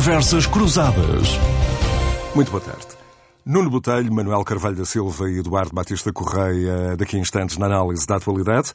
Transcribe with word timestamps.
Conversas 0.00 0.46
Cruzadas. 0.46 1.28
Muito 2.34 2.50
boa 2.50 2.62
tarde. 2.62 2.86
Nuno 3.44 3.68
Botelho, 3.68 4.10
Manuel 4.10 4.42
Carvalho 4.44 4.76
da 4.76 4.86
Silva 4.86 5.30
e 5.30 5.40
Eduardo 5.40 5.74
Batista 5.74 6.10
Correia, 6.10 6.96
daqui 6.96 7.16
a 7.16 7.18
instantes 7.18 7.58
na 7.58 7.66
análise 7.66 8.06
da 8.06 8.16
atualidade. 8.16 8.72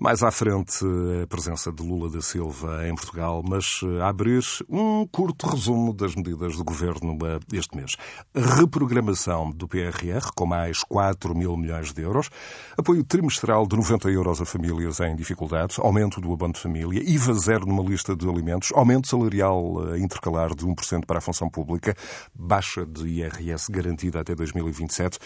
Mais 0.00 0.22
à 0.22 0.30
frente, 0.30 0.84
a 1.24 1.26
presença 1.26 1.72
de 1.72 1.82
Lula 1.82 2.08
da 2.08 2.22
Silva 2.22 2.86
em 2.86 2.94
Portugal, 2.94 3.42
mas 3.44 3.80
eh, 3.82 4.00
abrir 4.00 4.44
um 4.68 5.04
curto 5.04 5.48
resumo 5.48 5.92
das 5.92 6.14
medidas 6.14 6.56
do 6.56 6.62
governo 6.62 7.18
eh, 7.26 7.40
este 7.52 7.76
mês. 7.76 7.96
Reprogramação 8.32 9.50
do 9.50 9.66
PRR, 9.66 10.30
com 10.36 10.46
mais 10.46 10.84
4 10.84 11.34
mil 11.34 11.56
milhões 11.56 11.92
de 11.92 12.00
euros, 12.00 12.30
apoio 12.76 13.02
trimestral 13.02 13.66
de 13.66 13.74
90 13.74 14.08
euros 14.10 14.40
a 14.40 14.44
famílias 14.44 15.00
em 15.00 15.16
dificuldades, 15.16 15.80
aumento 15.80 16.20
do 16.20 16.32
abono 16.32 16.52
de 16.52 16.60
família, 16.60 17.02
IVA 17.04 17.34
zero 17.34 17.66
numa 17.66 17.82
lista 17.82 18.14
de 18.14 18.28
alimentos, 18.28 18.70
aumento 18.76 19.08
salarial 19.08 19.94
eh, 19.94 19.98
intercalar 19.98 20.54
de 20.54 20.64
1% 20.64 21.06
para 21.06 21.18
a 21.18 21.20
função 21.20 21.50
pública, 21.50 21.96
baixa 22.32 22.86
de 22.86 23.04
IRS 23.04 23.68
garantida 23.68 24.20
até 24.20 24.32
2027 24.36 25.18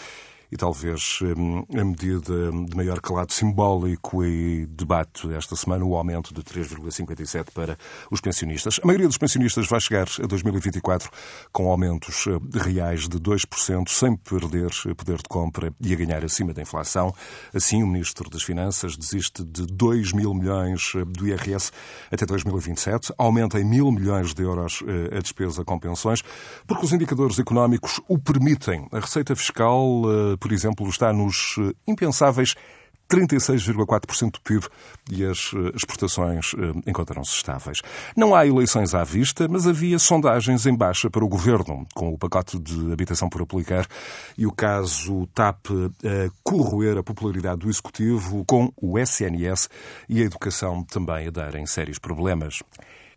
e 0.53 0.55
talvez 0.55 1.19
hum, 1.23 1.65
a 1.75 1.83
medida 1.83 2.51
de 2.51 2.77
maior 2.77 3.01
calado 3.01 3.33
simbólico 3.33 4.23
e 4.23 4.67
debate 4.67 5.33
esta 5.33 5.55
semana, 5.55 5.83
o 5.83 5.95
aumento 5.95 6.31
de 6.31 6.43
3,57 6.43 7.47
para 7.51 7.75
os 8.11 8.21
pensionistas. 8.21 8.79
A 8.83 8.85
maioria 8.85 9.07
dos 9.07 9.17
pensionistas 9.17 9.67
vai 9.67 9.81
chegar 9.81 10.07
a 10.21 10.27
2024 10.27 11.09
com 11.51 11.71
aumentos 11.71 12.25
eh, 12.27 12.59
reais 12.59 13.09
de 13.09 13.17
2%, 13.17 13.89
sem 13.89 14.15
perder 14.15 14.69
poder 14.95 15.17
de 15.17 15.27
compra 15.27 15.73
e 15.81 15.91
a 15.91 15.95
ganhar 15.95 16.23
acima 16.23 16.53
da 16.53 16.61
inflação. 16.61 17.11
Assim, 17.51 17.81
o 17.81 17.87
Ministro 17.87 18.29
das 18.29 18.43
Finanças 18.43 18.95
desiste 18.95 19.43
de 19.43 19.65
2 19.65 20.13
mil 20.13 20.35
milhões 20.35 20.93
eh, 20.95 21.03
do 21.03 21.27
IRS 21.27 21.71
até 22.11 22.27
2027, 22.27 23.11
aumenta 23.17 23.59
em 23.59 23.65
mil 23.65 23.91
milhões 23.91 24.35
de 24.35 24.43
euros 24.43 24.83
eh, 24.85 25.17
a 25.17 25.19
despesa 25.19 25.65
com 25.65 25.79
pensões, 25.79 26.21
porque 26.67 26.85
os 26.85 26.93
indicadores 26.93 27.39
económicos 27.39 27.99
o 28.07 28.19
permitem. 28.19 28.87
A 28.91 28.99
receita 28.99 29.35
fiscal 29.35 30.03
por 30.43 30.51
exemplo, 30.51 30.89
está 30.89 31.13
nos 31.13 31.55
eh, 31.57 31.71
impensáveis 31.87 32.53
36,4% 33.09 34.31
do 34.31 34.41
PIB 34.41 34.67
e 35.09 35.23
as 35.23 35.53
eh, 35.55 35.71
exportações 35.73 36.51
eh, 36.53 36.81
encontram-se 36.85 37.31
estáveis. 37.31 37.77
Não 38.13 38.35
há 38.35 38.45
eleições 38.45 38.93
à 38.93 39.05
vista, 39.05 39.47
mas 39.47 39.65
havia 39.65 39.97
sondagens 39.97 40.65
em 40.65 40.75
baixa 40.75 41.09
para 41.09 41.23
o 41.23 41.29
governo, 41.29 41.87
com 41.95 42.09
o 42.09 42.17
pacote 42.17 42.59
de 42.59 42.91
habitação 42.91 43.29
por 43.29 43.41
aplicar 43.41 43.87
e 44.37 44.45
o 44.45 44.51
caso 44.51 45.25
TAP 45.27 45.67
a 46.03 46.29
corroer 46.43 46.97
a 46.97 47.03
popularidade 47.03 47.61
do 47.61 47.69
executivo, 47.69 48.43
com 48.45 48.69
o 48.75 48.99
SNS 48.99 49.69
e 50.09 50.21
a 50.21 50.25
educação 50.25 50.83
também 50.83 51.27
a 51.27 51.31
darem 51.31 51.65
sérios 51.65 51.99
problemas. 51.99 52.59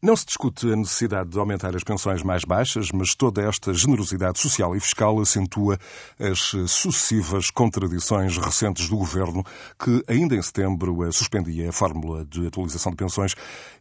Não 0.02 0.14
se 0.14 0.26
discute 0.26 0.70
a 0.70 0.76
necessidade 0.76 1.30
de 1.30 1.38
aumentar 1.38 1.74
as 1.74 1.82
pensões 1.82 2.22
mais 2.22 2.44
baixas, 2.44 2.90
mas 2.92 3.14
toda 3.14 3.42
esta 3.42 3.72
generosidade 3.72 4.38
social 4.38 4.76
e 4.76 4.80
fiscal 4.80 5.18
acentua 5.20 5.78
as 6.20 6.52
sucessivas 6.70 7.50
contradições 7.50 8.36
recentes 8.36 8.88
do 8.88 8.96
governo, 8.96 9.42
que 9.78 10.04
ainda 10.06 10.34
em 10.34 10.42
setembro 10.42 10.96
suspendia 11.12 11.70
a 11.70 11.72
fórmula 11.72 12.24
de 12.26 12.46
atualização 12.46 12.90
de 12.90 12.96
pensões 12.96 13.34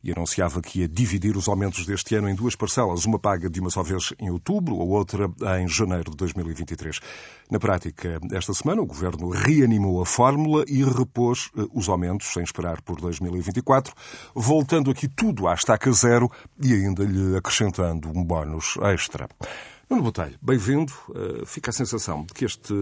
e 0.03 0.11
anunciava 0.11 0.61
que 0.61 0.79
ia 0.79 0.87
dividir 0.87 1.35
os 1.35 1.47
aumentos 1.47 1.85
deste 1.85 2.15
ano 2.15 2.29
em 2.29 2.35
duas 2.35 2.55
parcelas, 2.55 3.05
uma 3.05 3.19
paga 3.19 3.49
de 3.49 3.59
uma 3.59 3.69
só 3.69 3.83
vez 3.83 4.13
em 4.17 4.29
outubro, 4.29 4.75
a 4.75 4.83
outra 4.83 5.29
em 5.59 5.67
janeiro 5.67 6.11
de 6.11 6.17
2023. 6.17 6.99
Na 7.51 7.59
prática, 7.59 8.19
esta 8.31 8.53
semana, 8.53 8.81
o 8.81 8.85
governo 8.85 9.29
reanimou 9.29 10.01
a 10.01 10.05
fórmula 10.05 10.63
e 10.67 10.83
repôs 10.83 11.51
eh, 11.57 11.65
os 11.73 11.89
aumentos, 11.89 12.27
sem 12.33 12.41
esperar 12.41 12.81
por 12.81 12.99
2024, 12.99 13.93
voltando 14.33 14.89
aqui 14.89 15.07
tudo 15.07 15.47
à 15.47 15.53
estaca 15.53 15.91
zero 15.91 16.04
e 16.61 16.73
ainda 16.73 17.03
lhe 17.03 17.35
acrescentando 17.37 18.09
um 18.09 18.23
bónus 18.23 18.77
extra. 18.81 19.27
Nuno 19.89 20.01
Botelho, 20.01 20.37
bem-vindo. 20.41 20.91
Eh, 21.13 21.45
fica 21.45 21.69
a 21.69 21.73
sensação 21.73 22.23
de 22.23 22.33
que 22.33 22.45
este 22.45 22.73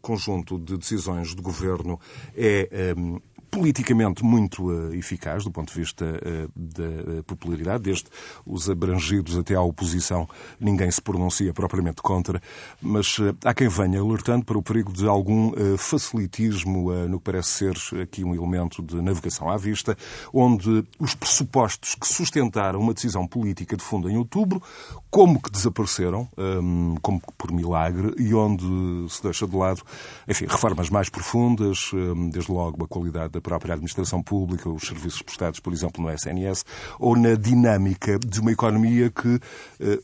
conjunto 0.00 0.58
de 0.58 0.78
decisões 0.78 1.34
do 1.34 1.42
governo 1.42 2.00
é 2.34 2.94
um, 2.96 3.16
eh, 3.16 3.20
politicamente 3.50 4.24
muito 4.24 4.66
uh, 4.66 4.94
eficaz 4.94 5.44
do 5.44 5.50
ponto 5.50 5.72
de 5.72 5.78
vista 5.78 6.04
uh, 6.04 6.50
da 6.54 7.22
popularidade, 7.24 7.84
desde 7.84 8.06
os 8.44 8.68
abrangidos 8.68 9.36
até 9.36 9.54
à 9.54 9.62
oposição, 9.62 10.28
ninguém 10.60 10.90
se 10.90 11.00
pronuncia 11.00 11.52
propriamente 11.52 12.02
contra, 12.02 12.40
mas 12.80 13.18
uh, 13.18 13.36
há 13.44 13.54
quem 13.54 13.68
venha 13.68 14.00
alertando 14.00 14.44
para 14.44 14.58
o 14.58 14.62
perigo 14.62 14.92
de 14.92 15.06
algum 15.06 15.52
facilitismo 15.78 16.92
no 17.08 17.18
que 17.18 17.24
parece 17.24 17.48
ser 17.48 18.00
aqui 18.00 18.24
um 18.24 18.34
elemento 18.34 18.82
de 18.82 19.00
navegação 19.00 19.48
à 19.48 19.56
vista, 19.56 19.96
onde 20.32 20.84
os 20.98 21.14
pressupostos 21.14 21.94
que 21.94 22.06
sustentaram 22.06 22.80
uma 22.80 22.94
decisão 22.94 23.26
política 23.26 23.76
de 23.76 23.82
fundo 23.82 24.10
em 24.10 24.16
outubro, 24.16 24.62
como 25.10 25.40
que 25.40 25.50
desapareceram, 25.50 26.28
um, 26.36 26.96
como 27.00 27.20
que 27.20 27.32
por 27.38 27.50
milagre, 27.50 28.14
e 28.18 28.34
onde 28.34 28.64
se 29.08 29.22
deixa 29.22 29.46
de 29.46 29.56
lado, 29.56 29.82
enfim, 30.28 30.46
reformas 30.46 30.90
mais 30.90 31.08
profundas, 31.08 31.90
um, 31.94 32.28
desde 32.28 32.52
logo 32.52 32.84
a 32.84 32.88
qualidade 32.88 33.32
da 33.36 33.40
própria 33.40 33.74
administração 33.74 34.22
pública, 34.22 34.68
os 34.68 34.82
serviços 34.82 35.22
prestados, 35.22 35.60
por 35.60 35.72
exemplo, 35.72 36.02
no 36.02 36.10
SNS, 36.10 36.64
ou 36.98 37.16
na 37.16 37.34
dinâmica 37.34 38.18
de 38.18 38.40
uma 38.40 38.50
economia 38.50 39.10
que 39.10 39.28
uh, 39.28 39.40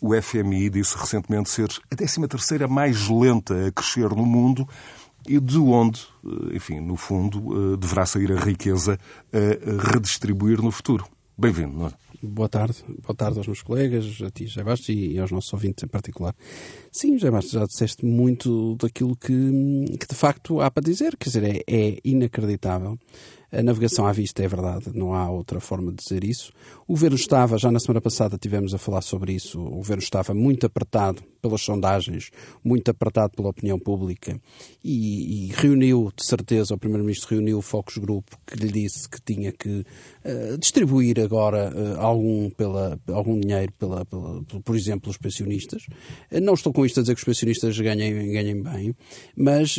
o 0.00 0.20
FMI 0.20 0.68
disse 0.70 0.96
recentemente 0.96 1.50
ser 1.50 1.68
a 1.90 1.96
13 1.96 2.28
terceira 2.28 2.68
mais 2.68 3.08
lenta 3.08 3.68
a 3.68 3.72
crescer 3.72 4.10
no 4.10 4.26
mundo 4.26 4.68
e 5.26 5.40
de 5.40 5.58
onde, 5.58 6.06
uh, 6.22 6.54
enfim, 6.54 6.80
no 6.80 6.96
fundo, 6.96 7.72
uh, 7.72 7.76
deverá 7.76 8.04
sair 8.04 8.32
a 8.32 8.40
riqueza 8.40 8.98
a 9.32 9.92
redistribuir 9.92 10.60
no 10.60 10.70
futuro. 10.70 11.06
Bem-vindo, 11.36 11.76
não 11.76 11.86
é? 11.86 11.92
Boa 12.24 12.48
tarde. 12.48 12.76
Boa 13.04 13.16
tarde 13.16 13.38
aos 13.38 13.48
meus 13.48 13.62
colegas, 13.62 14.22
a 14.22 14.30
ti, 14.30 14.46
José 14.46 14.62
Bastos, 14.62 14.88
e 14.90 15.18
aos 15.18 15.32
nossos 15.32 15.52
ouvintes 15.52 15.82
em 15.82 15.88
particular. 15.88 16.32
Sim, 16.92 17.14
José 17.14 17.32
Bastos, 17.32 17.52
já 17.52 17.66
disseste 17.66 18.06
muito 18.06 18.76
daquilo 18.76 19.16
que, 19.16 19.34
que 19.98 20.06
de 20.08 20.14
facto 20.14 20.60
há 20.60 20.70
para 20.70 20.84
dizer. 20.84 21.16
Quer 21.16 21.30
dizer, 21.30 21.44
é, 21.44 21.62
é 21.66 21.98
inacreditável 22.04 22.96
a 23.52 23.62
navegação 23.62 24.06
à 24.06 24.12
vista 24.12 24.42
é 24.42 24.48
verdade, 24.48 24.90
não 24.94 25.12
há 25.12 25.30
outra 25.30 25.60
forma 25.60 25.92
de 25.92 25.98
dizer 25.98 26.24
isso. 26.24 26.50
O 26.88 26.94
governo 26.94 27.16
estava, 27.16 27.58
já 27.58 27.70
na 27.70 27.78
semana 27.78 28.00
passada 28.00 28.38
tivemos 28.38 28.72
a 28.72 28.78
falar 28.78 29.02
sobre 29.02 29.34
isso, 29.34 29.60
o 29.60 29.76
governo 29.76 30.02
estava 30.02 30.32
muito 30.32 30.64
apertado 30.64 31.22
pelas 31.42 31.60
sondagens, 31.60 32.30
muito 32.64 32.90
apertado 32.90 33.32
pela 33.36 33.50
opinião 33.50 33.78
pública 33.78 34.40
e, 34.82 35.48
e 35.48 35.52
reuniu, 35.52 36.10
de 36.16 36.24
certeza, 36.24 36.74
o 36.74 36.78
Primeiro-Ministro 36.78 37.34
reuniu 37.34 37.58
o 37.58 37.62
Focus 37.62 37.98
Group 37.98 38.28
que 38.46 38.56
lhe 38.56 38.72
disse 38.72 39.08
que 39.08 39.20
tinha 39.20 39.52
que 39.52 39.84
uh, 40.24 40.56
distribuir 40.58 41.20
agora 41.20 41.72
uh, 41.74 42.00
algum, 42.00 42.48
pela, 42.50 42.98
algum 43.08 43.38
dinheiro, 43.38 43.72
pela, 43.78 44.04
pela, 44.06 44.42
por 44.64 44.76
exemplo, 44.76 45.10
os 45.10 45.18
pensionistas. 45.18 45.82
Uh, 46.30 46.40
não 46.40 46.54
estou 46.54 46.72
com 46.72 46.86
isto 46.86 47.00
a 47.00 47.02
dizer 47.02 47.14
que 47.14 47.20
os 47.20 47.24
pensionistas 47.24 47.78
ganhem, 47.78 48.32
ganhem 48.32 48.62
bem, 48.62 48.94
mas 49.36 49.78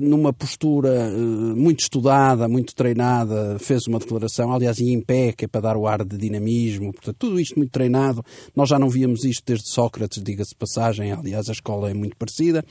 numa 0.00 0.32
postura 0.32 1.10
muito 1.56 1.80
estudada, 1.80 2.48
muito 2.48 2.57
treinada, 2.66 3.58
fez 3.58 3.86
uma 3.86 3.98
declaração, 3.98 4.52
aliás, 4.52 4.80
em 4.80 5.00
pé, 5.00 5.32
que 5.32 5.44
é 5.44 5.48
para 5.48 5.60
dar 5.60 5.76
o 5.76 5.86
ar 5.86 6.04
de 6.04 6.16
dinamismo, 6.16 6.92
portanto, 6.92 7.16
tudo 7.18 7.40
isto 7.40 7.56
muito 7.56 7.70
treinado. 7.70 8.24
Nós 8.54 8.68
já 8.68 8.78
não 8.78 8.88
víamos 8.88 9.24
isto 9.24 9.44
desde 9.46 9.68
Sócrates, 9.68 10.22
diga-se 10.22 10.54
passagem, 10.54 11.12
aliás, 11.12 11.48
a 11.48 11.52
escola 11.52 11.90
é 11.90 11.94
muito 11.94 12.16
parecida 12.16 12.64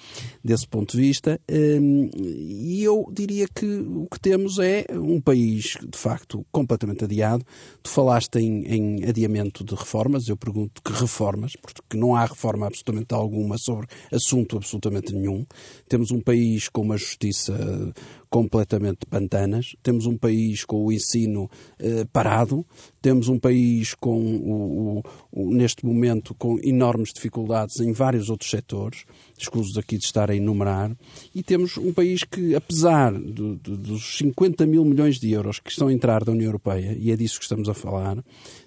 desse 0.44 0.68
ponto 0.68 0.96
de 0.96 1.02
vista. 1.02 1.40
Hum, 1.52 2.10
e 2.16 2.84
eu 2.84 3.10
diria 3.12 3.48
que 3.48 3.66
o 3.66 4.08
que 4.12 4.20
temos 4.20 4.60
é 4.60 4.86
um 4.92 5.20
país, 5.22 5.78
de 5.88 5.98
facto, 5.98 6.46
completamente 6.52 7.04
adiado. 7.04 7.46
Tu 7.82 7.90
falaste 7.90 8.36
em, 8.38 8.64
em 8.66 9.06
adiamento 9.06 9.64
de 9.64 9.76
reformas, 9.76 10.28
eu 10.28 10.38
pergunto 10.38 10.82
que 10.82 10.92
reformas, 10.92 11.54
porque 11.56 11.98
não 11.98 12.16
há 12.16 12.26
reforma 12.26 12.68
absolutamente 12.68 13.14
alguma 13.14 13.58
sobre 13.58 13.88
assunto 14.12 14.58
absolutamente 14.58 15.14
nenhum. 15.14 15.46
Temos 15.88 16.12
um 16.12 16.20
país 16.20 16.70
com 16.70 16.82
uma 16.82 16.98
justiça 16.98 17.94
completamente 18.30 19.06
pantanas, 19.06 19.76
temos 19.82 20.06
um 20.06 20.18
país 20.18 20.66
com 20.66 20.86
o 20.86 20.92
ensino 20.92 21.50
eh, 21.80 22.06
parado, 22.12 22.66
temos 23.02 23.30
um 23.30 23.40
país 23.40 23.94
com, 23.94 24.20
o, 24.20 24.98
o, 24.98 25.04
o, 25.32 25.54
neste 25.54 25.86
momento, 25.86 26.34
com 26.36 26.60
enormes 26.62 27.14
dificuldades 27.14 27.80
em 27.80 27.92
vários 27.92 28.30
outros 28.30 28.50
setores, 28.50 29.06
escusos 29.38 29.78
aqui 29.78 29.98
de 29.98 30.06
estar 30.06 30.30
a 30.30 30.36
enumerar, 30.36 30.96
e 31.34 31.42
temos 31.42 31.78
um 31.78 31.94
país 31.94 32.24
que, 32.24 32.56
apesar 32.56 33.14
de, 33.14 33.56
de, 33.56 33.78
dos 33.78 34.18
50 34.18 34.66
mil 34.66 34.84
milhões 34.84 35.20
de 35.20 35.32
euros 35.32 35.60
que 35.60 35.72
estão 35.72 35.88
a 35.88 35.94
entrar 35.94 36.24
da 36.24 36.32
União 36.32 36.48
Europeia, 36.48 36.98
e 37.00 37.12
é 37.12 37.16
disso 37.16 37.38
que 37.40 37.46
estamos 37.46 37.70
a 37.70 37.74
falar, 37.74 38.24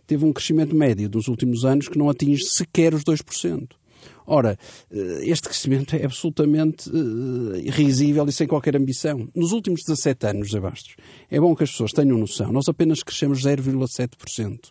teve 0.07 0.25
um 0.25 0.33
crescimento 0.33 0.75
médio 0.75 1.09
dos 1.09 1.29
últimos 1.29 1.65
anos 1.65 1.89
que 1.89 1.99
não 1.99 2.09
atinge 2.09 2.45
sequer 2.45 2.95
os 2.95 3.05
2%. 3.05 3.80
Ora, 4.27 4.59
eh, 4.91 5.21
este 5.23 5.49
crescimento 5.49 5.97
é 5.97 6.05
absolutamente 6.05 6.89
uh, 6.89 7.71
risível 7.71 8.27
e 8.29 8.33
sem 8.33 8.47
qualquer 8.47 8.77
ambição. 8.77 9.29
Nos 9.35 9.53
últimos 9.53 9.83
17 9.83 10.27
anos, 10.27 10.49
José 10.49 10.61
Bastos, 10.61 10.97
é 11.31 11.41
bom 11.41 11.55
que 11.55 11.65
as 11.65 11.71
pessoas 11.71 11.93
tenham 11.93 12.17
noção, 12.17 12.53
nós 12.53 12.69
apenas 12.69 13.03
crescemos 13.03 13.43
0,7%. 13.43 14.71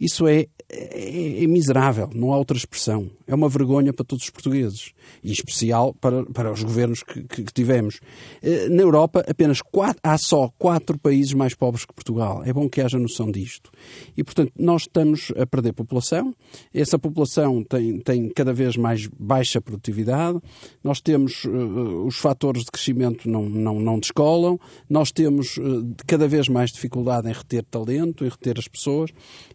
Isso 0.00 0.26
é, 0.26 0.46
é, 0.68 1.42
é, 1.44 1.46
miserável, 1.46 2.08
não 2.14 2.32
há 2.32 2.38
outra 2.38 2.56
expressão. 2.56 3.10
É 3.26 3.34
uma 3.34 3.48
vergonha 3.48 3.92
para 3.92 4.04
todos 4.04 4.24
os 4.24 4.30
portugueses, 4.30 4.92
e 5.22 5.28
em 5.28 5.32
especial 5.32 5.94
para, 5.94 6.24
para 6.26 6.52
os 6.52 6.62
governos 6.62 7.02
que, 7.02 7.22
que, 7.24 7.44
que 7.44 7.52
tivemos. 7.52 8.00
Eh, 8.42 8.68
na 8.68 8.82
Europa, 8.82 9.24
apenas 9.28 9.60
quatro, 9.60 10.00
há 10.02 10.16
só 10.16 10.48
quatro 10.58 10.98
países 10.98 11.32
mais 11.32 11.54
pobres 11.54 11.84
que 11.84 11.92
Portugal. 11.92 12.42
É 12.44 12.52
bom 12.52 12.68
que 12.68 12.80
haja 12.80 12.98
noção 12.98 13.30
disto. 13.30 13.70
E, 14.16 14.24
portanto, 14.24 14.52
nós 14.58 14.82
estamos 14.82 15.32
a 15.36 15.46
perder 15.46 15.72
população, 15.72 16.34
essa 16.72 16.98
população 16.98 17.62
tem, 17.62 17.98
tem 18.00 18.28
cada 18.30 18.52
vez 18.52 18.76
mais 18.76 19.06
baixa 19.06 19.60
produtividade, 19.60 20.40
nós 20.82 21.00
temos 21.00 21.44
uh, 21.44 22.06
os 22.06 22.16
fatores 22.16 22.64
de 22.64 22.70
crescimento 22.70 23.28
não, 23.28 23.48
não, 23.48 23.78
não 23.78 23.98
descolam, 23.98 24.58
nós 24.88 25.12
temos 25.12 25.56
uh, 25.56 25.94
cada 26.06 26.26
vez 26.26 26.48
mais 26.48 26.70
dificuldade 26.70 27.28
em 27.28 27.32
reter 27.32 27.64
talento, 27.64 28.24
em 28.24 28.28
reter 28.28 28.58
as 28.58 28.66
pessoas, 28.66 29.10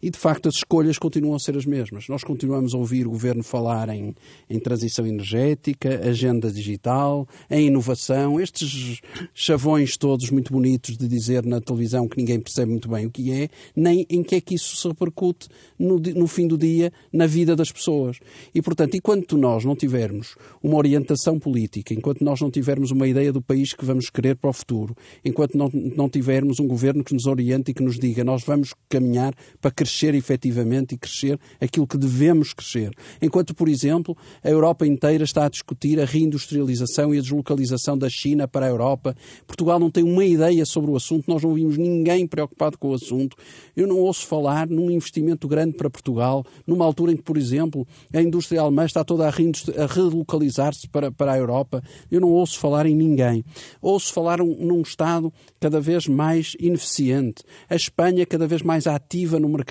e, 0.05 0.11
de 0.11 0.19
facto, 0.19 0.47
as 0.47 0.57
escolhas 0.57 0.99
continuam 0.99 1.35
a 1.35 1.39
ser 1.39 1.57
as 1.57 1.65
mesmas. 1.65 2.07
Nós 2.07 2.23
continuamos 2.23 2.75
a 2.75 2.77
ouvir 2.77 3.07
o 3.07 3.09
governo 3.09 3.41
falar 3.41 3.89
em, 3.89 4.13
em 4.47 4.59
transição 4.59 5.03
energética, 5.07 5.99
agenda 6.07 6.51
digital, 6.51 7.27
em 7.49 7.65
inovação, 7.65 8.39
estes 8.39 9.01
chavões 9.33 9.97
todos 9.97 10.29
muito 10.29 10.53
bonitos 10.53 10.95
de 10.95 11.07
dizer 11.07 11.43
na 11.43 11.59
televisão 11.59 12.07
que 12.07 12.17
ninguém 12.17 12.39
percebe 12.39 12.69
muito 12.69 12.87
bem 12.87 13.07
o 13.07 13.09
que 13.09 13.31
é, 13.31 13.49
nem 13.75 14.05
em 14.07 14.21
que 14.21 14.35
é 14.35 14.41
que 14.41 14.53
isso 14.53 14.75
se 14.75 14.87
repercute 14.87 15.47
no, 15.79 15.97
no 15.97 16.27
fim 16.27 16.47
do 16.47 16.55
dia 16.55 16.93
na 17.11 17.25
vida 17.25 17.55
das 17.55 17.71
pessoas. 17.71 18.19
E, 18.53 18.61
portanto, 18.61 18.93
enquanto 18.93 19.35
nós 19.35 19.65
não 19.65 19.75
tivermos 19.75 20.35
uma 20.61 20.77
orientação 20.77 21.39
política, 21.39 21.95
enquanto 21.95 22.23
nós 22.23 22.39
não 22.39 22.51
tivermos 22.51 22.91
uma 22.91 23.07
ideia 23.07 23.33
do 23.33 23.41
país 23.41 23.73
que 23.73 23.83
vamos 23.83 24.11
querer 24.11 24.35
para 24.35 24.51
o 24.51 24.53
futuro, 24.53 24.95
enquanto 25.25 25.57
não, 25.57 25.67
não 25.73 26.07
tivermos 26.07 26.59
um 26.59 26.67
governo 26.67 27.03
que 27.03 27.15
nos 27.15 27.25
oriente 27.25 27.71
e 27.71 27.73
que 27.73 27.81
nos 27.81 27.97
diga 27.97 28.23
nós 28.23 28.43
vamos 28.43 28.75
caminhar 28.87 29.33
para 29.59 29.71
crescer 29.71 29.94
e 30.03 30.18
efetivamente 30.18 30.95
e 30.95 30.97
crescer 30.97 31.39
aquilo 31.59 31.88
que 31.88 31.97
devemos 31.97 32.53
crescer. 32.53 32.92
Enquanto, 33.21 33.53
por 33.53 33.69
exemplo, 33.69 34.18
a 34.44 34.50
Europa 34.50 34.86
inteira 34.86 35.24
está 35.24 35.45
a 35.45 35.50
discutir 35.50 36.00
a 36.00 36.06
reindustrialização 36.06 37.13
e 37.13 37.18
a 37.18 37.21
deslocalização 37.21 37.97
da 37.97 38.09
China 38.09 38.47
para 38.47 38.65
a 38.65 38.69
Europa. 38.69 39.15
Portugal 39.47 39.80
não 39.80 39.89
tem 39.89 40.03
uma 40.03 40.25
ideia 40.25 40.65
sobre 40.65 40.92
o 40.92 40.95
assunto, 40.95 41.25
nós 41.27 41.44
não 41.44 41.53
vimos 41.53 41.77
ninguém 41.77 42.27
preocupado 42.27 42.77
com 42.77 42.89
o 42.89 42.94
assunto. 42.94 43.38
Eu 43.75 43.88
não 43.88 44.00
ouço 44.00 44.25
falar 44.25 44.68
num 44.68 44.89
investimento 44.89 45.47
grande 45.47 45.75
para 45.75 45.89
Portugal, 45.89 46.45
numa 46.65 46.86
altura 46.86 47.12
em 47.12 47.18
que, 47.18 47.24
por 47.24 47.38
exemplo, 47.38 47.88
a 48.13 48.21
indústria 48.21 48.62
alemã 48.62 48.86
está 48.86 49.03
toda 49.03 49.25
a, 49.25 49.30
a 49.30 49.86
relocalizar-se 49.88 50.88
para, 50.88 51.12
para 51.12 51.33
a 51.33 51.38
Europa. 51.38 51.81
Eu 52.09 52.21
não 52.21 52.30
ouço 52.30 52.59
falar 52.59 52.86
em 52.86 52.95
ninguém. 52.95 53.44
Ouço 53.81 54.13
falar 54.13 54.41
um, 54.41 54.56
num 54.56 54.81
Estado 54.81 55.31
cada 55.59 55.80
vez 55.80 56.07
mais 56.07 56.56
ineficiente. 56.59 57.44
A 57.69 57.75
Espanha 57.75 58.25
cada 58.25 58.48
vez 58.48 58.62
mais 58.62 58.88
ativa 58.88 59.39
no 59.39 59.50
mercado, 59.50 59.65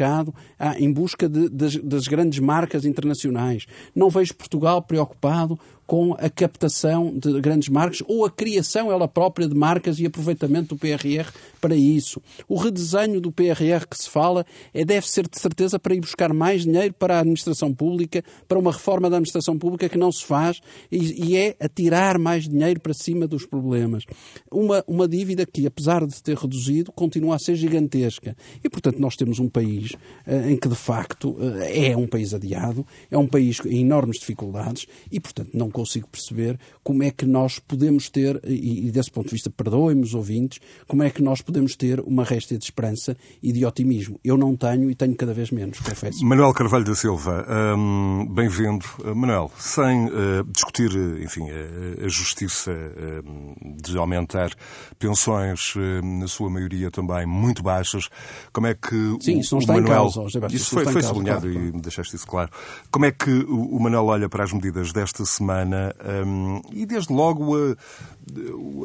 ah, 0.59 0.79
em 0.79 0.93
busca 0.93 1.29
de, 1.29 1.49
das, 1.49 1.77
das 1.77 2.06
grandes 2.06 2.39
marcas 2.39 2.85
internacionais. 2.85 3.67
Não 3.95 4.11
vejo 4.11 4.35
Portugal 4.35 4.83
preocupado 4.83 5.59
com 5.86 6.14
a 6.14 6.31
captação 6.31 7.16
de 7.16 7.40
grandes 7.40 7.69
marcas 7.69 8.02
ou 8.06 8.25
a 8.25 8.31
criação 8.31 8.90
ela 8.90 9.06
própria 9.08 9.48
de 9.48 9.54
marcas 9.54 9.98
e 9.98 10.06
aproveitamento 10.06 10.75
do 10.75 10.78
PRR 10.78 11.31
para 11.60 11.75
isso. 11.75 12.20
O 12.48 12.56
redesenho 12.56 13.20
do 13.20 13.32
PRR 13.32 13.86
que 13.88 13.96
se 13.96 14.08
fala 14.08 14.44
é, 14.72 14.84
deve 14.84 15.08
ser 15.08 15.28
de 15.28 15.38
certeza 15.38 15.78
para 15.78 15.94
ir 15.94 16.00
buscar 16.00 16.32
mais 16.32 16.62
dinheiro 16.62 16.94
para 16.94 17.16
a 17.16 17.20
administração 17.20 17.72
pública, 17.72 18.22
para 18.48 18.58
uma 18.58 18.72
reforma 18.72 19.10
da 19.10 19.16
administração 19.16 19.58
pública 19.58 19.88
que 19.88 19.98
não 19.98 20.10
se 20.10 20.25
faz 20.25 20.60
e, 20.90 21.31
e 21.31 21.36
é 21.36 21.56
atirar 21.60 22.19
mais 22.19 22.48
dinheiro 22.48 22.81
para 22.81 22.94
cima 22.94 23.26
dos 23.26 23.46
problemas. 23.46 24.04
Uma, 24.50 24.84
uma 24.86 25.08
dívida 25.08 25.46
que, 25.46 25.66
apesar 25.66 26.06
de 26.06 26.22
ter 26.22 26.36
reduzido, 26.36 26.92
continua 26.92 27.36
a 27.36 27.38
ser 27.38 27.54
gigantesca. 27.56 28.36
E, 28.62 28.69
portanto, 28.69 28.98
nós 28.98 29.16
temos 29.16 29.38
um 29.38 29.48
país 29.48 29.92
uh, 30.26 30.48
em 30.48 30.56
que, 30.56 30.69
de 30.69 30.75
facto, 30.75 31.31
uh, 31.31 31.58
é 31.62 31.96
um 31.96 32.06
país 32.06 32.34
adiado, 32.34 32.86
é 33.10 33.19
um 33.19 33.26
país 33.26 33.60
em 33.66 33.81
enormes 33.81 34.19
dificuldades 34.19 34.86
e, 35.10 35.20
portanto, 35.20 35.50
não 35.54 35.70
consigo 35.75 36.06
perceber 36.09 36.59
como 36.82 37.03
é 37.03 37.11
que 37.11 37.26
nós 37.26 37.59
podemos 37.59 38.09
ter, 38.09 38.41
e, 38.44 38.87
e 38.87 38.91
desse 38.93 39.11
ponto 39.11 39.26
de 39.26 39.32
vista, 39.32 39.50
perdoem-me 39.50 40.03
os 40.03 40.15
ouvintes, 40.15 40.61
como 40.87 41.03
é 41.03 41.11
que 41.11 41.21
nós 41.21 41.43
podemos 41.43 41.75
ter 41.75 42.00
uma 42.00 42.23
réstia 42.23 42.56
de 42.56 42.65
esperança 42.65 43.17
e 43.43 43.53
de 43.53 43.67
otimismo. 43.67 44.19
Eu 44.23 44.37
não 44.37 44.56
tenho 44.56 44.88
e 44.88 44.94
tenho 44.94 45.15
cada 45.17 45.35
vez 45.35 45.50
menos, 45.50 45.81
confesso. 45.81 46.25
Manuel 46.25 46.55
Carvalho 46.55 46.85
da 46.85 46.94
Silva, 46.94 47.44
hum, 47.76 48.26
bem-vindo. 48.31 48.85
Uh, 49.05 49.15
Manuel, 49.15 49.50
sem 49.59 50.06
uh, 50.06 50.44
discutir, 50.47 50.91
enfim, 51.21 51.49
a, 51.50 52.05
a 52.05 52.09
justiça 52.09 52.70
uh, 52.70 53.82
de 53.82 53.99
aumentar 53.99 54.50
pensões, 54.99 55.75
na 56.20 56.29
sua 56.29 56.49
maioria 56.49 56.91
também 56.91 57.27
muito 57.27 57.62
baixas, 57.62 58.09
como 58.53 58.69
é 58.69 58.75
que 58.75 59.17
Sim, 59.20 59.41
isso 59.41 59.55
não 59.55 59.61
está 59.61 59.73
Manuel... 59.73 59.93
em 59.93 60.12
causa, 60.12 60.20
Isso, 60.47 60.55
isso 60.55 60.70
foi, 60.70 60.85
foi 60.85 61.03
sublinhado 61.03 61.41
claro, 61.41 61.55
claro. 61.55 61.79
e 61.79 61.81
deixaste 61.81 62.15
isso 62.15 62.27
claro. 62.27 62.50
Como 62.91 63.05
é 63.05 63.11
que 63.11 63.31
o, 63.31 63.77
o 63.77 63.82
Manuel 63.82 64.06
olha 64.06 64.29
para 64.29 64.44
as 64.44 64.53
medidas 64.53 64.93
desta 64.93 65.25
semana 65.25 65.63
semana 65.64 65.94
um, 66.26 66.61
e, 66.70 66.87
desde 66.87 67.12
logo, 67.12 67.56
a, 67.56 67.76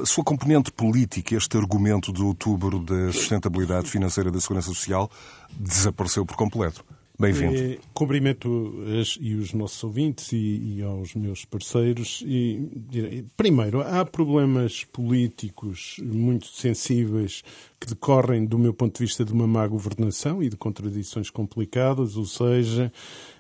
a, 0.02 0.06
sua 0.06 0.24
componente 0.24 0.72
política, 0.72 1.36
este 1.36 1.58
argumento 1.58 2.12
de 2.12 2.24
outubro 2.24 2.80
da 2.80 3.12
sustentabilidade 3.12 3.90
financeira 3.90 4.32
da 4.32 4.40
Segurança 4.40 4.70
Social, 4.70 5.12
desapareceu 5.52 6.26
por 6.26 6.38
completo. 6.38 6.84
Bem-vindo. 7.20 7.54
É, 7.54 7.78
cumprimento 7.94 8.76
as, 8.98 9.18
e 9.20 9.36
os 9.36 9.52
nossos 9.52 9.84
ouvintes 9.84 10.32
e, 10.32 10.78
e 10.78 10.82
aos 10.82 11.14
meus 11.16 11.44
parceiros. 11.44 12.24
E, 12.26 13.26
primeiro, 13.36 13.82
há 13.82 14.06
problemas 14.06 14.86
políticos 14.86 15.98
muito 16.02 16.48
sensíveis 16.48 17.44
que 17.78 17.88
decorrem, 17.88 18.46
do 18.46 18.58
meu 18.58 18.74
ponto 18.74 18.98
de 18.98 19.04
vista, 19.04 19.26
de 19.26 19.34
uma 19.34 19.46
má 19.46 19.68
governação 19.68 20.42
e 20.42 20.48
de 20.48 20.56
contradições 20.56 21.30
complicadas, 21.30 22.16
ou 22.16 22.24
seja, 22.24 22.90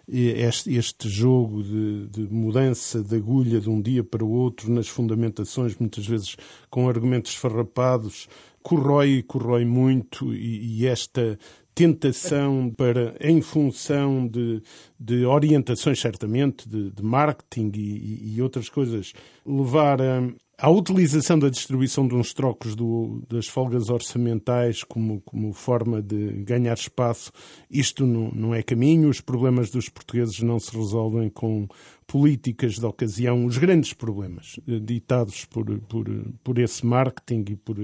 este, 0.05 0.73
este 0.73 1.07
jogo 1.07 1.63
de, 1.63 2.07
de, 2.07 2.21
mudança 2.33 3.01
de 3.01 3.15
agulha 3.15 3.61
de 3.61 3.69
um 3.69 3.81
dia 3.81 4.03
para 4.03 4.25
o 4.25 4.29
outro 4.29 4.69
nas 4.69 4.89
fundamentações, 4.89 5.77
muitas 5.77 6.05
vezes 6.05 6.35
com 6.69 6.89
argumentos 6.89 7.33
farrapados, 7.33 8.27
corrói 8.61 9.19
e 9.19 9.23
corrói 9.23 9.63
muito, 9.63 10.33
e, 10.33 10.81
e 10.81 10.85
esta 10.85 11.39
tentação 11.79 12.73
para, 12.75 13.15
em 13.21 13.41
função 13.41 14.27
de, 14.27 14.61
de 14.99 15.23
orientações, 15.23 16.01
certamente, 16.01 16.67
de, 16.67 16.91
de 16.91 17.01
marketing 17.01 17.71
e, 17.73 18.33
e, 18.35 18.41
outras 18.41 18.67
coisas, 18.67 19.13
levar 19.45 20.01
a, 20.01 20.21
a 20.57 20.69
utilização 20.69 21.39
da 21.39 21.47
distribuição 21.47 22.05
de 22.05 22.15
uns 22.15 22.33
trocos 22.33 22.75
do, 22.75 23.23
das 23.29 23.47
folgas 23.47 23.89
orçamentais 23.89 24.83
como, 24.83 25.21
como 25.21 25.53
forma 25.53 26.01
de 26.01 26.43
ganhar 26.43 26.73
espaço, 26.73 27.31
isto 27.71 28.05
não, 28.05 28.29
não 28.31 28.53
é 28.53 28.61
caminho. 28.61 29.07
Os 29.07 29.21
problemas 29.21 29.71
dos 29.71 29.87
portugueses 29.87 30.41
não 30.41 30.59
se 30.59 30.75
resolvem 30.75 31.29
com 31.29 31.65
políticas 32.05 32.73
de 32.73 32.85
ocasião, 32.85 33.45
os 33.45 33.57
grandes 33.57 33.93
problemas 33.93 34.59
eh, 34.67 34.79
ditados 34.79 35.45
por, 35.45 35.65
por, 35.81 36.05
por 36.43 36.57
esse 36.57 36.85
marketing 36.85 37.53
e 37.53 37.55
por 37.55 37.77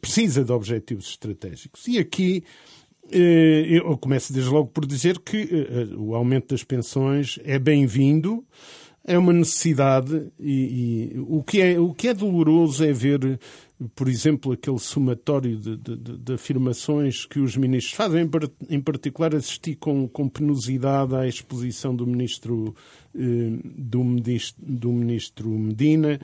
precisa 0.00 0.42
de 0.42 0.52
objetivos 0.52 1.10
estratégicos. 1.10 1.86
E 1.88 1.98
aqui 1.98 2.42
eu 3.10 3.96
começo 3.98 4.32
desde 4.32 4.50
logo 4.50 4.68
por 4.68 4.86
dizer 4.86 5.18
que 5.18 5.36
eh, 5.36 5.94
o 5.96 6.14
aumento 6.14 6.54
das 6.54 6.62
pensões 6.62 7.38
é 7.44 7.58
bem-vindo 7.58 8.44
é 9.08 9.16
uma 9.16 9.32
necessidade 9.32 10.30
e, 10.38 11.14
e, 11.14 11.18
o, 11.26 11.42
que 11.42 11.62
é, 11.62 11.80
o 11.80 11.94
que 11.94 12.08
é 12.08 12.14
doloroso 12.14 12.84
é 12.84 12.92
ver, 12.92 13.40
por 13.94 14.06
exemplo, 14.06 14.52
aquele 14.52 14.78
somatório 14.78 15.56
de, 15.56 15.78
de, 15.78 15.96
de 15.96 16.32
afirmações 16.34 17.24
que 17.24 17.40
os 17.40 17.56
ministros 17.56 17.94
fazem, 17.94 18.28
em 18.68 18.80
particular 18.82 19.34
assisti 19.34 19.74
com, 19.74 20.06
com 20.06 20.28
penosidade 20.28 21.16
à 21.16 21.26
exposição 21.26 21.96
do 21.96 22.06
ministro, 22.06 22.76
eh, 23.14 23.50
do, 23.64 24.04
ministro, 24.04 24.62
do 24.62 24.92
ministro 24.92 25.48
Medina, 25.48 26.20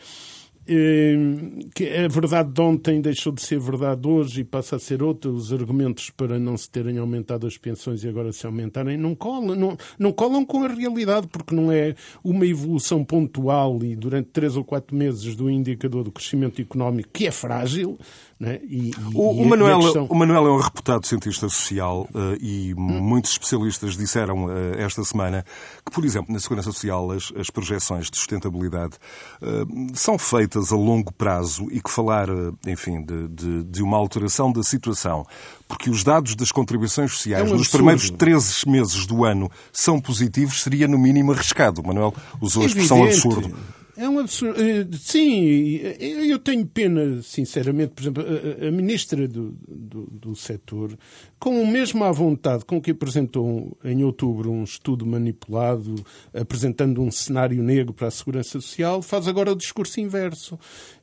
que 0.66 1.88
a 1.88 2.08
verdade 2.08 2.50
de 2.52 2.60
ontem 2.60 3.00
deixou 3.00 3.32
de 3.32 3.42
ser 3.42 3.58
verdade 3.58 4.08
hoje 4.08 4.40
e 4.40 4.44
passa 4.44 4.76
a 4.76 4.78
ser 4.78 5.02
outra. 5.02 5.30
Os 5.30 5.52
argumentos 5.52 6.10
para 6.10 6.38
não 6.38 6.56
se 6.56 6.70
terem 6.70 6.98
aumentado 6.98 7.46
as 7.46 7.58
pensões 7.58 8.02
e 8.02 8.08
agora 8.08 8.32
se 8.32 8.46
aumentarem 8.46 8.96
não 8.96 9.14
colam, 9.14 9.54
não, 9.54 9.76
não 9.98 10.12
colam 10.12 10.44
com 10.44 10.64
a 10.64 10.68
realidade, 10.68 11.26
porque 11.26 11.54
não 11.54 11.70
é 11.70 11.94
uma 12.22 12.46
evolução 12.46 13.04
pontual 13.04 13.82
e 13.84 13.94
durante 13.94 14.30
três 14.30 14.56
ou 14.56 14.64
quatro 14.64 14.96
meses 14.96 15.36
do 15.36 15.50
indicador 15.50 16.04
do 16.04 16.12
crescimento 16.12 16.60
económico 16.60 17.10
que 17.12 17.26
é 17.26 17.30
frágil, 17.30 17.98
né? 18.44 18.60
E, 18.68 18.92
o, 19.14 19.40
e 19.40 19.42
o, 19.42 19.48
Manuel, 19.48 19.80
questão... 19.80 20.06
o 20.06 20.14
Manuel 20.14 20.46
é 20.46 20.50
um 20.50 20.60
reputado 20.60 21.06
cientista 21.06 21.48
social 21.48 22.08
uh, 22.14 22.36
e 22.40 22.74
hum. 22.74 23.00
muitos 23.00 23.32
especialistas 23.32 23.96
disseram 23.96 24.44
uh, 24.44 24.50
esta 24.76 25.02
semana 25.02 25.44
que, 25.84 25.90
por 25.90 26.04
exemplo, 26.04 26.32
na 26.32 26.38
Segurança 26.38 26.70
Social 26.70 27.10
as, 27.10 27.32
as 27.36 27.48
projeções 27.48 28.10
de 28.10 28.18
sustentabilidade 28.18 28.96
uh, 29.40 29.96
são 29.96 30.18
feitas 30.18 30.72
a 30.72 30.76
longo 30.76 31.12
prazo 31.12 31.66
e 31.70 31.80
que 31.80 31.90
falar, 31.90 32.28
enfim, 32.66 33.02
de, 33.02 33.28
de, 33.28 33.62
de, 33.64 33.82
uma 33.82 33.96
alteração 33.96 34.52
da 34.52 34.62
situação, 34.62 35.26
porque 35.66 35.88
os 35.88 36.04
dados 36.04 36.34
das 36.34 36.52
contribuições 36.52 37.12
sociais 37.12 37.50
é 37.50 37.54
um 37.54 37.56
nos 37.56 37.68
primeiros 37.68 38.10
13 38.10 38.68
meses 38.68 39.06
do 39.06 39.24
ano 39.24 39.50
são 39.72 39.98
positivos, 40.00 40.62
seria 40.62 40.86
no 40.86 40.98
mínimo 40.98 41.32
arriscado. 41.32 41.80
O 41.80 41.86
Manuel 41.86 42.14
usou 42.40 42.62
a 42.62 42.66
expressão 42.66 43.02
absurdo. 43.04 43.54
É 43.96 44.08
um 44.08 44.18
absurdo. 44.18 44.60
Eh, 44.60 44.86
sim, 44.98 45.76
eu 46.00 46.38
tenho 46.38 46.66
pena, 46.66 47.22
sinceramente, 47.22 47.92
por 47.92 48.02
exemplo, 48.02 48.24
a, 48.66 48.70
ministra 48.70 49.28
do, 49.28 49.56
do, 49.68 50.06
do 50.06 50.36
setor, 50.36 50.98
com 51.38 51.62
o 51.62 51.66
mesmo 51.66 52.02
à 52.02 52.10
vontade 52.10 52.64
com 52.64 52.80
que 52.80 52.90
apresentou 52.90 53.76
em 53.84 54.02
outubro 54.02 54.50
um 54.50 54.64
estudo 54.64 55.06
manipulado, 55.06 55.94
apresentando 56.32 57.02
um 57.02 57.10
cenário 57.10 57.62
negro 57.62 57.92
para 57.92 58.08
a 58.08 58.10
segurança 58.10 58.60
social, 58.60 59.00
faz 59.00 59.28
agora 59.28 59.52
o 59.52 59.56
discurso 59.56 60.00
inverso. 60.00 60.58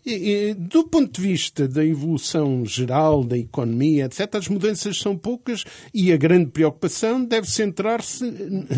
E, 0.06 0.50
e, 0.50 0.54
do 0.54 0.84
ponto 0.84 1.22
de 1.22 1.28
vista 1.28 1.68
da 1.68 1.86
evolução 1.86 2.66
geral 2.66 3.24
da 3.24 3.38
economia, 3.38 4.06
etc., 4.06 4.36
as 4.36 4.48
mudanças 4.48 4.98
são 4.98 5.18
poucas 5.18 5.64
e 5.94 6.12
a 6.12 6.18
grande 6.18 6.50
preocupação 6.50 7.24
deve 7.24 7.48
centrar-se 7.48 8.24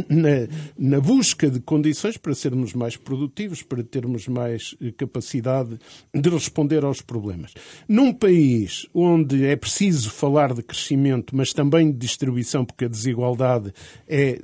na, 0.10 0.48
na 0.78 1.00
busca 1.00 1.50
de 1.50 1.60
condições 1.60 2.18
para 2.18 2.36
sermos 2.36 2.74
mais 2.74 2.98
produtivos, 2.98 3.62
para 3.62 3.84
termos 3.84 4.28
mais 4.28 4.76
eh, 4.82 4.92
capacidade 4.92 5.80
de 6.14 6.30
responder 6.30 6.84
aos 6.84 7.02
problemas. 7.02 7.54
Num 7.88 8.14
país 8.14 8.88
onde 8.94 9.46
é 9.46 9.56
preciso 9.56 10.10
falar 10.10 10.54
de 10.54 10.62
crescimento, 10.62 11.36
mas 11.36 11.54
também 11.54 11.92
de 11.92 11.98
distribuição, 11.98 12.66
porque 12.66 12.86
a 12.86 12.90
desigualdade 12.90 13.74
é 14.08 14.30
eh, 14.30 14.42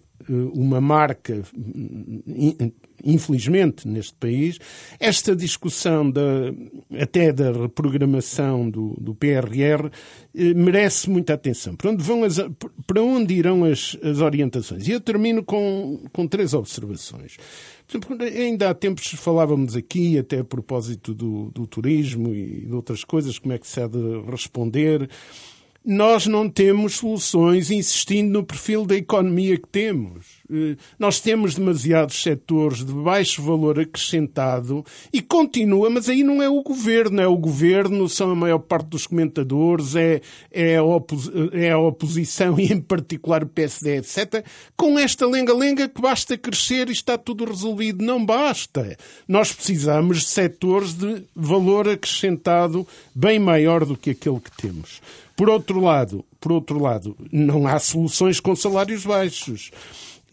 uma 0.53 0.79
marca 0.79 1.43
infelizmente, 3.03 3.87
neste 3.87 4.13
país, 4.13 4.59
esta 4.99 5.35
discussão 5.35 6.09
da, 6.09 6.53
até 6.99 7.31
da 7.31 7.51
reprogramação 7.51 8.69
do, 8.69 8.95
do 8.99 9.15
PRR 9.15 9.89
eh, 10.35 10.53
merece 10.53 11.09
muita 11.09 11.33
atenção. 11.33 11.75
Para 11.75 11.91
onde, 11.91 12.03
vão 12.03 12.23
as, 12.23 12.37
para 12.85 13.01
onde 13.01 13.33
irão 13.33 13.63
as, 13.63 13.97
as 14.03 14.19
orientações? 14.19 14.87
E 14.87 14.91
eu 14.91 14.99
termino 14.99 15.43
com, 15.43 16.01
com 16.11 16.27
três 16.27 16.53
observações. 16.53 17.37
Ainda 18.37 18.69
há 18.69 18.73
tempos 18.73 19.07
falávamos 19.15 19.75
aqui, 19.75 20.17
até 20.17 20.39
a 20.39 20.43
propósito 20.43 21.13
do, 21.13 21.49
do 21.49 21.65
turismo 21.65 22.33
e 22.33 22.65
de 22.65 22.73
outras 22.73 23.03
coisas, 23.03 23.39
como 23.39 23.53
é 23.53 23.57
que 23.57 23.67
se 23.67 23.81
há 23.81 23.87
de 23.87 24.21
responder 24.29 25.09
nós 25.85 26.27
não 26.27 26.49
temos 26.49 26.97
soluções 26.97 27.71
insistindo 27.71 28.31
no 28.31 28.43
perfil 28.43 28.85
da 28.85 28.95
economia 28.95 29.57
que 29.57 29.67
temos. 29.67 30.39
Eh, 30.51 30.75
nós 30.97 31.19
temos 31.21 31.55
demasiados 31.55 32.21
setores 32.21 32.83
de 32.83 32.91
baixo 32.91 33.41
valor 33.41 33.79
acrescentado 33.79 34.83
e 35.11 35.21
continua, 35.21 35.89
mas 35.89 36.09
aí 36.09 36.21
não 36.21 36.43
é 36.43 36.49
o 36.49 36.61
governo, 36.61 37.21
é 37.21 37.27
o 37.27 37.37
governo, 37.37 38.09
são 38.09 38.31
a 38.31 38.35
maior 38.35 38.59
parte 38.59 38.87
dos 38.87 39.07
comentadores, 39.07 39.95
é, 39.95 40.21
é, 40.51 40.75
a, 40.75 40.83
opos, 40.83 41.31
é 41.53 41.71
a 41.71 41.77
oposição 41.77 42.59
e, 42.59 42.73
em 42.73 42.81
particular, 42.81 43.43
o 43.43 43.47
PSD, 43.47 43.97
etc. 43.97 44.45
Com 44.75 44.99
esta 44.99 45.25
lenga-lenga 45.25 45.87
que 45.87 46.01
basta 46.01 46.37
crescer 46.37 46.89
e 46.89 46.91
está 46.91 47.17
tudo 47.17 47.45
resolvido. 47.45 48.03
Não 48.03 48.23
basta. 48.23 48.97
Nós 49.27 49.53
precisamos 49.53 50.19
de 50.19 50.25
setores 50.25 50.93
de 50.93 51.23
valor 51.33 51.87
acrescentado 51.87 52.85
bem 53.15 53.39
maior 53.39 53.85
do 53.85 53.95
que 53.95 54.09
aquele 54.09 54.39
que 54.39 54.51
temos. 54.57 55.01
Por 55.39 55.49
outro 55.49 55.79
lado, 55.79 56.25
por 56.37 56.51
outro 56.51 56.77
lado, 56.83 57.15
não 57.31 57.65
há 57.65 57.79
soluções 57.79 58.41
com 58.41 58.53
salários 58.57 59.05
baixos. 59.05 59.71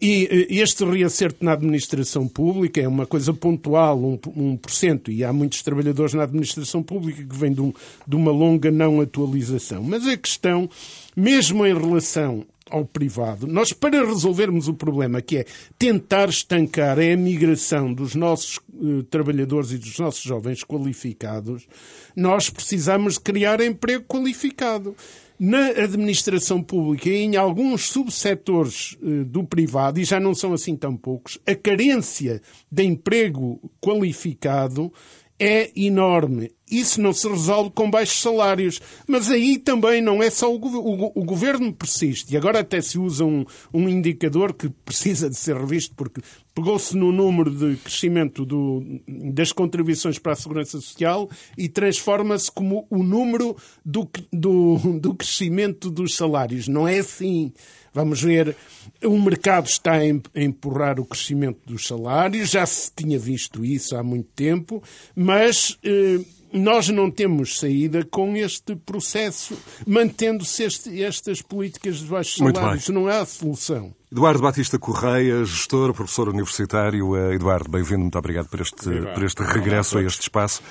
E 0.01 0.27
eh, 0.29 0.47
este 0.49 0.83
reacerto 0.83 1.45
na 1.45 1.53
administração 1.53 2.27
pública 2.27 2.81
é 2.81 2.87
uma 2.89 3.05
coisa 3.05 3.33
pontual, 3.33 3.97
um, 3.97 4.19
um 4.35 4.57
por 4.57 4.69
cento, 4.69 5.09
e 5.09 5.23
há 5.23 5.31
muitos 5.31 5.61
trabalhadores 5.61 6.13
na 6.13 6.23
administração 6.23 6.83
pública 6.83 7.23
que 7.23 7.37
vêm 7.37 7.53
de 7.53 8.15
uma 8.17 8.31
longa 8.31 8.69
não 8.69 8.99
atualização. 8.99 9.81
Mas 9.81 10.05
a 10.05 10.17
questão, 10.17 10.69
mesmo 11.15 11.65
em 11.65 11.73
relação 11.73 12.45
ao 12.69 12.85
privado, 12.85 13.47
nós, 13.47 13.73
para 13.73 14.05
resolvermos 14.05 14.67
o 14.67 14.73
problema, 14.73 15.21
que 15.21 15.37
é 15.37 15.45
tentar 15.77 16.29
estancar 16.29 16.99
a 16.99 17.17
migração 17.17 17.93
dos 17.93 18.15
nossos 18.15 18.57
uh, 18.73 19.03
trabalhadores 19.03 19.71
e 19.71 19.77
dos 19.77 19.97
nossos 19.99 20.23
jovens 20.23 20.63
qualificados, 20.63 21.67
nós 22.15 22.49
precisamos 22.49 23.17
criar 23.17 23.61
emprego 23.61 24.05
qualificado. 24.05 24.95
Na 25.39 25.67
administração 25.67 26.63
pública 26.63 27.09
e 27.09 27.17
em 27.17 27.35
alguns 27.35 27.89
subsetores 27.89 28.97
uh, 29.03 29.23
do 29.23 29.43
privado, 29.43 29.99
e 29.99 30.03
já 30.03 30.19
não 30.19 30.33
são 30.33 30.51
assim 30.51 30.75
tão 30.75 30.97
poucos, 30.97 31.37
a 31.45 31.53
carência 31.53 32.41
de 32.71 32.83
emprego 32.83 33.61
qualificado 33.79 34.91
é 35.39 35.69
enorme. 35.75 36.51
Isso 36.69 37.01
não 37.01 37.13
se 37.13 37.27
resolve 37.27 37.71
com 37.71 37.89
baixos 37.89 38.21
salários. 38.21 38.81
Mas 39.07 39.29
aí 39.29 39.57
também 39.57 40.01
não 40.01 40.21
é 40.21 40.29
só 40.29 40.53
o, 40.53 40.57
o, 40.57 41.11
o 41.15 41.23
governo 41.23 41.73
persiste. 41.73 42.33
E 42.33 42.37
agora 42.37 42.59
até 42.59 42.81
se 42.81 42.99
usa 42.99 43.25
um, 43.25 43.45
um 43.73 43.87
indicador 43.87 44.53
que 44.53 44.69
precisa 44.69 45.29
de 45.29 45.35
ser 45.37 45.55
revisto 45.55 45.93
porque 45.95 46.21
pegou-se 46.53 46.97
no 46.97 47.11
número 47.11 47.51
de 47.51 47.77
crescimento 47.77 48.43
do, 48.43 48.83
das 49.07 49.51
contribuições 49.51 50.17
para 50.17 50.33
a 50.33 50.35
segurança 50.35 50.81
social 50.81 51.29
e 51.55 51.69
transforma-se 51.69 52.51
como 52.51 52.87
o 52.89 53.03
número 53.03 53.55
do, 53.85 54.09
do, 54.33 54.77
do 54.99 55.13
crescimento 55.13 55.91
dos 55.91 56.15
salários. 56.15 56.67
Não 56.67 56.87
é 56.87 56.97
assim. 56.97 57.53
Vamos 57.93 58.21
ver, 58.21 58.55
o 59.03 59.19
mercado 59.19 59.67
está 59.67 59.93
a 59.93 60.05
empurrar 60.39 60.99
o 60.99 61.05
crescimento 61.05 61.59
dos 61.65 61.87
salários, 61.87 62.51
já 62.51 62.63
se 62.63 62.91
tinha 62.95 63.17
visto 63.17 63.65
isso 63.65 63.95
há 63.95 64.03
muito 64.03 64.29
tempo, 64.35 64.83
mas 65.15 65.79
eh, 65.83 66.19
nós 66.51 66.89
não 66.89 67.11
temos 67.11 67.59
saída 67.59 68.05
com 68.05 68.35
este 68.35 68.75
processo, 68.75 69.57
mantendo-se 69.85 70.63
estas 71.01 71.41
políticas 71.41 71.97
de 71.97 72.05
baixos 72.05 72.35
salários. 72.35 72.89
Não 72.89 73.07
há 73.07 73.25
solução. 73.25 73.93
Eduardo 74.11 74.41
Batista 74.41 74.79
Correia, 74.79 75.43
gestor, 75.43 75.93
professor 75.93 76.29
universitário. 76.29 77.15
Eh, 77.15 77.35
Eduardo, 77.35 77.69
bem-vindo, 77.69 78.01
muito 78.01 78.17
obrigado 78.17 78.47
por 78.47 78.61
este, 78.61 78.89
por 79.13 79.23
este 79.23 79.43
regresso 79.43 79.97
a 79.97 80.03
este 80.03 80.21
espaço. 80.21 80.61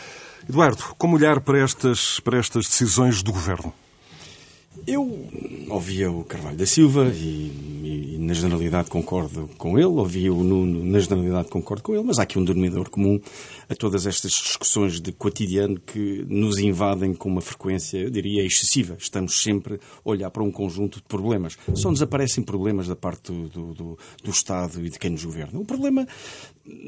Eduardo, 0.48 0.82
como 0.96 1.16
olhar 1.16 1.40
para 1.40 1.58
estas, 1.58 2.20
para 2.20 2.38
estas 2.38 2.66
decisões 2.66 3.22
do 3.22 3.32
Governo? 3.32 3.72
Eu 4.86 5.28
ouvia 5.68 6.10
o 6.10 6.24
Carvalho 6.24 6.56
da 6.56 6.66
Silva 6.66 7.12
e, 7.14 8.14
e, 8.14 8.18
na 8.18 8.34
generalidade 8.34 8.90
concordo 8.90 9.48
com 9.56 9.78
ele, 9.78 9.86
ouvia 9.86 10.32
o 10.32 10.42
Nuno, 10.42 10.84
na 10.84 10.98
generalidade 10.98 11.48
concordo 11.48 11.82
com 11.82 11.94
ele, 11.94 12.02
mas 12.02 12.18
há 12.18 12.22
aqui 12.22 12.38
um 12.38 12.44
denominador 12.44 12.90
comum 12.90 13.20
a 13.68 13.74
todas 13.74 14.06
estas 14.06 14.32
discussões 14.32 15.00
de 15.00 15.12
cotidiano 15.12 15.80
que 15.80 16.24
nos 16.28 16.58
invadem 16.58 17.14
com 17.14 17.28
uma 17.28 17.40
frequência, 17.40 17.98
eu 17.98 18.10
diria, 18.10 18.44
excessiva. 18.44 18.96
Estamos 18.98 19.42
sempre 19.42 19.74
a 19.74 19.78
olhar 20.04 20.30
para 20.30 20.42
um 20.42 20.50
conjunto 20.50 20.98
de 20.98 21.04
problemas. 21.04 21.56
Só 21.74 21.90
nos 21.90 22.02
aparecem 22.02 22.42
problemas 22.42 22.88
da 22.88 22.96
parte 22.96 23.32
do, 23.32 23.48
do, 23.48 23.74
do, 23.74 23.98
do 24.22 24.30
Estado 24.30 24.84
e 24.84 24.90
de 24.90 24.98
quem 24.98 25.10
nos 25.10 25.24
governa. 25.24 25.58
O 25.58 25.64
problema, 25.64 26.06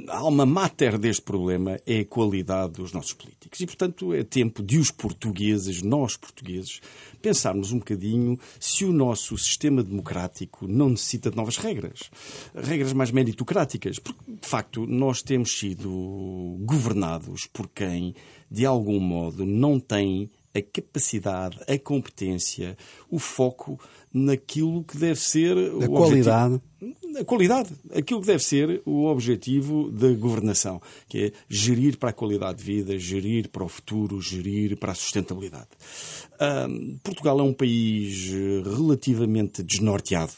a 0.09 0.17
alma 0.17 0.45
mater 0.45 0.99
deste 0.99 1.23
problema 1.23 1.79
é 1.87 2.01
a 2.01 2.05
qualidade 2.05 2.73
dos 2.75 2.93
nossos 2.93 3.13
políticos. 3.13 3.61
E, 3.61 3.67
portanto, 3.67 4.13
é 4.13 4.25
tempo 4.25 4.63
de 4.63 4.79
os 4.79 4.91
portugueses, 4.91 5.83
nós 5.83 6.17
portugueses, 6.17 6.81
pensarmos 7.23 7.73
um 7.73 7.79
bocadinho 7.79 8.39
se 8.59 8.85
o 8.85 8.93
nosso 8.93 9.37
sistema 9.39 9.83
democrático 9.83 10.67
não 10.67 10.91
necessita 10.91 11.31
de 11.31 11.37
novas 11.37 11.57
regras. 11.57 12.11
Regras 12.55 12.93
mais 12.93 13.11
meritocráticas. 13.11 13.99
Porque, 13.99 14.21
de 14.27 14.49
facto, 14.49 14.87
nós 14.87 15.23
temos 15.23 15.57
sido 15.59 16.57
governados 16.61 17.47
por 17.47 17.69
quem, 17.69 18.15
de 18.51 18.67
algum 18.67 18.99
modo, 18.99 19.47
não 19.47 19.79
tem 19.79 20.31
a 20.55 20.63
capacidade, 20.63 21.59
a 21.69 21.79
competência, 21.79 22.77
o 23.11 23.19
foco 23.19 23.79
naquilo 24.13 24.85
que 24.85 24.97
deve 24.97 25.21
ser 25.21 25.57
a 25.57 25.89
qualidade. 25.89 26.55
Objetivo, 26.55 26.69
a 27.19 27.25
qualidade, 27.25 27.71
aquilo 27.95 28.21
que 28.21 28.27
deve 28.27 28.43
ser 28.43 28.83
o 28.85 29.07
objetivo 29.07 29.91
da 29.91 30.13
governação, 30.13 30.81
que 31.09 31.27
é 31.27 31.33
gerir 31.49 31.99
para 31.99 32.11
a 32.11 32.13
qualidade 32.13 32.59
de 32.59 32.65
vida, 32.65 32.99
gerir 32.99 33.49
para 33.49 33.65
o 33.65 33.69
futuro, 33.69 34.21
gerir 34.21 34.77
para 34.77 34.93
a 34.93 34.95
sustentabilidade. 34.95 35.69
Portugal 37.03 37.41
é 37.41 37.43
um 37.43 37.53
país 37.53 38.31
relativamente 38.77 39.63
desnorteado. 39.63 40.33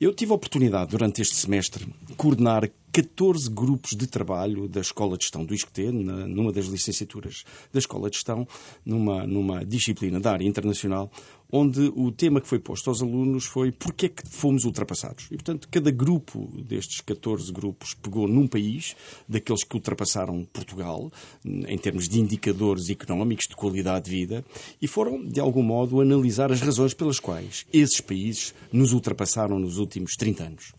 Eu 0.00 0.12
tive 0.12 0.32
a 0.32 0.34
oportunidade, 0.34 0.90
durante 0.90 1.22
este 1.22 1.36
semestre, 1.36 1.86
de 2.02 2.14
coordenar 2.14 2.68
14 2.90 3.48
grupos 3.48 3.92
de 3.92 4.08
trabalho 4.08 4.66
da 4.66 4.80
Escola 4.80 5.16
de 5.16 5.22
Gestão 5.22 5.44
do 5.44 5.54
ISCTE, 5.54 5.92
numa 5.92 6.50
das 6.50 6.66
licenciaturas 6.66 7.44
da 7.72 7.78
Escola 7.78 8.10
de 8.10 8.16
Gestão, 8.16 8.44
numa, 8.84 9.24
numa 9.24 9.64
disciplina 9.64 10.18
da 10.18 10.32
área 10.32 10.44
internacional, 10.44 11.08
onde 11.54 11.92
o 11.94 12.10
tema 12.10 12.40
que 12.40 12.48
foi 12.48 12.58
posto 12.58 12.88
aos 12.88 13.02
alunos 13.02 13.44
foi 13.44 13.70
porque 13.70 14.06
é 14.06 14.08
que 14.08 14.26
fomos 14.26 14.64
ultrapassados. 14.64 15.26
E, 15.26 15.34
portanto, 15.36 15.68
cada 15.70 15.90
grupo 15.90 16.50
destes 16.66 17.02
14 17.02 17.52
grupos 17.52 17.92
pegou 17.92 18.26
num 18.26 18.46
país, 18.46 18.96
daqueles 19.28 19.62
que 19.62 19.74
ultrapassaram 19.74 20.46
Portugal, 20.50 21.12
em 21.44 21.76
termos 21.76 22.08
de 22.08 22.18
indicadores 22.18 22.88
económicos, 22.88 23.46
de 23.46 23.54
qualidade 23.54 24.06
de 24.06 24.10
vida, 24.10 24.44
e 24.80 24.88
foram, 24.88 25.22
de 25.22 25.40
algum 25.40 25.62
modo, 25.62 26.00
analisar 26.00 26.50
as 26.50 26.62
razões 26.62 26.94
pelas 26.94 27.20
quais 27.20 27.66
esses 27.70 28.00
países 28.00 28.54
nos 28.72 28.94
ultrapassaram 28.94 29.58
nos 29.58 29.76
últimos 29.76 30.16
30 30.16 30.44
anos. 30.44 30.72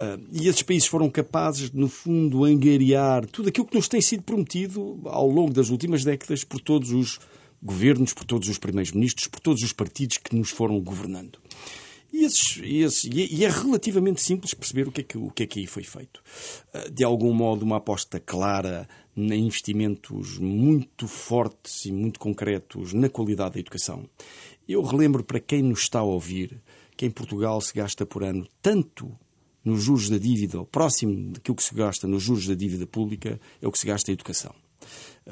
Uh, 0.00 0.18
e 0.32 0.48
esses 0.48 0.62
países 0.62 0.88
foram 0.88 1.10
capazes, 1.10 1.70
no 1.72 1.86
fundo, 1.86 2.46
angariar 2.46 3.26
tudo 3.26 3.50
aquilo 3.50 3.66
que 3.66 3.76
nos 3.76 3.86
tem 3.86 4.00
sido 4.00 4.22
prometido 4.22 4.98
ao 5.04 5.28
longo 5.28 5.52
das 5.52 5.68
últimas 5.68 6.02
décadas 6.02 6.42
por 6.42 6.58
todos 6.58 6.90
os 6.90 7.20
governos, 7.62 8.12
por 8.12 8.24
todos 8.24 8.48
os 8.48 8.58
primeiros 8.58 8.92
ministros, 8.92 9.26
por 9.26 9.40
todos 9.40 9.62
os 9.62 9.72
partidos 9.72 10.18
que 10.18 10.34
nos 10.34 10.50
foram 10.50 10.80
governando. 10.80 11.38
E, 12.12 12.24
esses, 12.24 12.60
esses, 12.62 13.04
e, 13.04 13.44
é 13.44 13.48
relativamente 13.48 14.20
simples 14.20 14.52
perceber 14.52 14.88
o 14.88 14.92
que, 14.92 15.00
é 15.00 15.04
que, 15.04 15.18
o 15.18 15.30
que 15.30 15.42
é 15.44 15.46
que 15.46 15.60
aí 15.60 15.66
foi 15.66 15.84
feito. 15.84 16.20
Ah, 16.72 16.88
de 16.90 17.04
algum 17.04 17.32
modo, 17.32 17.62
uma 17.62 17.76
aposta 17.76 18.18
clara 18.18 18.88
em 19.16 19.46
investimentos 19.46 20.38
muito 20.38 21.06
fortes 21.06 21.84
e 21.84 21.92
muito 21.92 22.18
concretos 22.18 22.92
na 22.92 23.08
qualidade 23.08 23.54
da 23.54 23.60
educação. 23.60 24.08
Eu 24.68 24.82
relembro 24.82 25.22
para 25.22 25.40
quem 25.40 25.62
nos 25.62 25.82
está 25.82 26.00
a 26.00 26.04
ouvir 26.04 26.60
que 26.96 27.06
em 27.06 27.10
Portugal 27.10 27.60
se 27.60 27.72
gasta 27.74 28.04
por 28.04 28.24
ano 28.24 28.46
tanto 28.60 29.10
nos 29.64 29.82
juros 29.82 30.08
da 30.08 30.18
dívida, 30.18 30.64
próximo 30.64 31.32
daquilo 31.32 31.56
que 31.56 31.62
se 31.62 31.74
gasta 31.74 32.06
nos 32.08 32.22
juros 32.22 32.46
da 32.46 32.54
dívida 32.54 32.86
pública, 32.86 33.40
é 33.60 33.68
o 33.68 33.72
que 33.72 33.78
se 33.78 33.86
gasta 33.86 34.10
em 34.10 34.14
educação 34.14 34.54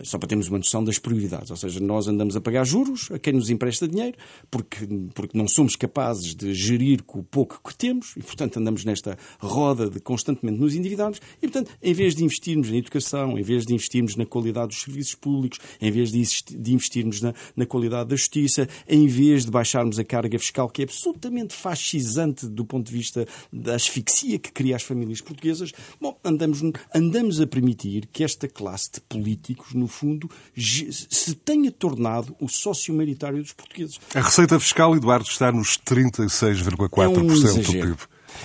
só 0.02 0.18
para 0.18 0.28
termos 0.28 0.49
uma 0.49 0.59
noção 0.59 0.85
das 0.85 0.99
prioridades. 0.99 1.50
Ou 1.50 1.57
seja, 1.57 1.80
nós 1.80 2.09
andamos 2.09 2.37
a 2.37 2.40
pagar 2.40 2.64
juros 2.64 3.11
a 3.11 3.18
quem 3.18 3.33
nos 3.33 3.50
empresta 3.50 3.88
dinheiro, 3.88 4.16
porque, 4.50 4.87
porque 5.14 5.37
não 5.37 5.49
somos 5.49 5.76
capazes 5.76 6.35
de 6.35 6.54
gerir 6.54 7.02
com 7.02 7.21
o 7.21 7.23
pouco 7.23 7.61
que 7.62 7.76
temos 7.76 8.14
e, 8.16 8.23
portanto, 8.23 8.59
andamos 8.59 8.85
nesta 8.85 9.18
roda 9.38 9.88
de 9.88 10.00
constantemente 10.00 10.59
nos 10.59 10.75
endividarmos. 10.75 11.21
E, 11.42 11.49
portanto, 11.49 11.71
em 11.83 11.92
vez 11.92 12.14
de 12.14 12.25
investirmos 12.25 12.71
na 12.71 12.76
educação, 12.76 13.38
em 13.38 13.42
vez 13.42 13.64
de 13.64 13.75
investirmos 13.75 14.16
na 14.16 14.26
qualidade 14.26 14.68
dos 14.68 14.83
serviços 14.83 15.14
públicos, 15.14 15.59
em 15.80 15.90
vez 15.90 16.12
de, 16.12 16.23
de 16.57 16.73
investirmos 16.73 17.21
na, 17.21 17.35
na 17.57 17.66
qualidade 17.66 18.11
da 18.11 18.16
justiça, 18.16 18.68
em 18.88 19.07
vez 19.07 19.45
de 19.45 19.50
baixarmos 19.50 19.99
a 19.99 20.04
carga 20.04 20.38
fiscal, 20.38 20.68
que 20.68 20.83
é 20.83 20.85
absolutamente 20.85 21.54
fascisante 21.54 22.47
do 22.47 22.64
ponto 22.64 22.87
de 22.87 22.92
vista 22.92 23.26
da 23.52 23.75
asfixia 23.75 24.38
que 24.38 24.52
cria 24.52 24.76
as 24.76 24.83
famílias 24.83 25.21
portuguesas, 25.21 25.73
bom, 26.00 26.18
andamos, 26.25 26.62
andamos 26.95 27.40
a 27.40 27.47
permitir 27.47 28.07
que 28.12 28.23
esta 28.23 28.49
classe 28.49 28.92
de 28.92 29.00
políticos, 29.00 29.75
no 29.75 29.88
fundo, 29.88 30.30
se 30.57 31.35
tenha 31.35 31.71
tornado 31.71 32.37
o 32.40 32.49
sócio 32.49 32.95
maioritário 32.95 33.42
dos 33.42 33.52
portugueses. 33.52 33.99
A 34.14 34.21
receita 34.21 34.59
fiscal, 34.59 34.95
Eduardo, 34.97 35.28
está 35.28 35.50
nos 35.52 35.78
36,4% 35.78 37.02
é 37.02 37.09
um 37.09 37.62
do 37.62 37.73
PIB. 37.73 37.97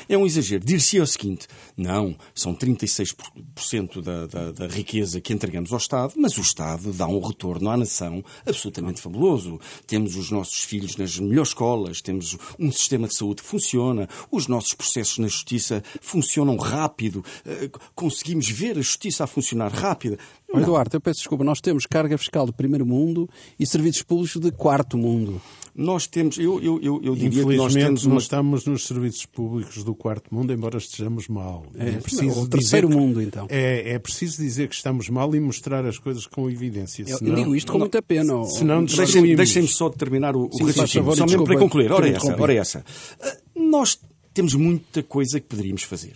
É 0.08 0.18
um 0.18 0.26
exagero. 0.26 0.64
Dir-se 0.64 1.00
o 1.00 1.08
seguinte: 1.08 1.48
não, 1.76 2.16
são 2.34 2.56
36% 2.56 4.02
da, 4.02 4.28
da, 4.28 4.52
da, 4.52 4.68
riqueza 4.68 5.22
que 5.22 5.34
entregamos 5.34 5.72
ao 5.72 5.78
Estado, 5.78 6.14
mas 6.18 6.38
o 6.38 6.42
Estado 6.42 6.92
dá 6.94 7.08
um 7.08 7.20
retorno 7.20 7.70
à 7.70 7.78
nação 7.78 8.24
absolutamente 8.46 9.02
fabuloso. 9.02 9.60
Temos 9.88 10.16
os 10.16 10.32
nossos 10.32 10.60
filhos 10.64 10.98
nas 10.98 11.18
melhores 11.20 11.50
escolas, 11.50 12.02
temos 12.02 12.38
um 12.60 12.72
sistema 12.72 13.08
de 13.08 13.16
saúde 13.16 13.42
que 13.42 13.48
funciona, 13.48 14.08
os 14.32 14.48
nossos 14.48 14.74
processos 14.74 15.18
na 15.18 15.28
justiça 15.28 15.84
funcionam 16.02 16.58
rápido, 16.58 17.24
eh, 17.46 17.70
conseguimos 17.96 18.50
ver 18.50 18.78
a 18.78 18.82
justiça 18.82 19.24
a 19.24 19.28
funcionar 19.28 19.72
rápida. 19.72 20.18
Eduardo, 20.54 20.96
eu 20.96 21.02
peço 21.02 21.20
desculpa, 21.20 21.44
nós 21.44 21.60
temos 21.60 21.86
carga 21.86 22.18
fiscal 22.18 22.46
de 22.46 22.54
primeiro 22.54 22.86
mundo 22.86 23.28
e 23.60 23.66
serviços 23.66 24.04
públicos 24.04 24.40
de 24.40 24.52
quarto 24.52 24.98
mundo. 24.98 25.42
Nós 25.76 26.06
temos, 26.06 26.38
eu, 26.38 26.62
eu, 26.62 26.80
eu, 26.84 27.02
eu 27.04 27.16
diria 27.16 27.44
que 27.44 27.56
nós 27.56 27.74
temos 27.74 28.06
uma... 28.06 28.14
nós 28.14 28.24
estamos 28.24 28.66
nos 28.66 28.86
serviços 28.86 29.26
públicos 29.26 29.84
do 29.84 29.96
quarto 29.96 30.34
mundo, 30.34 30.54
embora 30.54 30.78
estejamos 30.78 31.28
mal. 31.28 31.66
É, 31.76 31.90
é 31.90 31.92
preciso 31.94 32.42
o 32.42 32.48
terceiro 32.48 32.88
que, 32.88 32.96
mundo, 32.96 33.20
então. 33.20 33.48
É, 33.50 33.94
é 33.94 34.00
preciso 34.00 34.38
dizer 34.38 34.70
que 34.70 34.76
estamos 34.76 35.10
mal 35.10 35.34
e 35.36 35.40
mostrar 35.40 35.84
as 35.86 35.98
coisas 35.98 36.28
com 36.28 36.48
evidência. 36.48 37.04
Senão, 37.08 37.32
eu 37.32 37.36
digo 37.36 37.56
isto 37.56 37.72
com 37.72 37.80
muita 37.80 38.04
pena. 38.04 38.46
Senão 38.46 38.86
Deixem-me 38.86 39.36
deixem 39.36 39.66
só 39.66 39.90
terminar 39.90 40.36
o, 40.36 40.44
o 40.44 40.66
raciocínio, 40.66 41.16
só 41.16 41.26
mesmo 41.26 41.44
para 41.44 41.58
concluir. 41.58 41.92
Ora 41.92 42.08
essa, 42.08 42.40
ora 42.40 42.54
essa. 42.54 42.86
Ah, 43.20 43.38
nós 43.56 44.00
temos 44.32 44.54
muita 44.54 45.02
coisa 45.02 45.40
que 45.40 45.48
poderíamos 45.48 45.82
fazer. 45.82 46.14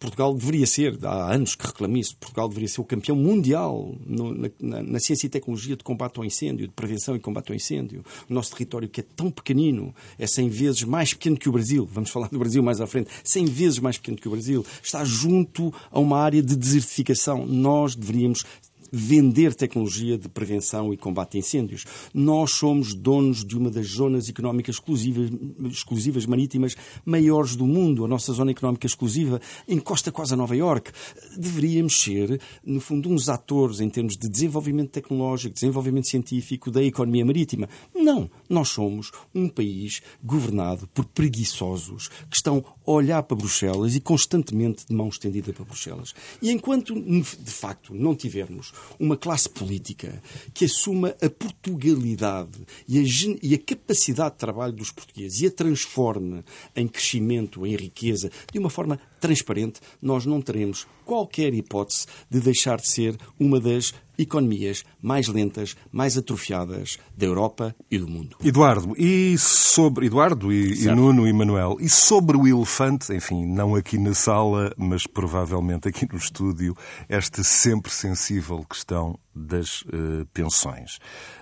Portugal 0.00 0.34
deveria 0.34 0.66
ser, 0.66 0.98
há 1.04 1.34
anos 1.34 1.54
que 1.54 1.66
reclamo 1.66 1.98
isso, 1.98 2.16
Portugal 2.16 2.48
deveria 2.48 2.68
ser 2.68 2.80
o 2.80 2.84
campeão 2.84 3.14
mundial 3.14 3.94
no, 4.06 4.34
na, 4.34 4.82
na, 4.82 4.98
ciência 4.98 5.26
e 5.26 5.28
tecnologia 5.28 5.76
de 5.76 5.84
combate 5.84 6.16
ao 6.16 6.24
incêndio, 6.24 6.66
de 6.66 6.72
prevenção 6.72 7.14
e 7.14 7.20
combate 7.20 7.50
ao 7.50 7.54
incêndio. 7.54 8.02
O 8.28 8.32
nosso 8.32 8.50
território, 8.50 8.88
que 8.88 9.02
é 9.02 9.04
tão 9.14 9.30
pequenino, 9.30 9.94
é 10.18 10.26
100 10.26 10.48
vezes 10.48 10.82
mais 10.84 11.12
pequeno 11.12 11.36
que 11.36 11.50
o 11.50 11.52
Brasil, 11.52 11.86
vamos 11.92 12.08
falar 12.08 12.28
do 12.28 12.38
Brasil 12.38 12.62
mais 12.62 12.80
à 12.80 12.86
frente, 12.86 13.10
100 13.22 13.44
vezes 13.44 13.78
mais 13.78 13.98
pequeno 13.98 14.16
que 14.16 14.26
o 14.26 14.30
Brasil, 14.30 14.64
está 14.82 15.04
junto 15.04 15.72
a 15.90 16.00
uma 16.00 16.18
área 16.18 16.42
de 16.42 16.56
desertificação. 16.56 17.44
Nós 17.44 17.94
deveríamos 17.94 18.46
vender 18.92 19.54
tecnologia 19.54 20.18
de 20.18 20.28
prevenção 20.28 20.92
e 20.92 20.96
combate 20.96 21.36
a 21.36 21.40
incêndios. 21.40 21.84
Nós 22.12 22.52
somos 22.52 22.94
donos 22.94 23.44
de 23.44 23.56
uma 23.56 23.70
das 23.70 23.86
zonas 23.86 24.28
económicas 24.28 24.76
exclusivas, 24.76 25.30
exclusivas 25.70 26.26
marítimas 26.26 26.76
maiores 27.04 27.56
do 27.56 27.66
mundo. 27.66 28.04
A 28.04 28.08
nossa 28.08 28.32
zona 28.32 28.50
económica 28.50 28.86
exclusiva 28.86 29.40
encosta 29.68 30.10
quase 30.10 30.34
a 30.34 30.36
Nova 30.36 30.56
Iorque. 30.56 30.92
Deveríamos 31.36 32.00
ser, 32.00 32.40
no 32.64 32.80
fundo, 32.80 33.10
uns 33.10 33.28
atores 33.28 33.80
em 33.80 33.88
termos 33.88 34.16
de 34.16 34.28
desenvolvimento 34.28 34.90
tecnológico, 34.90 35.54
desenvolvimento 35.54 36.08
científico 36.08 36.70
da 36.70 36.82
economia 36.82 37.24
marítima. 37.24 37.68
Não. 37.94 38.30
Nós 38.48 38.68
somos 38.68 39.10
um 39.34 39.48
país 39.48 40.02
governado 40.22 40.88
por 40.88 41.04
preguiçosos 41.04 42.08
que 42.28 42.36
estão 42.36 42.64
a 42.86 42.90
olhar 42.90 43.22
para 43.22 43.36
Bruxelas 43.36 43.94
e 43.94 44.00
constantemente 44.00 44.86
de 44.86 44.94
mão 44.94 45.08
estendida 45.08 45.52
para 45.52 45.64
Bruxelas. 45.64 46.14
E 46.42 46.50
enquanto, 46.50 46.94
de 46.94 47.50
facto, 47.50 47.94
não 47.94 48.14
tivermos 48.14 48.72
uma 48.98 49.16
classe 49.16 49.48
política 49.48 50.22
que 50.52 50.64
assuma 50.64 51.14
a 51.22 51.30
Portugalidade 51.30 52.58
e 52.88 52.98
a, 52.98 53.02
e 53.42 53.54
a 53.54 53.58
capacidade 53.58 54.32
de 54.32 54.38
trabalho 54.38 54.72
dos 54.72 54.90
portugueses 54.90 55.40
e 55.40 55.46
a 55.46 55.50
transforme 55.50 56.44
em 56.74 56.86
crescimento, 56.86 57.66
em 57.66 57.76
riqueza, 57.76 58.30
de 58.52 58.58
uma 58.58 58.70
forma 58.70 59.00
transparente, 59.20 59.80
nós 60.00 60.24
não 60.24 60.40
teremos 60.40 60.86
qualquer 61.04 61.52
hipótese 61.54 62.06
de 62.28 62.40
deixar 62.40 62.80
de 62.80 62.88
ser 62.88 63.16
uma 63.38 63.60
das 63.60 63.92
economias 64.22 64.84
mais 65.02 65.28
lentas, 65.28 65.76
mais 65.90 66.16
atrofiadas 66.16 66.98
da 67.16 67.26
Europa 67.26 67.74
e 67.90 67.98
do 67.98 68.08
mundo. 68.08 68.36
Eduardo, 68.44 68.94
e 68.96 69.36
sobre 69.38 70.06
Eduardo 70.06 70.52
e, 70.52 70.84
e, 70.84 70.86
Nuno 70.94 71.26
e 71.26 71.32
Manuel, 71.32 71.76
e 71.80 71.88
sobre 71.88 72.36
o 72.36 72.46
elefante, 72.46 73.12
enfim, 73.12 73.46
não 73.46 73.74
aqui 73.74 73.98
na 73.98 74.14
sala, 74.14 74.72
mas 74.76 75.06
provavelmente 75.06 75.88
aqui 75.88 76.06
no 76.10 76.18
estúdio, 76.18 76.76
esta 77.08 77.42
sempre 77.42 77.90
sensível 77.90 78.64
questão 78.68 79.18
das 79.34 79.82
uh, 79.82 80.26
pensões. 80.32 80.98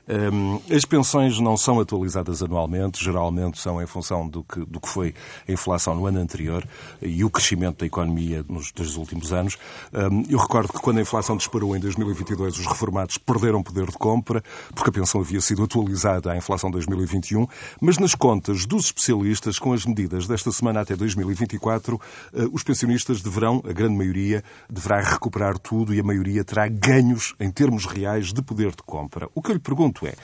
Um, 0.08 0.60
as 0.74 0.84
pensões 0.84 1.38
não 1.38 1.56
são 1.56 1.80
atualizadas 1.80 2.42
anualmente, 2.42 3.02
geralmente 3.02 3.58
são 3.58 3.82
em 3.82 3.86
função 3.86 4.26
do 4.26 4.42
que, 4.42 4.64
do 4.64 4.80
que 4.80 4.88
foi 4.88 5.14
a 5.46 5.52
inflação 5.52 5.94
no 5.94 6.06
ano 6.06 6.18
anterior 6.18 6.66
e 7.02 7.24
o 7.24 7.30
crescimento 7.30 7.80
da 7.80 7.86
economia 7.86 8.44
nos 8.48 8.72
dois 8.72 8.96
últimos 8.96 9.32
anos. 9.32 9.58
Um, 9.92 10.24
eu 10.28 10.38
recordo 10.38 10.72
que 10.72 10.80
quando 10.80 10.98
a 10.98 11.02
inflação 11.02 11.36
disparou 11.36 11.76
em 11.76 11.80
2022, 11.80 12.58
os 12.58 12.66
reformados 12.66 13.18
perderam 13.18 13.62
poder 13.62 13.86
de 13.86 13.98
compra, 13.98 14.42
porque 14.74 14.90
a 14.90 14.92
pensão 14.92 15.20
havia 15.20 15.40
sido 15.40 15.62
atualizada 15.62 16.32
à 16.32 16.36
inflação 16.36 16.70
de 16.70 16.74
2021, 16.74 17.46
mas 17.80 17.98
nas 17.98 18.14
contas 18.14 18.64
dos 18.64 18.86
especialistas, 18.86 19.58
com 19.58 19.72
as 19.72 19.84
medidas 19.84 20.26
desta 20.26 20.52
semana 20.52 20.80
até 20.80 20.94
2024, 20.94 21.96
uh, 21.96 22.00
eh, 22.32 22.48
os 22.52 22.62
pensionistas 22.62 23.20
deverão, 23.20 23.62
a 23.68 23.72
grande 23.72 23.96
maioria, 23.96 24.42
deverá 24.70 25.00
recuperar 25.00 25.58
tudo 25.58 25.94
e 25.94 26.00
a 26.00 26.02
maioria 26.02 26.44
terá 26.44 26.68
ganhos 26.68 27.34
em 27.40 27.50
termos 27.50 27.87
reais 27.88 28.32
de 28.32 28.42
poder 28.42 28.70
de 28.70 28.82
compra. 28.84 29.28
O 29.34 29.42
que 29.42 29.50
eu 29.50 29.54
lhe 29.54 29.60
pergunto 29.60 30.06
é, 30.06 30.14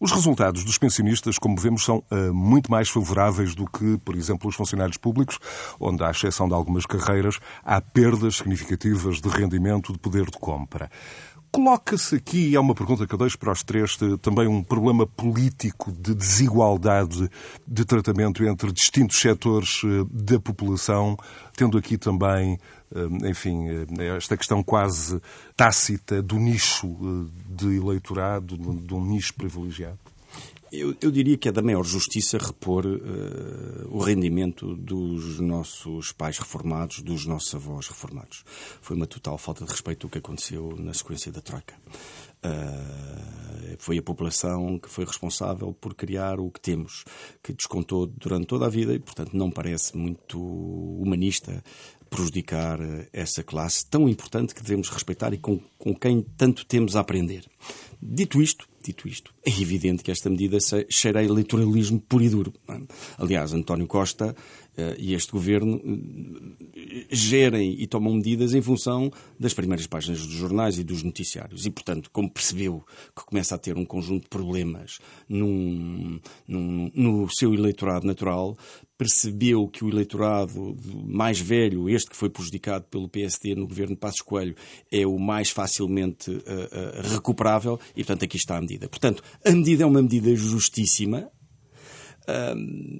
os 0.00 0.12
resultados 0.12 0.62
dos 0.62 0.78
pensionistas, 0.78 1.38
como 1.38 1.56
vemos, 1.56 1.84
são 1.84 2.04
uh, 2.12 2.32
muito 2.32 2.70
mais 2.70 2.88
favoráveis 2.88 3.56
do 3.56 3.68
que, 3.68 3.98
por 3.98 4.14
exemplo, 4.14 4.48
os 4.48 4.54
funcionários 4.54 4.96
públicos, 4.96 5.40
onde, 5.80 6.04
à 6.04 6.10
exceção 6.10 6.46
de 6.46 6.54
algumas 6.54 6.86
carreiras, 6.86 7.40
há 7.64 7.80
perdas 7.80 8.36
significativas 8.36 9.20
de 9.20 9.28
rendimento, 9.28 9.92
de 9.92 9.98
poder 9.98 10.26
de 10.26 10.38
compra. 10.38 10.88
Coloca-se 11.50 12.16
aqui, 12.16 12.54
é 12.54 12.60
uma 12.60 12.74
pergunta 12.74 13.06
que 13.06 13.14
eu 13.14 13.18
deixo 13.18 13.38
para 13.38 13.52
os 13.52 13.62
três, 13.62 13.96
também 14.20 14.46
um 14.46 14.62
problema 14.62 15.06
político 15.06 15.90
de 15.90 16.14
desigualdade 16.14 17.30
de 17.66 17.84
tratamento 17.86 18.44
entre 18.44 18.70
distintos 18.70 19.18
setores 19.18 19.80
eh, 19.84 20.04
da 20.10 20.38
população, 20.38 21.16
tendo 21.56 21.78
aqui 21.78 21.96
também, 21.96 22.58
eh, 22.94 23.28
enfim, 23.30 23.66
eh, 23.66 24.16
esta 24.16 24.36
questão 24.36 24.62
quase 24.62 25.22
tácita 25.56 26.20
do 26.20 26.36
nicho 26.36 26.86
de 27.48 27.76
eleitorado, 27.76 28.58
de 28.58 28.94
um 28.94 29.04
nicho 29.04 29.32
privilegiado? 29.32 29.98
Eu, 30.70 30.94
eu, 31.00 31.10
diria 31.10 31.36
que 31.38 31.48
é 31.48 31.52
da 31.52 31.62
maior 31.62 31.82
justiça 31.82 32.36
repor 32.36 32.84
uh, 32.84 33.88
o 33.88 33.98
rendimento 33.98 34.76
dos 34.76 35.40
nossos 35.40 36.12
pais 36.12 36.38
reformados, 36.38 37.00
dos 37.00 37.24
nossos 37.24 37.54
avós 37.54 37.88
reformados. 37.88 38.44
Foi 38.82 38.94
uma 38.94 39.06
total 39.06 39.38
falta 39.38 39.64
de 39.64 39.70
respeito 39.70 40.06
o 40.06 40.10
que 40.10 40.18
aconteceu 40.18 40.76
na 40.78 40.92
sequência 40.92 41.32
da 41.32 41.40
Troika. 41.40 41.74
Uh, 42.44 43.76
foi 43.78 43.98
a 43.98 44.02
população 44.02 44.78
que 44.78 44.90
foi 44.90 45.04
responsável 45.04 45.72
por 45.72 45.94
criar 45.94 46.38
o 46.38 46.50
que 46.50 46.60
temos, 46.60 47.04
que 47.42 47.52
descontou 47.52 48.06
durante 48.06 48.46
toda 48.46 48.66
a 48.66 48.68
vida 48.68 48.94
e, 48.94 48.98
portanto, 48.98 49.34
não 49.34 49.50
parece 49.50 49.96
muito 49.96 50.38
humanista 50.38 51.64
prejudicar 52.10 52.78
essa 53.12 53.42
classe 53.42 53.86
tão 53.86 54.08
importante 54.08 54.54
que 54.54 54.62
devemos 54.62 54.88
respeitar 54.88 55.32
e 55.32 55.38
com, 55.38 55.60
com 55.78 55.94
quem 55.94 56.22
tanto 56.36 56.64
temos 56.66 56.96
a 56.96 57.00
aprender. 57.00 57.44
Dito 58.00 58.40
isto, 58.40 58.68
dito 58.88 59.06
isto, 59.06 59.34
é 59.44 59.50
evidente 59.50 60.02
que 60.02 60.10
esta 60.10 60.30
medida 60.30 60.58
cheira 60.88 61.20
a 61.20 61.24
eleitoralismo 61.24 62.00
puro 62.00 62.24
e 62.24 62.28
duro. 62.28 62.52
Aliás, 63.18 63.52
António 63.52 63.86
Costa 63.86 64.34
e 64.98 65.14
este 65.14 65.32
governo 65.32 65.76
uh, 65.76 66.56
gerem 67.10 67.76
e 67.78 67.86
tomam 67.86 68.14
medidas 68.14 68.54
em 68.54 68.62
função 68.62 69.10
das 69.38 69.54
primeiras 69.54 69.86
páginas 69.86 70.26
dos 70.26 70.34
jornais 70.34 70.78
e 70.78 70.84
dos 70.84 71.02
noticiários. 71.02 71.66
E, 71.66 71.70
portanto, 71.70 72.10
como 72.12 72.30
percebeu 72.30 72.84
que 73.16 73.24
começa 73.24 73.54
a 73.54 73.58
ter 73.58 73.76
um 73.76 73.84
conjunto 73.84 74.22
de 74.22 74.28
problemas 74.28 74.98
num, 75.28 76.20
num, 76.46 76.90
no 76.94 77.28
seu 77.30 77.54
eleitorado 77.54 78.06
natural, 78.06 78.56
percebeu 78.98 79.68
que 79.68 79.84
o 79.84 79.88
eleitorado 79.88 80.76
mais 81.06 81.38
velho, 81.38 81.88
este 81.88 82.10
que 82.10 82.16
foi 82.16 82.28
prejudicado 82.28 82.84
pelo 82.90 83.08
PSD 83.08 83.54
no 83.54 83.66
governo 83.66 83.94
de 83.94 84.00
Passos 84.00 84.20
Coelho, 84.20 84.56
é 84.90 85.06
o 85.06 85.18
mais 85.18 85.50
facilmente 85.50 86.30
uh, 86.30 86.34
uh, 86.34 87.12
recuperável 87.12 87.78
e, 87.94 88.02
portanto, 88.02 88.24
aqui 88.24 88.36
está 88.36 88.56
a 88.56 88.60
medida. 88.60 88.88
Portanto, 88.88 89.22
a 89.44 89.52
medida 89.52 89.84
é 89.84 89.86
uma 89.86 90.02
medida 90.02 90.34
justíssima, 90.34 91.30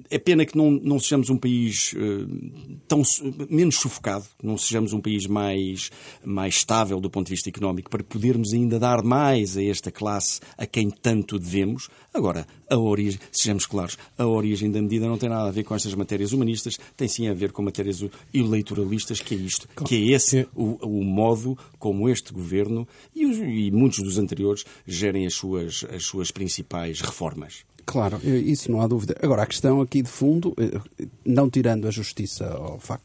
é 0.09 0.17
pena 0.17 0.45
que 0.45 0.57
não, 0.57 0.71
não 0.71 0.99
sejamos 0.99 1.29
um 1.29 1.37
país 1.37 1.93
uh, 1.93 2.79
tão 2.87 3.03
menos 3.49 3.75
sufocado, 3.75 4.25
não 4.41 4.57
sejamos 4.57 4.91
um 4.91 4.99
país 4.99 5.27
mais, 5.27 5.91
mais 6.25 6.55
estável 6.55 6.99
do 6.99 7.09
ponto 7.09 7.27
de 7.27 7.33
vista 7.33 7.49
económico, 7.49 7.89
para 7.89 8.03
podermos 8.03 8.53
ainda 8.53 8.79
dar 8.79 9.03
mais 9.03 9.55
a 9.55 9.63
esta 9.63 9.91
classe 9.91 10.39
a 10.57 10.65
quem 10.65 10.89
tanto 10.89 11.37
devemos. 11.37 11.89
Agora, 12.13 12.47
a 12.67 12.77
origem, 12.77 13.19
sejamos 13.31 13.65
claros, 13.65 13.97
a 14.17 14.25
origem 14.25 14.71
da 14.71 14.81
medida 14.81 15.07
não 15.07 15.17
tem 15.17 15.29
nada 15.29 15.47
a 15.47 15.51
ver 15.51 15.63
com 15.63 15.75
estas 15.75 15.93
matérias 15.93 16.33
humanistas, 16.33 16.79
tem 16.97 17.07
sim 17.07 17.27
a 17.27 17.33
ver 17.33 17.51
com 17.51 17.61
matérias 17.61 18.03
eleitoralistas, 18.33 19.21
que 19.21 19.35
é 19.35 19.37
isto, 19.37 19.67
que 19.85 19.95
é 19.95 20.15
esse 20.15 20.47
o, 20.55 20.77
o 20.85 21.03
modo 21.03 21.57
como 21.77 22.09
este 22.09 22.33
governo 22.33 22.87
e, 23.15 23.25
os, 23.25 23.37
e 23.37 23.69
muitos 23.71 23.99
dos 23.99 24.17
anteriores 24.17 24.65
gerem 24.87 25.27
as 25.27 25.35
suas, 25.35 25.85
as 25.93 26.03
suas 26.03 26.31
principais 26.31 26.99
reformas. 26.99 27.63
Claro, 27.89 28.19
isso 28.23 28.71
não 28.71 28.81
há 28.81 28.87
dúvida. 28.87 29.15
Agora, 29.19 29.41
a 29.41 29.47
questão 29.47 29.81
aqui 29.81 30.03
de 30.03 30.09
fundo, 30.09 30.53
eh, 30.59 30.79
não 31.25 31.49
tirando 31.49 31.87
a 31.87 31.91
justiça 31.91 32.47
ao 32.47 32.79
facto 32.79 33.03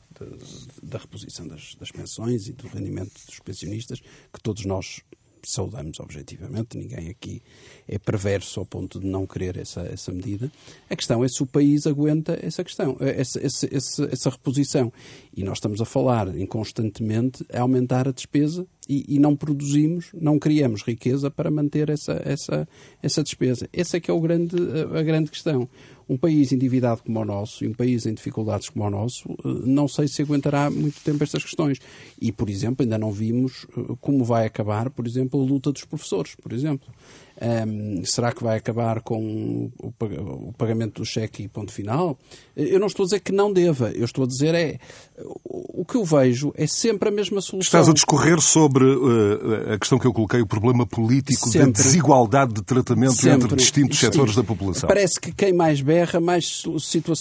da 0.83 0.99
reposição 0.99 1.49
das, 1.49 1.75
das 1.77 1.91
pensões 1.91 2.49
e 2.49 2.53
do 2.53 2.69
rendimento 2.69 3.13
dos 3.27 3.39
pensionistas, 3.39 4.01
que 4.01 4.41
todos 4.43 4.67
nós 4.67 5.01
saudamos 5.51 6.01
objetivamente, 6.01 6.77
ninguém 6.77 7.09
aqui 7.09 7.43
é 7.87 7.99
perverso 7.99 8.61
ao 8.61 8.67
ponto 8.67 9.01
de 9.01 9.07
não 9.07 9.27
querer 9.27 9.57
essa, 9.57 9.83
essa 9.83 10.13
medida. 10.13 10.51
A 10.89 10.97
questão 10.97 11.25
é 11.25 11.29
se 11.29 11.43
o 11.43 11.47
país 11.47 11.87
aguenta 11.87 12.39
essa 12.43 12.65
questão, 12.65 12.97
essa, 13.01 13.45
essa, 13.45 13.69
essa, 13.75 14.09
essa 14.11 14.31
reposição. 14.31 14.93
E 15.37 15.43
nós 15.43 15.59
estamos 15.59 15.81
a 15.81 15.85
falar 15.85 16.37
em 16.37 16.47
constantemente 16.47 17.45
a 17.53 17.61
aumentar 17.61 18.09
a 18.09 18.13
despesa 18.13 18.67
e, 18.89 19.17
e, 19.17 19.19
não 19.19 19.35
produzimos, 19.35 20.11
não 20.15 20.39
criamos 20.39 20.83
riqueza 20.83 21.31
para 21.31 21.51
manter 21.51 21.89
essa, 21.89 22.21
essa, 22.25 22.69
essa 23.03 23.23
despesa. 23.23 23.69
Essa 23.73 23.97
é 23.97 24.01
que 24.01 24.11
é 24.11 24.15
o 24.15 24.21
grande, 24.21 24.57
a 24.95 25.03
grande 25.03 25.31
questão. 25.31 25.69
Um 26.09 26.17
país 26.17 26.53
endividado 26.53 27.03
como 27.03 27.21
o 27.21 27.25
nosso 27.25 27.65
e 27.65 27.69
um 27.69 27.73
país 27.73 28.07
em 28.07 28.15
dificuldades 28.15 28.69
como 28.69 28.85
o 28.85 28.91
nosso, 28.91 29.29
eh, 29.31 29.49
não 29.65 29.89
sei 29.89 30.07
se 30.09 30.23
aguentará 30.23 30.71
muito 30.71 31.01
tempo 31.03 31.23
estas 31.23 31.43
questões. 31.43 31.79
E, 32.21 32.31
por 32.31 32.51
exemplo, 32.51 32.83
ainda 32.83 32.99
não 32.99 33.11
vimos 33.11 33.67
eh, 33.77 33.95
como 34.01 34.25
vai 34.25 34.47
acabar, 34.47 34.91
por 34.91 35.07
exemplo, 35.07 35.41
a 35.41 35.45
luta 35.45 35.73
dos 35.73 35.85
professores, 35.85 36.35
por 36.35 36.53
exemplo. 36.53 36.93
Um, 37.41 38.05
será 38.05 38.33
que 38.33 38.45
vai 38.45 38.59
acabar 38.59 39.01
com 39.01 39.69
o, 39.83 40.53
pagamento 40.57 41.03
do 41.03 41.05
cheque 41.05 41.43
e 41.43 41.49
ponto 41.49 41.73
final? 41.73 42.17
Eu 42.57 42.79
não 42.79 42.87
estou 42.87 43.03
a 43.03 43.07
dizer 43.07 43.21
que 43.21 43.33
não 43.33 43.53
deva, 43.53 43.91
eu 43.91 44.05
estou 44.05 44.25
a 44.25 44.27
dizer 44.27 44.55
é 44.55 44.79
o 45.45 45.85
que 45.85 45.97
eu 45.97 46.05
vejo 46.05 46.53
é 46.57 46.67
sempre 46.67 47.09
a 47.09 47.13
mesma 47.13 47.41
solução. 47.41 47.81
Estás 47.81 47.89
a 47.89 47.93
discorrer 47.93 48.41
sobre 48.41 48.85
uh, 48.85 49.73
a 49.73 49.79
questão 49.79 49.99
que 49.99 50.07
eu 50.07 50.13
coloquei, 50.13 50.41
o 50.41 50.47
problema 50.47 50.85
político 50.85 51.49
sempre. 51.49 51.73
da 51.73 51.83
desigualdade 51.83 52.55
de 52.55 52.63
tratamento 52.63 53.15
sempre. 53.15 53.45
entre 53.45 53.57
distintos 53.57 53.99
Sim. 53.99 54.07
setores 54.07 54.35
da 54.35 54.43
população. 54.43 54.89
Parece 54.89 55.21
que 55.21 55.33
quem 55.33 55.53
mais 55.53 55.81
berra, 55.81 56.21
mais, 56.21 56.65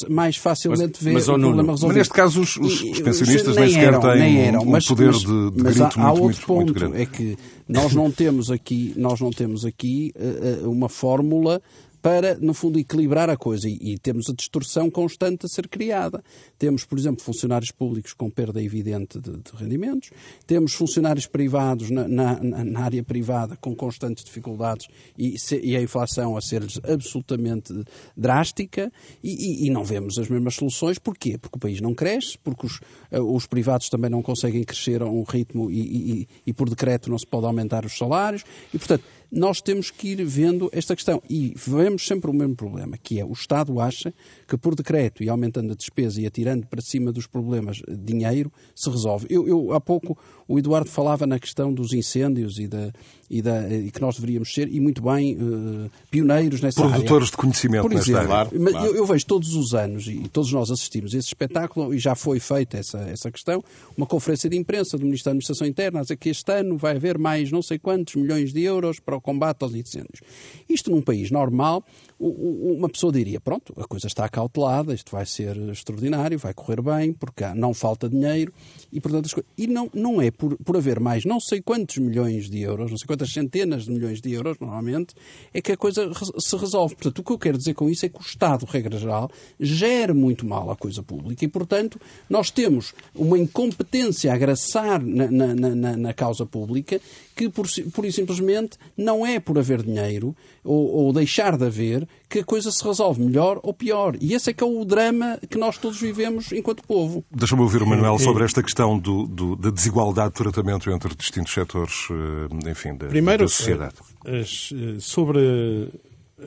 mais 0.10 0.38
facilmente 0.38 1.04
vê 1.04 1.14
mas, 1.14 1.28
o 1.28 1.34
problema 1.34 1.72
resolvido. 1.72 1.88
Mas 1.88 1.98
neste 1.98 2.14
caso 2.14 2.42
os, 2.42 2.58
os, 2.58 2.82
os 2.82 3.00
pensionistas 3.00 3.56
nem, 3.56 3.66
nem 3.66 3.74
sequer 3.74 3.88
eram, 3.88 4.00
têm 4.00 4.20
nem 4.20 4.42
eram, 4.42 4.62
um, 4.62 4.66
mas, 4.66 4.86
poder 4.88 5.12
mas, 5.12 5.20
de, 5.20 5.52
de 5.52 5.64
mas 5.64 5.78
grito 5.78 5.84
há, 5.84 5.86
muito, 5.86 6.00
há 6.00 6.12
outro 6.12 6.24
muito, 6.24 6.46
ponto, 6.46 6.56
muito 6.58 6.74
grande. 6.74 7.02
É 7.02 7.06
que 7.06 7.38
nós 7.68 7.94
não 7.94 8.12
temos 8.12 8.50
aqui, 8.50 8.94
nós 8.98 9.20
não 9.20 9.30
temos 9.30 9.66
aqui 9.66 10.03
uh, 10.12 10.70
uma 10.70 10.90
fórmula 10.90 11.62
para, 12.04 12.38
no 12.38 12.54
fundo, 12.54 12.78
equilibrar 12.78 13.30
a 13.30 13.38
coisa. 13.38 13.70
E, 13.70 13.94
e, 13.94 13.98
temos 13.98 14.30
a 14.30 14.34
distorção 14.34 14.92
constante 14.92 15.46
a 15.46 15.50
ser 15.50 15.70
criada. 15.70 16.22
Temos, 16.60 16.84
por 16.84 17.00
exemplo, 17.00 17.24
funcionários 17.24 17.72
públicos 17.72 18.12
com 18.12 18.30
perda 18.30 18.62
evidente 18.62 19.18
de, 19.18 19.32
de 19.32 19.56
rendimentos, 19.56 20.12
temos 20.46 20.74
funcionários 20.74 21.26
privados 21.26 21.90
na, 21.90 22.06
na, 22.06 22.40
na, 22.42 22.80
área 22.82 23.02
privada 23.02 23.56
com 23.56 23.74
constantes 23.74 24.26
dificuldades 24.26 24.88
e, 25.18 25.40
se, 25.40 25.58
e 25.64 25.78
a 25.78 25.82
inflação 25.82 26.36
a 26.36 26.42
ser-lhes 26.42 26.78
absolutamente 26.84 27.74
drástica 28.18 28.92
e, 29.24 29.66
e, 29.66 29.70
não 29.70 29.86
vemos 29.86 30.18
as 30.18 30.28
mesmas 30.28 30.56
soluções. 30.56 31.00
Porquê? 31.00 31.38
Porque 31.38 31.56
o 31.56 31.60
país 31.60 31.80
não 31.80 31.96
cresce, 31.96 32.38
porque 32.44 32.66
os, 32.66 32.82
eh, 33.12 33.22
os 33.22 33.48
privados 33.48 33.88
também 33.88 34.10
não 34.10 34.22
conseguem 34.22 34.66
crescer 34.66 35.02
a 35.02 35.06
um 35.06 35.24
ritmo 35.24 35.72
e, 35.72 36.28
e 36.46 36.52
por 36.52 36.70
decreto 36.70 37.10
não 37.10 37.18
se 37.18 37.26
pode 37.26 37.46
aumentar 37.46 37.86
os 37.86 37.98
salários 37.98 38.44
e, 38.74 38.78
portanto, 38.78 39.06
nós 39.34 39.62
temos 39.62 39.90
que 39.90 40.10
ir 40.10 40.24
vendo 40.24 40.70
esta 40.72 40.96
questão. 40.96 41.22
E 41.28 41.54
vemos 41.56 42.06
sempre 42.06 42.30
o 42.30 42.34
mesmo 42.34 42.56
problema, 42.56 42.98
que 42.98 43.20
é 43.20 43.26
o 43.26 43.32
Estado 43.32 43.80
acha 43.80 44.14
que 44.48 44.56
por 44.56 44.76
decreto 44.76 45.24
e 45.24 45.30
aumentando 45.30 45.72
a 45.72 45.76
despesa 45.76 46.22
e 46.22 46.28
atirando 46.28 46.68
para 46.68 46.82
cima 46.82 47.12
dos 47.12 47.26
problemas 47.26 47.82
dinheiro, 47.90 48.52
se 48.76 48.90
resolve. 48.90 49.26
Eu, 49.30 49.48
eu 49.48 49.74
há 49.74 49.82
pouco 49.82 50.18
o 50.48 50.60
Eduardo 50.60 50.90
falava 50.90 51.26
na 51.26 51.40
questão 51.40 51.74
dos 51.74 51.94
incêndios 51.94 52.60
e, 52.60 52.68
da, 52.68 52.92
e, 53.34 53.42
da, 53.42 53.68
e 53.68 53.90
que 53.90 54.00
nós 54.00 54.16
deveríamos 54.16 54.54
ser, 54.54 54.68
e 54.72 54.80
muito 54.80 55.02
bem, 55.02 55.36
uh, 55.36 55.90
pioneiros 56.12 56.62
nessa 56.62 56.82
Produtores 56.82 56.94
área. 56.94 57.08
Produtores 57.08 57.32
de 57.32 57.38
conhecimento 57.38 57.82
por 57.82 57.94
exemplo, 57.94 58.32
área. 58.32 58.52
Mas 58.60 58.74
claro. 58.74 58.88
eu, 58.88 58.96
eu, 58.96 59.06
vejo 59.06 59.26
todos 59.26 59.56
os 59.56 59.74
anos, 59.74 60.08
e 60.08 60.28
todos 60.30 60.52
nós 60.52 60.70
assistimos 60.70 61.16
a 61.16 61.18
esse 61.18 61.28
espetáculo, 61.28 61.94
e 61.94 61.98
já 61.98 62.14
foi 62.14 62.40
feita 62.40 62.78
essa, 62.78 63.00
essa 63.00 63.32
questão, 63.32 63.64
uma 63.98 64.06
conferência 64.06 64.48
de 64.50 64.56
imprensa 64.56 64.98
do 64.98 65.06
Ministério 65.06 65.24
da 65.26 65.32
Administração 65.32 65.68
Interna 65.68 66.00
a 66.00 66.02
dizer 66.04 66.18
que 66.18 66.30
este 66.30 66.52
ano 66.52 66.78
vai 66.78 66.96
haver 66.96 67.18
mais 67.18 67.52
não 67.52 67.62
sei 67.62 67.80
quantos 67.80 68.16
milhões 68.16 68.54
de 68.54 68.62
euros 68.62 69.00
para 69.00 69.16
o 69.16 69.22
combate 69.22 69.64
aos 69.64 69.74
incêndios. 69.74 70.22
Isto 70.70 70.92
num 70.92 71.02
país 71.02 71.32
normal, 71.32 71.84
uma 72.24 72.88
pessoa 72.88 73.12
diria, 73.12 73.40
pronto, 73.40 73.74
a 73.78 73.86
coisa 73.86 74.08
está 74.08 74.28
cautelada, 74.30 74.94
isto 74.94 75.12
vai 75.12 75.26
ser 75.26 75.58
extraordinário, 75.70 76.40
vai 76.40 76.54
correr 76.54 76.82
bem, 76.82 77.14
porque 77.14 77.44
não 77.54 77.74
falta 77.74 78.08
dinheiro, 78.08 78.54
e 78.92 79.02
portanto 79.02 79.26
as 79.26 79.34
coisas... 79.34 79.52
E 79.58 79.68
não, 79.68 79.90
não 79.94 80.22
é 80.22 80.32
por, 80.32 80.58
por 80.58 80.78
haver 80.78 81.00
mais 81.00 81.26
não 81.26 81.40
sei 81.40 81.62
quantos 81.62 81.98
milhões 81.98 82.50
de 82.50 82.62
euros, 82.62 82.92
não 82.92 82.98
sei 82.98 83.08
quantas 83.08 83.32
centenas 83.32 83.86
de 83.86 83.92
milhões 83.92 84.22
de 84.22 84.32
euros, 84.32 84.58
normalmente, 84.60 85.14
é 85.54 85.62
que 85.62 85.72
a 85.72 85.78
coisa 85.78 86.10
se 86.40 86.56
resolve. 86.56 86.96
Portanto, 86.96 87.20
o 87.20 87.24
que 87.24 87.32
eu 87.32 87.40
quero 87.40 87.58
dizer 87.58 87.74
com 87.74 87.90
isso 87.90 88.06
é 88.06 88.10
que 88.10 88.20
o 88.20 88.22
Estado, 88.22 88.66
regra 88.66 88.98
geral, 88.98 89.30
gera 89.60 90.14
muito 90.14 90.46
mal 90.46 90.72
a 90.72 90.76
coisa 90.76 91.04
pública 91.04 91.44
e, 91.44 91.48
portanto, 91.48 92.00
nós 92.30 92.50
temos 92.50 92.94
uma 93.14 93.38
incompetência 93.38 94.32
a 94.32 94.36
agraçar 94.36 95.04
na, 95.04 95.30
na, 95.30 95.56
na, 95.56 95.98
na 95.98 96.14
causa 96.14 96.46
pública 96.46 97.02
que, 97.36 97.50
por, 97.50 97.68
por 97.94 98.12
simplesmente, 98.12 98.78
não 98.96 99.26
é 99.26 99.40
por 99.40 99.58
haver 99.58 99.82
dinheiro 99.82 100.36
ou, 100.64 100.88
ou 100.88 101.14
deixar 101.14 101.58
de 101.58 101.66
haver 101.66 102.08
que 102.30 102.40
a 102.40 102.44
coisa 102.44 102.72
se 102.72 102.84
resolve 102.84 103.22
melhor 103.22 103.60
ou 103.62 103.74
pior. 103.74 104.16
E 104.20 104.34
esse 104.34 104.50
é 104.50 104.54
que 104.54 104.64
é 104.64 104.68
o 104.68 104.84
drama 104.84 105.38
que 105.50 105.58
nós 105.58 105.78
todos 105.78 106.00
vivemos 106.00 106.52
enquanto 106.52 106.84
povo. 106.84 107.24
Deixa-me 107.32 107.62
ouvir 107.62 107.84
o 107.84 107.86
Manuel 107.86 108.18
sobre 108.18 108.44
esta 108.44 108.64
questão 108.64 108.98
do, 108.98 109.28
do, 109.28 109.56
da 109.56 109.70
desigualdade 109.70 110.30
de 110.30 110.36
tratamento 110.36 110.90
entre 110.90 111.14
distintos 111.16 111.54
setores, 111.54 112.08
eh, 112.10 112.70
enfim, 112.72 112.96
da, 112.96 113.08
Primeiro, 113.08 113.44
da 113.44 113.50
sociedade. 113.50 113.96
As, 114.26 114.74
eh, 114.74 115.00
sobre 115.00 115.90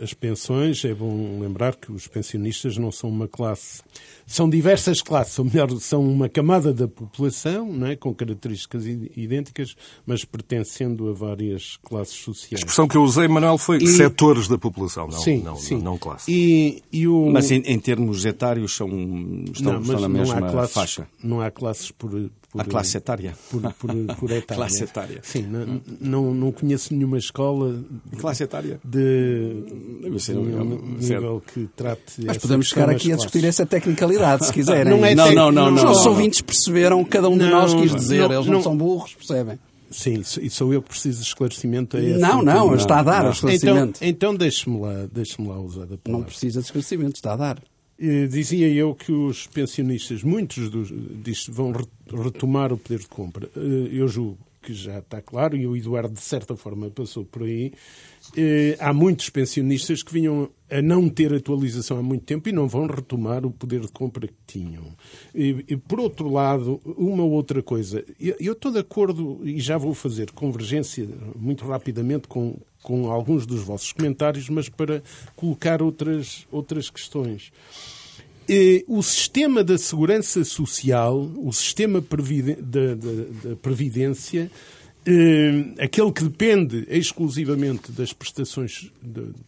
as 0.02 0.14
pensões, 0.14 0.84
é 0.84 0.94
bom 0.94 1.40
lembrar 1.40 1.76
que 1.76 1.92
os 1.92 2.06
pensionistas 2.06 2.76
não 2.76 2.90
são 2.90 3.10
uma 3.10 3.28
classe, 3.28 3.82
são 4.26 4.48
diversas 4.48 5.02
classes, 5.02 5.38
ou 5.38 5.44
melhor, 5.44 5.70
são 5.80 6.02
uma 6.02 6.28
camada 6.28 6.72
da 6.72 6.88
população, 6.88 7.72
não 7.72 7.86
é? 7.86 7.96
com 7.96 8.14
características 8.14 8.86
idênticas, 8.86 9.76
mas 10.04 10.24
pertencendo 10.24 11.08
a 11.08 11.12
várias 11.12 11.76
classes 11.82 12.16
sociais. 12.16 12.54
A 12.54 12.56
expressão 12.56 12.88
que 12.88 12.96
eu 12.96 13.02
usei, 13.02 13.28
Manuel, 13.28 13.58
foi 13.58 13.78
e... 13.78 13.86
setores 13.86 14.48
da 14.48 14.58
população, 14.58 15.06
não, 15.06 15.18
sim, 15.18 15.42
não, 15.42 15.56
sim. 15.56 15.78
não 15.78 15.98
classe. 15.98 16.30
E, 16.30 16.82
e 16.92 17.06
o... 17.06 17.30
Mas 17.30 17.50
em, 17.50 17.62
em, 17.64 17.78
termos 17.78 18.24
etários 18.24 18.74
são, 18.74 18.88
estão, 19.52 19.74
não, 19.74 19.80
estão 19.80 20.00
na 20.00 20.08
mesma 20.08 20.50
classes, 20.50 20.74
faixa. 20.74 21.08
Não 21.22 21.40
há 21.40 21.50
classes 21.50 21.90
por, 21.90 22.30
por, 22.52 22.60
a 22.60 22.64
classe 22.64 22.96
etária. 22.96 23.34
Por, 23.50 23.60
por, 23.74 23.90
por 24.18 24.30
etária. 24.32 24.42
classe 24.42 24.84
etária. 24.84 25.20
Sim, 25.22 25.42
não, 25.42 25.80
não, 26.00 26.34
não 26.34 26.52
conheço 26.52 26.94
nenhuma 26.94 27.18
escola. 27.18 27.82
Classe 28.18 28.44
etária? 28.44 28.80
De. 28.84 29.64
Deve 30.02 30.18
ser 30.18 30.36
um 30.36 30.96
nível 30.98 31.42
que 31.52 31.68
trate. 31.76 32.24
Mas 32.24 32.38
podemos 32.38 32.68
chegar 32.68 32.90
aqui 32.90 33.12
a 33.12 33.16
discutir 33.16 33.44
essa 33.44 33.66
tecnicalidade, 33.66 34.46
se 34.46 34.52
quiserem. 34.52 34.96
Não, 34.96 35.04
é 35.04 35.14
não, 35.14 35.32
não, 35.32 35.52
não, 35.52 35.74
Os 35.74 35.82
nossos 35.82 36.06
ouvintes 36.06 36.40
perceberam, 36.40 37.04
cada 37.04 37.28
um 37.28 37.36
de 37.36 37.48
nós 37.48 37.74
quis 37.74 37.94
dizer. 37.94 38.30
Eles 38.30 38.46
não, 38.46 38.62
são 38.62 38.76
burros, 38.76 39.14
percebem. 39.14 39.58
Sim, 39.90 40.22
e 40.42 40.50
sou 40.50 40.74
eu 40.74 40.82
que 40.82 40.88
preciso 40.88 41.20
de 41.20 41.28
esclarecimento 41.28 41.96
a 41.96 42.00
esse 42.00 42.18
Não, 42.18 42.42
não, 42.42 42.74
está 42.74 42.98
a 42.98 43.02
dar 43.02 43.26
o 43.26 43.30
esclarecimento. 43.30 43.98
Então, 43.98 44.08
então 44.08 44.34
deixe-me 44.34 44.80
lá, 44.80 45.06
deixe 45.12 45.40
lá 45.40 45.58
usar 45.60 45.84
a 45.84 45.86
palavra. 45.86 46.12
Não 46.12 46.22
precisa 46.22 46.60
de 46.60 46.66
esclarecimento, 46.66 47.14
está 47.16 47.34
a 47.34 47.36
dar. 47.36 47.58
Dizia 47.98 48.68
eu 48.68 48.94
que 48.94 49.10
os 49.10 49.46
pensionistas, 49.46 50.22
muitos 50.22 50.68
dos, 50.68 50.92
disto, 51.22 51.50
vão 51.52 51.72
retomar 52.22 52.72
o 52.72 52.76
poder 52.76 52.98
de 52.98 53.08
compra. 53.08 53.48
Eh, 53.56 53.88
eu 53.92 54.06
julgo 54.06 54.38
que 54.66 54.74
já 54.74 54.98
está 54.98 55.22
claro, 55.22 55.56
e 55.56 55.64
o 55.64 55.76
Eduardo, 55.76 56.12
de 56.12 56.20
certa 56.20 56.56
forma, 56.56 56.90
passou 56.90 57.24
por 57.24 57.44
aí. 57.44 57.72
Eh, 58.36 58.76
há 58.80 58.92
muitos 58.92 59.30
pensionistas 59.30 60.02
que 60.02 60.12
vinham 60.12 60.50
a 60.68 60.82
não 60.82 61.08
ter 61.08 61.32
atualização 61.32 61.98
há 61.98 62.02
muito 62.02 62.24
tempo 62.24 62.48
e 62.48 62.52
não 62.52 62.66
vão 62.66 62.86
retomar 62.86 63.46
o 63.46 63.50
poder 63.52 63.80
de 63.80 63.88
compra 63.88 64.26
que 64.26 64.34
tinham. 64.44 64.84
E, 65.32 65.76
por 65.76 66.00
outro 66.00 66.28
lado, 66.28 66.80
uma 66.84 67.22
outra 67.22 67.62
coisa. 67.62 68.04
Eu 68.18 68.52
estou 68.52 68.72
de 68.72 68.80
acordo, 68.80 69.40
e 69.44 69.60
já 69.60 69.78
vou 69.78 69.94
fazer 69.94 70.32
convergência 70.32 71.08
muito 71.36 71.64
rapidamente 71.64 72.26
com, 72.26 72.58
com 72.86 73.10
alguns 73.10 73.44
dos 73.44 73.62
vossos 73.62 73.92
comentários, 73.92 74.48
mas 74.48 74.68
para 74.68 75.02
colocar 75.34 75.82
outras, 75.82 76.46
outras 76.52 76.88
questões. 76.88 77.50
o 78.86 79.02
sistema 79.02 79.64
da 79.64 79.76
segurança 79.76 80.44
social, 80.44 81.18
o 81.36 81.52
sistema 81.52 82.00
da, 82.00 83.56
previdência, 83.60 84.48
aquele 85.80 86.12
que 86.12 86.22
depende 86.22 86.86
exclusivamente 86.88 87.90
das 87.90 88.12
prestações, 88.12 88.88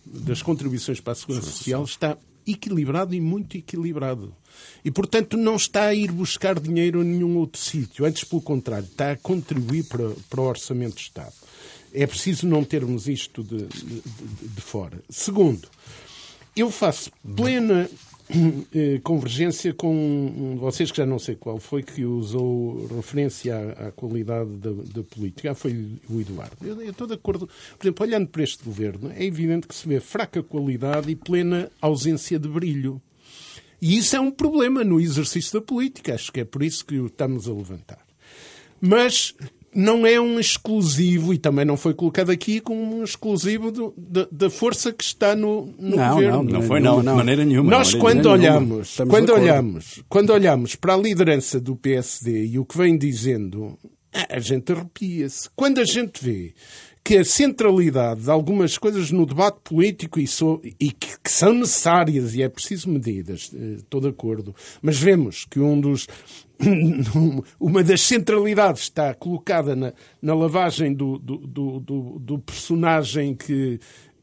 das 0.04 0.42
contribuições 0.42 0.98
para 0.98 1.12
a 1.12 1.16
segurança 1.16 1.48
social, 1.48 1.84
está 1.84 2.18
equilibrado 2.44 3.14
e 3.14 3.20
muito 3.20 3.56
equilibrado. 3.56 4.34
E, 4.84 4.90
portanto, 4.90 5.36
não 5.36 5.54
está 5.54 5.84
a 5.84 5.94
ir 5.94 6.10
buscar 6.10 6.58
dinheiro 6.58 7.02
a 7.02 7.04
nenhum 7.04 7.36
outro 7.36 7.60
sítio. 7.60 8.04
Antes, 8.04 8.24
pelo 8.24 8.42
contrário, 8.42 8.86
está 8.86 9.12
a 9.12 9.16
contribuir 9.16 9.84
para, 9.84 10.10
para 10.28 10.40
o 10.40 10.44
orçamento 10.44 10.96
de 10.96 11.02
Estado. 11.02 11.34
É 11.92 12.06
preciso 12.06 12.46
não 12.46 12.64
termos 12.64 13.08
isto 13.08 13.42
de, 13.42 13.66
de, 13.66 14.02
de 14.42 14.60
fora. 14.60 15.00
Segundo, 15.08 15.68
eu 16.56 16.70
faço 16.70 17.10
plena 17.36 17.88
eh, 18.74 19.00
convergência 19.02 19.72
com 19.72 20.58
vocês, 20.60 20.90
que 20.90 20.98
já 20.98 21.06
não 21.06 21.18
sei 21.18 21.34
qual 21.34 21.58
foi, 21.58 21.82
que 21.82 22.04
usou 22.04 22.86
referência 22.88 23.56
à, 23.56 23.88
à 23.88 23.92
qualidade 23.92 24.50
da, 24.56 24.70
da, 24.70 25.02
política. 25.02 25.52
Ah, 25.52 25.54
foi 25.54 25.98
o 26.10 26.20
Eduardo. 26.20 26.56
Eu, 26.62 26.82
eu, 26.82 26.90
estou 26.90 27.06
de 27.06 27.14
acordo. 27.14 27.48
Por 27.78 27.86
exemplo, 27.86 28.06
olhando 28.06 28.28
para 28.28 28.42
este 28.42 28.62
governo, 28.62 29.10
é 29.12 29.24
evidente 29.24 29.66
que 29.66 29.74
se 29.74 29.88
vê 29.88 29.98
fraca 29.98 30.42
qualidade 30.42 31.10
e 31.10 31.16
plena 31.16 31.70
ausência 31.80 32.38
de 32.38 32.48
brilho. 32.48 33.00
E 33.80 33.96
isso 33.96 34.14
é 34.14 34.20
um 34.20 34.30
problema 34.30 34.84
no 34.84 35.00
exercício 35.00 35.54
da 35.54 35.64
política. 35.64 36.14
Acho 36.14 36.30
que 36.30 36.40
é 36.40 36.44
por 36.44 36.62
isso 36.62 36.84
que 36.84 36.98
o 36.98 37.06
estamos 37.06 37.48
a 37.48 37.52
levantar. 37.52 38.04
Mas 38.78 39.34
não 39.74 40.06
é 40.06 40.20
um 40.20 40.40
exclusivo, 40.40 41.34
e 41.34 41.38
também 41.38 41.64
não 41.64 41.76
foi 41.76 41.94
colocado 41.94 42.30
aqui 42.30 42.60
como 42.60 42.98
um 42.98 43.04
exclusivo 43.04 43.94
da, 44.30 44.50
força 44.50 44.92
que 44.92 45.04
está 45.04 45.36
no, 45.36 45.66
no 45.78 45.96
não, 45.96 46.14
governo. 46.14 46.42
Não, 46.42 46.52
não 46.52 46.62
foi 46.62 46.80
não, 46.80 47.00
de 47.00 47.06
maneira 47.06 47.44
nenhuma. 47.44 47.70
Nós 47.70 47.94
quando 47.94 48.26
olhamos, 48.26 48.96
quando 49.08 49.30
olhamos, 49.30 50.02
quando 50.08 50.30
olhamos 50.30 50.74
para 50.74 50.94
a 50.94 50.96
liderança 50.96 51.60
do 51.60 51.76
PSD 51.76 52.46
e 52.46 52.58
o 52.58 52.64
que 52.64 52.78
vem 52.78 52.96
dizendo, 52.96 53.78
a 54.28 54.38
gente 54.38 54.72
arrepia-se. 54.72 55.48
Quando 55.54 55.78
a 55.80 55.84
gente 55.84 56.24
vê 56.24 56.54
que 57.02 57.16
a 57.16 57.24
centralidade 57.24 58.22
de 58.22 58.30
algumas 58.30 58.76
coisas 58.76 59.10
no 59.10 59.24
debate 59.24 59.60
político 59.64 60.20
e, 60.20 60.26
so, 60.26 60.60
e 60.62 60.90
que, 60.90 61.18
que, 61.18 61.30
são 61.30 61.54
necessárias 61.54 62.34
e 62.34 62.42
é 62.42 62.48
preciso 62.48 62.90
medidas, 62.90 63.50
eh, 63.54 63.76
estou 63.78 64.00
de 64.00 64.08
acordo, 64.08 64.54
mas 64.82 64.98
vemos 64.98 65.44
que 65.44 65.58
um 65.60 65.80
dos, 65.80 66.06
uma 67.58 67.82
das 67.82 68.02
centralidades 68.02 68.82
está 68.82 69.14
colocada 69.14 69.74
na, 69.76 69.92
na 70.20 70.34
lavagem 70.34 70.92
do, 70.92 71.18
do, 71.18 71.38
do, 71.38 72.18
do, 72.18 72.38
personagem 72.40 73.34
que, 73.34 73.78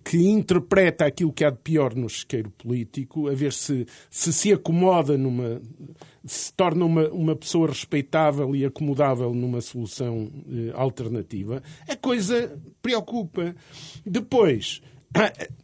que 0.06 0.18
interpreta 0.30 1.04
aquilo 1.04 1.34
que 1.34 1.44
há 1.44 1.50
de 1.50 1.58
pior 1.58 1.96
no 1.96 2.06
esqueiro 2.06 2.52
político, 2.52 3.28
a 3.28 3.34
ver 3.34 3.52
se 3.52 3.88
se, 4.08 4.32
se 4.32 4.54
acomoda 4.54 5.18
numa. 5.18 5.60
se 6.24 6.54
torna 6.54 6.86
uma, 6.86 7.10
uma 7.10 7.36
pessoa 7.36 7.68
respeitável 7.68 8.56
e 8.56 8.64
acomodável 8.64 9.34
numa 9.34 9.62
solução 9.62 10.32
eh, 10.48 10.72
alternativa, 10.76 11.64
a 11.90 11.96
coisa 11.96 12.56
preocupa. 12.84 13.56
Depois, 14.06 14.80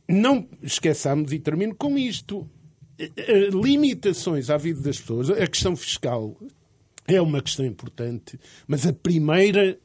não 0.09 0.47
esqueçamos, 0.63 1.31
e 1.31 1.37
termino 1.37 1.75
com 1.75 1.95
isto, 1.95 2.49
eh, 2.97 3.11
eh, 3.15 3.49
limitações 3.49 4.49
à 4.49 4.57
vida 4.57 4.81
das 4.81 4.99
pessoas, 4.99 5.29
a 5.29 5.45
questão 5.45 5.75
fiscal 5.75 6.35
é 7.07 7.21
uma 7.21 7.41
questão 7.43 7.65
importante, 7.65 8.39
mas 8.67 8.87
a 8.87 8.93
primeira 8.93 9.77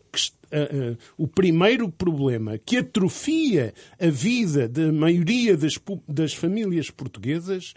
o 1.17 1.27
primeiro 1.27 1.89
problema 1.89 2.59
que 2.59 2.79
atrofia 2.79 3.75
a 4.01 4.07
vida 4.09 4.69
da 4.69 4.93
maioria 4.93 5.57
das, 5.57 5.79
das 6.09 6.35
famílias 6.35 6.91
portuguesas 6.91 7.75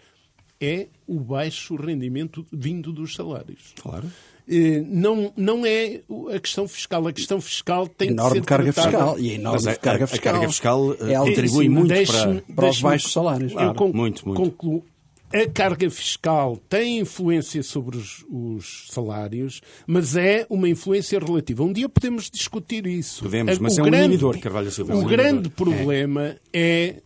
é 0.60 0.88
o 1.06 1.18
baixo 1.18 1.74
rendimento 1.74 2.46
vindo 2.52 2.92
dos 2.92 3.14
salários. 3.14 3.72
Claro. 3.80 4.06
Uh, 4.48 4.84
não, 4.86 5.32
não 5.36 5.64
é 5.64 6.00
a 6.34 6.40
questão 6.40 6.68
fiscal. 6.68 7.06
A 7.06 7.12
questão 7.12 7.40
fiscal 7.40 7.86
tem 7.86 8.10
enorme 8.10 8.40
que 8.40 8.40
ser 8.40 8.46
carga 8.46 8.72
tratada. 8.72 8.96
fiscal. 8.96 9.18
E 9.18 9.30
a 9.30 9.34
enorme 9.34 9.70
a, 9.70 9.76
carga 9.76 10.06
fiscal. 10.06 10.30
A 10.30 10.32
carga 10.34 10.48
fiscal 10.48 10.92
é 11.00 11.14
contribui 11.14 11.68
muito 11.68 11.94
para, 11.94 12.54
para 12.54 12.68
os 12.68 12.80
baixos 12.80 13.12
salários. 13.12 13.52
Claro, 13.52 13.76
eu 13.78 13.92
muito, 13.92 14.28
muito. 14.28 14.42
concluo 14.42 14.84
a 15.32 15.48
carga 15.48 15.88
fiscal 15.90 16.56
tem 16.68 16.98
influência 16.98 17.62
sobre 17.62 17.96
os, 17.96 18.24
os, 18.28 18.88
salários, 18.90 19.60
mas 19.86 20.16
é 20.16 20.44
uma 20.50 20.68
influência 20.68 21.18
relativa. 21.18 21.62
Um 21.62 21.72
dia 21.72 21.88
podemos 21.88 22.28
discutir 22.30 22.86
isso. 22.86 23.22
Podemos, 23.22 23.58
mas 23.58 23.76
o 23.76 23.80
é 23.80 23.82
um 23.82 23.86
grande, 23.86 24.04
inibidor, 24.06 24.38
Carvalho 24.40 24.70
Silva. 24.70 24.96
O 24.96 25.04
grande 25.04 25.48
problema 25.48 26.36
é, 26.52 26.96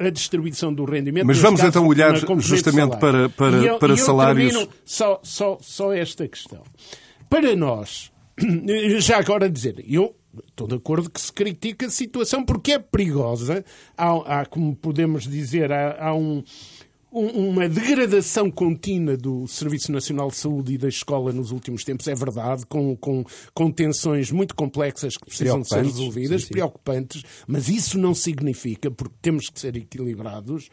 é 0.00 0.06
a 0.06 0.10
distribuição 0.10 0.72
do 0.72 0.84
rendimento. 0.84 1.26
Mas 1.26 1.38
vamos 1.38 1.62
então 1.62 1.86
olhar 1.86 2.14
justamente 2.38 2.96
para, 2.98 3.28
para, 3.28 3.56
eu, 3.56 3.78
para 3.78 3.96
salários. 3.96 4.68
Só, 4.84 5.20
só, 5.22 5.58
só 5.60 5.92
esta 5.92 6.26
questão. 6.26 6.62
Para 7.30 7.54
nós, 7.54 8.10
já 8.98 9.18
agora 9.18 9.48
dizer, 9.48 9.84
eu 9.86 10.14
estou 10.46 10.66
de 10.66 10.74
acordo 10.74 11.10
que 11.10 11.20
se 11.20 11.32
critica 11.32 11.86
a 11.86 11.90
situação 11.90 12.44
porque 12.44 12.72
é 12.72 12.78
perigosa. 12.78 13.64
Há, 13.96 14.40
há 14.40 14.46
como 14.46 14.74
podemos 14.74 15.24
dizer, 15.24 15.72
há, 15.72 16.08
há 16.08 16.14
um 16.14 16.42
uma 17.10 17.68
degradação 17.68 18.50
contínua 18.50 19.16
do 19.16 19.46
Serviço 19.46 19.90
Nacional 19.90 20.28
de 20.28 20.36
Saúde 20.36 20.74
e 20.74 20.78
da 20.78 20.88
escola 20.88 21.32
nos 21.32 21.50
últimos 21.50 21.82
tempos, 21.82 22.06
é 22.06 22.14
verdade, 22.14 22.66
com, 22.66 22.94
com, 22.96 23.24
com 23.54 23.70
tensões 23.70 24.30
muito 24.30 24.54
complexas 24.54 25.16
que 25.16 25.24
precisam 25.24 25.62
de 25.62 25.68
ser 25.68 25.84
resolvidas, 25.84 26.42
sim, 26.42 26.46
sim. 26.48 26.52
preocupantes, 26.52 27.22
mas 27.46 27.68
isso 27.68 27.98
não 27.98 28.14
significa, 28.14 28.90
porque 28.90 29.14
temos 29.22 29.48
que 29.48 29.58
ser 29.58 29.74
equilibrados, 29.76 30.68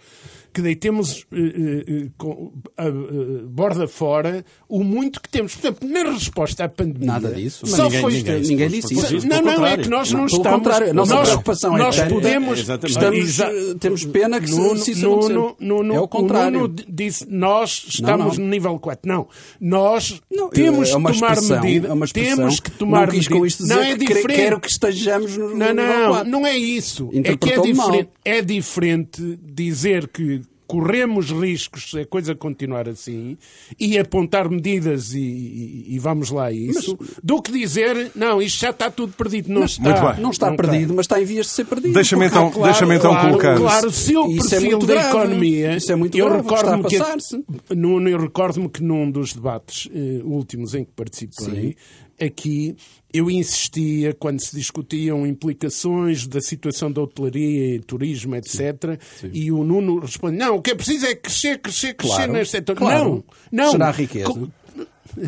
que 0.56 0.62
deitemos 0.62 1.28
uh, 1.34 2.24
uh, 2.24 2.34
uh, 2.34 3.48
borda 3.50 3.90
fora 3.90 4.46
o 4.70 4.86
muito 4.86 5.22
que 5.22 5.28
temos. 5.28 5.54
Por 5.54 5.68
exemplo, 5.68 5.90
na 5.90 6.12
resposta 6.12 6.64
à 6.64 6.70
pandemia. 6.70 7.08
Nada 7.08 7.34
disso. 7.34 7.68
Só 7.68 7.84
ninguém, 7.84 8.02
foi 8.02 8.14
ninguém, 8.14 8.40
ninguém 8.40 8.70
disse 8.70 8.94
isso. 8.94 9.28
Não, 9.28 9.42
não, 9.42 9.66
é 9.66 9.78
que 9.78 9.90
nós 9.90 10.14
não, 10.14 10.20
não 10.20 10.26
estamos. 10.28 10.52
Contrário, 10.52 10.92
a 10.92 10.94
nossa 10.94 11.14
nós, 11.14 11.28
preocupação 11.28 11.78
nós 11.78 12.00
é 12.00 12.08
podemos, 12.08 12.60
estamos, 12.60 13.36
temos 13.82 14.06
pena 14.06 14.40
que 14.40 14.50
no, 14.50 14.78
se, 14.78 14.92
isso 14.92 15.02
no, 15.02 15.58
no, 15.60 15.84
no, 15.84 15.94
é 15.94 16.00
o 16.00 16.08
contrário. 16.08 16.60
O 16.60 16.68
Nuno 16.70 16.76
disse 16.88 17.28
nós 17.30 17.88
estamos 17.90 18.38
no 18.38 18.48
nível 18.48 18.80
4. 18.80 19.12
Não. 19.12 19.28
Nós 19.60 20.22
temos 20.54 20.90
é 20.90 20.96
que 20.96 21.02
tomar 21.02 21.42
medidas. 21.42 21.92
É 21.92 22.14
temos 22.14 22.60
que 22.62 22.72
tomar 22.72 23.08
medidas. 23.08 23.28
com 23.28 23.46
isto 23.46 23.64
dizer 23.64 23.76
não 23.76 23.84
é 23.84 23.98
diferente. 23.98 24.28
quero 24.28 24.60
que 24.62 24.70
estejamos 24.70 25.36
no 25.36 25.54
Não, 25.54 25.74
não, 25.74 26.24
não 26.24 26.48
é 26.48 26.58
isso. 26.58 27.10
É 27.14 27.36
que 27.36 27.52
é 27.52 27.60
diferente, 27.60 28.10
é 28.24 28.42
diferente 28.42 29.40
dizer 29.44 30.08
que 30.08 30.45
corremos 30.68 31.32
riscos 31.32 31.92
se 31.92 32.00
a 32.00 32.06
coisa 32.06 32.36
continuar 32.36 32.88
assim 32.88 33.38
e 33.80 33.98
apontar 33.98 34.50
medidas 34.50 35.14
e, 35.14 35.20
e, 35.20 35.86
e 35.96 36.00
vamos 36.00 36.30
lá 36.30 36.46
a 36.46 36.52
isso, 36.52 36.98
mas, 37.00 37.10
do 37.24 37.42
que 37.42 37.52
dizer, 37.52 38.12
não, 38.16 38.42
isto 38.42 38.60
já 38.60 38.70
está 38.70 38.90
tudo 38.90 39.14
perdido. 39.14 39.52
Não 39.52 39.64
está. 39.64 40.16
Não 40.18 40.30
está 40.32 40.50
não 40.50 40.56
perdido, 40.56 40.82
está. 40.82 40.94
mas 40.94 41.04
está 41.06 41.22
em 41.22 41.26
vias 41.26 41.46
de 41.48 41.52
ser 41.52 41.66
perdido. 41.66 41.94
Deixa-me 41.94 42.26
então, 42.26 42.50
claro, 42.52 42.72
deixa 42.72 42.96
então 42.96 43.12
claro, 43.12 43.28
colocar. 43.30 43.58
Claro, 43.58 43.92
se 43.92 44.16
o 44.16 44.28
isso 44.32 44.50
perfil 44.50 44.78
é 44.78 44.82
da 44.82 44.94
grave. 44.94 45.10
economia. 45.10 45.78
Isso 45.78 45.92
é 45.92 45.96
muito 45.96 46.18
eu 46.18 46.32
recordo-me 46.32 46.84
que, 46.84 46.90
que 46.90 47.76
eu 48.12 48.20
recordo-me 48.20 48.70
que 48.70 48.84
num 48.84 49.10
dos 49.10 49.34
debates 49.34 49.86
uh, 49.88 50.28
últimos 50.28 50.74
em 50.74 50.84
que 50.84 50.92
participei, 50.92 51.74
Sim 51.74 51.76
aqui 52.20 52.76
eu 53.14 53.32
insistia 53.32 54.14
quando 54.14 54.42
se 54.42 54.56
discutiam 54.56 55.26
implicações 55.26 56.28
da 56.28 56.42
situação 56.42 56.92
da 56.92 57.02
hotelaria 57.02 57.76
e 57.76 57.80
turismo, 57.80 58.36
etc. 58.36 58.52
Sim, 58.52 58.98
sim. 59.22 59.30
E 59.34 59.52
o 59.52 59.64
Nuno 59.64 60.00
responde: 60.00 60.38
não, 60.38 60.56
o 60.56 60.62
que 60.62 60.72
é 60.72 60.76
preciso 60.76 61.06
é 61.06 61.16
crescer, 61.16 61.60
crescer, 61.60 61.94
crescer 61.94 62.16
claro, 62.16 62.34
neste 62.34 62.52
setor. 62.52 62.76
Claro. 62.76 63.26
Não, 63.52 63.66
não. 63.66 63.72
Será 63.72 63.92
riqueza. 63.92 64.52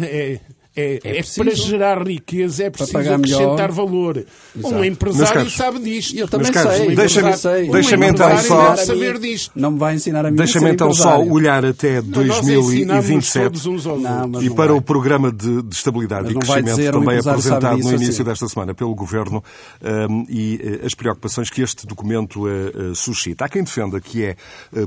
É, 0.02 0.39
é, 0.78 1.00
é, 1.04 1.18
é 1.18 1.24
para 1.36 1.56
gerar 1.56 2.08
riqueza, 2.08 2.66
é 2.66 2.70
preciso 2.70 2.98
acrescentar 3.00 3.72
valor. 3.72 4.24
Exato. 4.56 4.76
Um 4.76 4.84
empresário 4.84 5.50
sabe 5.50 5.80
disto. 5.80 6.16
Eu 6.16 6.28
também 6.28 6.54
sei. 6.54 6.96
Deixa-me 6.96 7.36
sei. 7.36 7.70
deixa 7.72 7.98
um 7.98 8.04
então 8.04 8.38
só. 8.38 8.76
Saber 8.76 9.18
disto. 9.18 9.52
Não 9.56 9.72
me 9.72 9.80
vai 9.80 9.96
ensinar 9.96 10.24
a 10.24 10.30
mim 10.30 10.38
Deixa-me 10.38 10.70
então 10.70 10.94
só 10.94 11.20
olhar 11.20 11.66
até 11.66 11.96
não, 11.96 12.10
2027 12.12 13.68
não, 14.00 14.44
e 14.44 14.50
para 14.52 14.68
vai. 14.68 14.78
o 14.78 14.82
programa 14.82 15.32
de, 15.32 15.63
de 15.63 15.76
estabilidade 15.76 16.32
e 16.32 16.36
crescimento 16.36 16.92
também 16.92 17.18
apresentado 17.18 17.80
no 17.80 17.90
início 17.90 18.10
assim. 18.10 18.24
desta 18.24 18.48
semana 18.48 18.76
pelo 18.76 18.94
Governo 18.94 19.44
um, 19.82 20.26
e 20.30 20.80
uh, 20.82 20.86
as 20.86 20.94
preocupações 20.94 21.50
que 21.50 21.63
este 21.63 21.88
documento 21.88 22.46
uh, 22.48 22.92
uh, 22.92 22.96
suscita. 22.96 23.46
Há 23.46 23.50
quem 23.50 23.63
defenda 23.63 24.00
que 24.00 24.24
é 24.24 24.36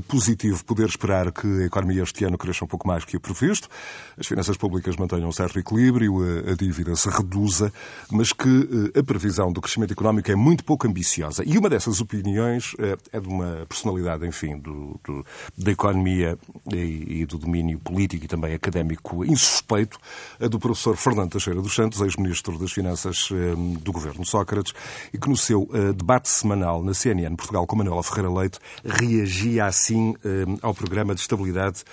positivo 0.07 0.63
poder 0.63 0.87
esperar 0.87 1.31
que 1.31 1.47
a 1.47 1.65
economia 1.65 2.03
este 2.03 2.23
ano 2.23 2.37
cresça 2.37 2.63
um 2.63 2.67
pouco 2.67 2.87
mais 2.87 3.03
que 3.03 3.17
o 3.17 3.19
previsto, 3.19 3.67
as 4.17 4.25
finanças 4.25 4.55
públicas 4.55 4.95
mantenham 4.95 5.27
um 5.27 5.31
certo 5.31 5.59
equilíbrio 5.59 5.80
desequilíbrio, 5.81 6.47
a, 6.47 6.51
a 6.51 6.55
dívida 6.55 6.95
se 6.95 7.09
reduza, 7.09 7.73
mas 8.11 8.31
que 8.31 8.47
uh, 8.47 8.99
a 8.99 9.03
previsão 9.03 9.51
do 9.51 9.59
crescimento 9.59 9.91
económico 9.91 10.31
é 10.31 10.35
muito 10.35 10.63
pouco 10.63 10.87
ambiciosa. 10.87 11.43
E 11.45 11.57
uma 11.57 11.69
dessas 11.69 11.99
opiniões 11.99 12.73
uh, 12.73 12.97
é 13.11 13.19
de 13.19 13.27
uma 13.27 13.65
personalidade, 13.67 14.25
enfim, 14.27 14.57
do, 14.57 14.99
do, 15.03 15.25
da 15.57 15.71
economia 15.71 16.37
e, 16.71 17.21
e, 17.21 17.25
do 17.25 17.37
domínio 17.37 17.79
político 17.79 18.25
e 18.25 18.27
também 18.27 18.53
académico 18.53 19.25
insuspeito, 19.25 19.97
a 20.39 20.47
do 20.47 20.59
professor 20.59 20.95
Fernando 20.95 21.31
Teixeira 21.31 21.61
dos 21.61 21.73
Santos, 21.73 22.01
ex-ministro 22.01 22.57
das 22.57 22.71
Finanças 22.71 23.29
do 23.81 23.91
governo 23.91 24.25
Sócrates, 24.25 24.73
e 25.13 25.17
que 25.17 25.29
no 25.29 25.37
seu 25.37 25.69
debate 25.95 26.29
semanal 26.29 26.83
na 26.83 26.93
CNN 26.93 27.35
Portugal 27.35 27.65
com 27.65 27.75
Manuela 27.75 28.03
Ferreira 28.03 28.31
Leite 28.31 28.59
reagia 28.83 29.65
assim 29.65 30.13
ao 30.61 30.73
programa 30.73 31.15
de 31.15 31.21
estabilidade 31.21 31.83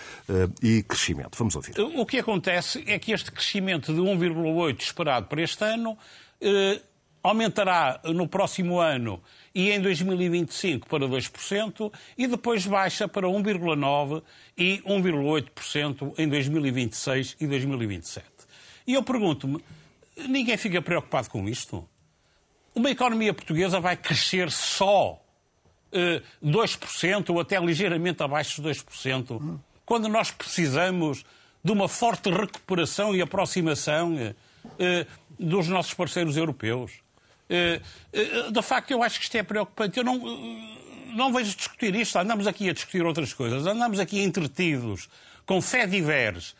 e 0.62 0.82
crescimento. 0.82 1.36
Vamos 1.38 1.54
ouvir. 1.56 1.74
O 1.78 2.04
que 2.04 2.18
acontece 2.18 2.82
é 2.86 2.98
que 2.98 3.12
este 3.12 3.30
crescimento 3.30 3.77
de 3.86 4.00
1,8 4.00 4.80
esperado 4.80 5.26
para 5.26 5.42
este 5.42 5.64
ano 5.64 5.96
eh, 6.40 6.80
aumentará 7.22 8.00
no 8.04 8.28
próximo 8.28 8.78
ano 8.78 9.22
e 9.54 9.70
em 9.70 9.80
2025 9.80 10.88
para 10.88 11.06
2% 11.06 11.92
e 12.16 12.26
depois 12.26 12.66
baixa 12.66 13.08
para 13.08 13.26
1,9% 13.26 14.22
e 14.56 14.82
1,8% 14.86 16.14
em 16.18 16.28
2026 16.28 17.36
e 17.40 17.46
2027. 17.46 18.26
E 18.86 18.94
eu 18.94 19.02
pergunto-me, 19.02 19.62
ninguém 20.28 20.56
fica 20.56 20.80
preocupado 20.80 21.28
com 21.30 21.48
isto? 21.48 21.86
Uma 22.74 22.90
economia 22.90 23.34
portuguesa 23.34 23.80
vai 23.80 23.96
crescer 23.96 24.50
só 24.50 25.20
eh, 25.92 26.22
2% 26.44 27.30
ou 27.30 27.40
até 27.40 27.58
ligeiramente 27.58 28.22
abaixo 28.22 28.62
de 28.62 28.68
2%? 28.68 29.60
quando 29.88 30.06
nós 30.06 30.30
precisamos 30.30 31.24
de 31.62 31.72
uma 31.72 31.88
forte 31.88 32.30
recuperação 32.30 33.14
e 33.14 33.20
aproximação 33.20 34.16
eh, 34.18 34.34
eh, 34.78 35.06
dos 35.38 35.68
nossos 35.68 35.94
parceiros 35.94 36.36
europeus. 36.36 36.92
Eh, 37.48 37.80
de 38.50 38.62
facto, 38.62 38.90
eu 38.90 39.02
acho 39.02 39.18
que 39.18 39.24
isto 39.24 39.36
é 39.36 39.42
preocupante. 39.42 39.98
Eu 39.98 40.04
não, 40.04 40.18
não 41.14 41.32
vejo 41.32 41.54
discutir 41.56 41.94
isto. 41.94 42.18
Andamos 42.18 42.46
aqui 42.46 42.68
a 42.68 42.72
discutir 42.72 43.04
outras 43.04 43.32
coisas. 43.32 43.66
Andamos 43.66 43.98
aqui 43.98 44.20
entretidos 44.20 45.08
com 45.46 45.60
fé 45.60 45.86
diversa 45.86 46.54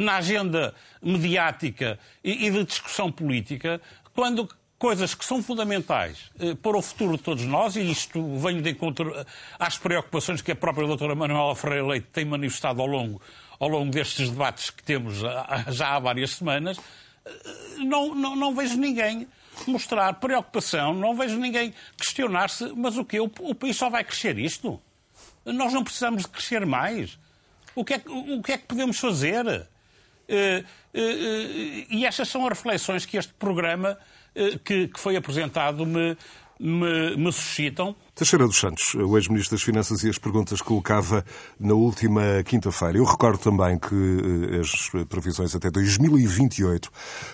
na 0.00 0.18
agenda 0.18 0.72
mediática 1.02 1.98
e, 2.22 2.48
de 2.48 2.62
discussão 2.62 3.10
política, 3.10 3.80
quando 4.14 4.48
coisas 4.78 5.12
que 5.12 5.24
são 5.24 5.42
fundamentais 5.42 6.30
para 6.62 6.76
o 6.76 6.80
futuro 6.80 7.16
de 7.16 7.24
todos 7.24 7.44
nós, 7.44 7.74
e 7.74 7.90
isto 7.90 8.38
venho 8.38 8.62
de 8.62 8.70
encontro 8.70 9.12
às 9.58 9.76
preocupações 9.76 10.40
que 10.40 10.52
a 10.52 10.56
própria 10.56 10.86
doutora 10.86 11.16
Manuela 11.16 11.56
Ferreira 11.56 11.84
Leite 11.84 12.06
tem 12.12 12.24
manifestado 12.24 12.80
ao 12.80 12.86
longo, 12.86 13.20
ao 13.58 13.68
longo 13.68 13.90
destes 13.90 14.30
debates 14.30 14.70
que 14.70 14.82
temos 14.82 15.18
já 15.68 15.96
há 15.96 15.98
várias 15.98 16.32
semanas, 16.32 16.78
eh, 17.24 17.30
não, 17.78 18.14
não, 18.14 18.36
não 18.36 18.54
vejo 18.54 18.76
ninguém 18.76 19.26
mostrar 19.66 20.12
preocupação, 20.14 20.92
não 20.94 21.16
vejo 21.16 21.36
ninguém 21.38 21.72
questionar-se, 21.96 22.72
mas 22.76 22.96
o 22.96 23.04
que? 23.04 23.18
O, 23.20 23.30
o 23.40 23.54
país 23.54 23.76
só 23.76 23.88
vai 23.88 24.04
crescer 24.04 24.38
isto? 24.38 24.80
Nós 25.44 25.72
não 25.72 25.84
precisamos 25.84 26.22
de 26.22 26.28
crescer 26.28 26.66
mais? 26.66 27.18
O 27.74 27.84
que 27.84 27.94
é, 27.94 28.02
o 28.06 28.42
que, 28.42 28.52
é 28.52 28.58
que 28.58 28.66
podemos 28.66 28.98
fazer? 28.98 29.46
Uh, 29.46 29.54
uh, 30.28 30.98
uh, 30.98 31.86
e 31.90 32.04
estas 32.04 32.28
são 32.28 32.42
as 32.44 32.48
reflexões 32.48 33.06
que 33.06 33.16
este 33.16 33.32
programa 33.34 33.98
eh, 34.36 34.58
que, 34.62 34.88
que 34.88 35.00
foi 35.00 35.16
apresentado 35.16 35.86
me, 35.86 36.14
me, 36.60 37.16
me 37.16 37.32
suscitam. 37.32 37.96
Teixeira 38.16 38.46
dos 38.46 38.58
Santos, 38.58 38.94
o 38.94 39.18
ex-ministro 39.18 39.54
das 39.54 39.62
Finanças, 39.62 40.02
e 40.02 40.08
as 40.08 40.16
perguntas 40.16 40.62
que 40.62 40.66
colocava 40.66 41.22
na 41.60 41.74
última 41.74 42.42
quinta-feira. 42.46 42.96
Eu 42.96 43.04
recordo 43.04 43.36
também 43.36 43.78
que 43.78 43.94
eh, 44.54 44.58
as 44.58 45.04
previsões 45.06 45.54
até 45.54 45.70
2028, 45.70 46.90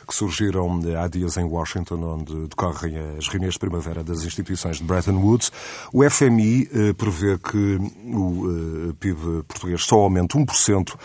que 0.08 0.12
surgiram 0.12 0.80
eh, 0.84 0.96
há 0.96 1.06
dias 1.06 1.36
em 1.36 1.44
Washington, 1.44 2.02
onde 2.02 2.48
decorrem 2.48 2.98
as 3.16 3.28
reuniões 3.28 3.54
de 3.54 3.60
primavera 3.60 4.02
das 4.02 4.24
instituições 4.24 4.78
de 4.78 4.82
Bretton 4.82 5.18
Woods, 5.18 5.52
o 5.92 6.02
FMI 6.02 6.68
eh, 6.72 6.92
prevê 6.94 7.38
que 7.38 7.78
o 8.12 8.92
PIB 8.98 9.44
português 9.46 9.84
só 9.84 10.00
aumente 10.00 10.36
1% 10.36 10.98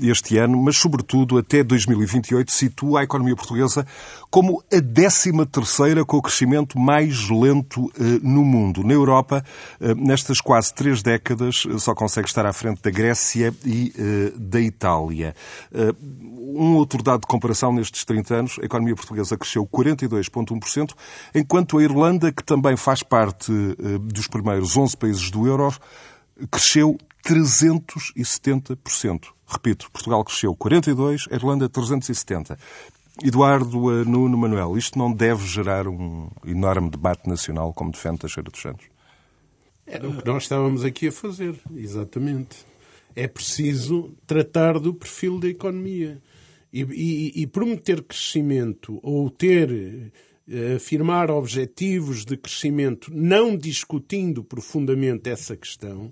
este 0.00 0.38
ano, 0.38 0.56
mas, 0.56 0.78
sobretudo, 0.78 1.36
até 1.36 1.62
2028 1.62 2.50
situa 2.50 3.00
a 3.00 3.04
economia 3.04 3.36
portuguesa 3.36 3.86
como 4.30 4.64
a 4.72 4.80
13 4.80 5.32
terceira 5.52 6.02
com 6.02 6.16
o 6.16 6.22
crescimento 6.22 6.78
mais 6.78 7.28
lento 7.28 7.92
no 8.22 8.42
mundo. 8.42 8.82
Na 8.82 9.01
Europa, 9.02 9.44
eh, 9.80 9.94
nestas 9.94 10.40
quase 10.40 10.72
três 10.72 11.02
décadas, 11.02 11.66
eh, 11.68 11.78
só 11.78 11.94
consegue 11.94 12.28
estar 12.28 12.46
à 12.46 12.52
frente 12.52 12.80
da 12.82 12.90
Grécia 12.90 13.52
e 13.64 13.92
eh, 13.98 14.32
da 14.36 14.60
Itália. 14.60 15.34
Um 16.54 16.76
outro 16.76 17.02
dado 17.02 17.22
de 17.22 17.26
comparação 17.26 17.72
nestes 17.72 18.04
30 18.04 18.34
anos, 18.34 18.58
a 18.60 18.64
economia 18.64 18.94
portuguesa 18.94 19.36
cresceu 19.36 19.66
42,1%, 19.66 20.92
enquanto 21.34 21.78
a 21.78 21.82
Irlanda, 21.82 22.30
que 22.30 22.44
também 22.44 22.76
faz 22.76 23.02
parte 23.02 23.50
dos 24.02 24.26
primeiros 24.26 24.76
11 24.76 24.96
países 24.96 25.30
do 25.30 25.46
euro, 25.46 25.72
cresceu 26.50 26.98
370%. 27.24 29.28
Repito, 29.46 29.90
Portugal 29.90 30.24
cresceu 30.24 30.54
42, 30.54 31.26
a 31.30 31.34
Irlanda 31.34 31.68
370. 31.68 32.58
Eduardo 33.22 34.04
Nuno 34.04 34.38
Manuel, 34.38 34.76
isto 34.76 34.98
não 34.98 35.12
deve 35.12 35.46
gerar 35.46 35.86
um 35.86 36.30
enorme 36.46 36.88
debate 36.88 37.28
nacional 37.28 37.72
como 37.72 37.92
defende 37.92 38.20
Teixeira 38.20 38.50
dos 38.50 38.60
Santos? 38.60 38.91
Era 39.92 40.08
o 40.08 40.16
que 40.16 40.26
nós 40.26 40.44
estávamos 40.44 40.84
aqui 40.86 41.08
a 41.08 41.12
fazer, 41.12 41.54
exatamente. 41.76 42.56
É 43.14 43.28
preciso 43.28 44.14
tratar 44.26 44.78
do 44.78 44.94
perfil 44.94 45.38
da 45.38 45.48
economia. 45.48 46.18
E, 46.72 46.80
e, 46.80 47.42
e 47.42 47.46
prometer 47.46 48.02
crescimento 48.02 48.98
ou 49.02 49.28
ter, 49.28 50.10
eh, 50.48 50.76
afirmar 50.76 51.30
objetivos 51.30 52.24
de 52.24 52.38
crescimento, 52.38 53.12
não 53.14 53.54
discutindo 53.54 54.42
profundamente 54.42 55.28
essa 55.28 55.54
questão, 55.54 56.10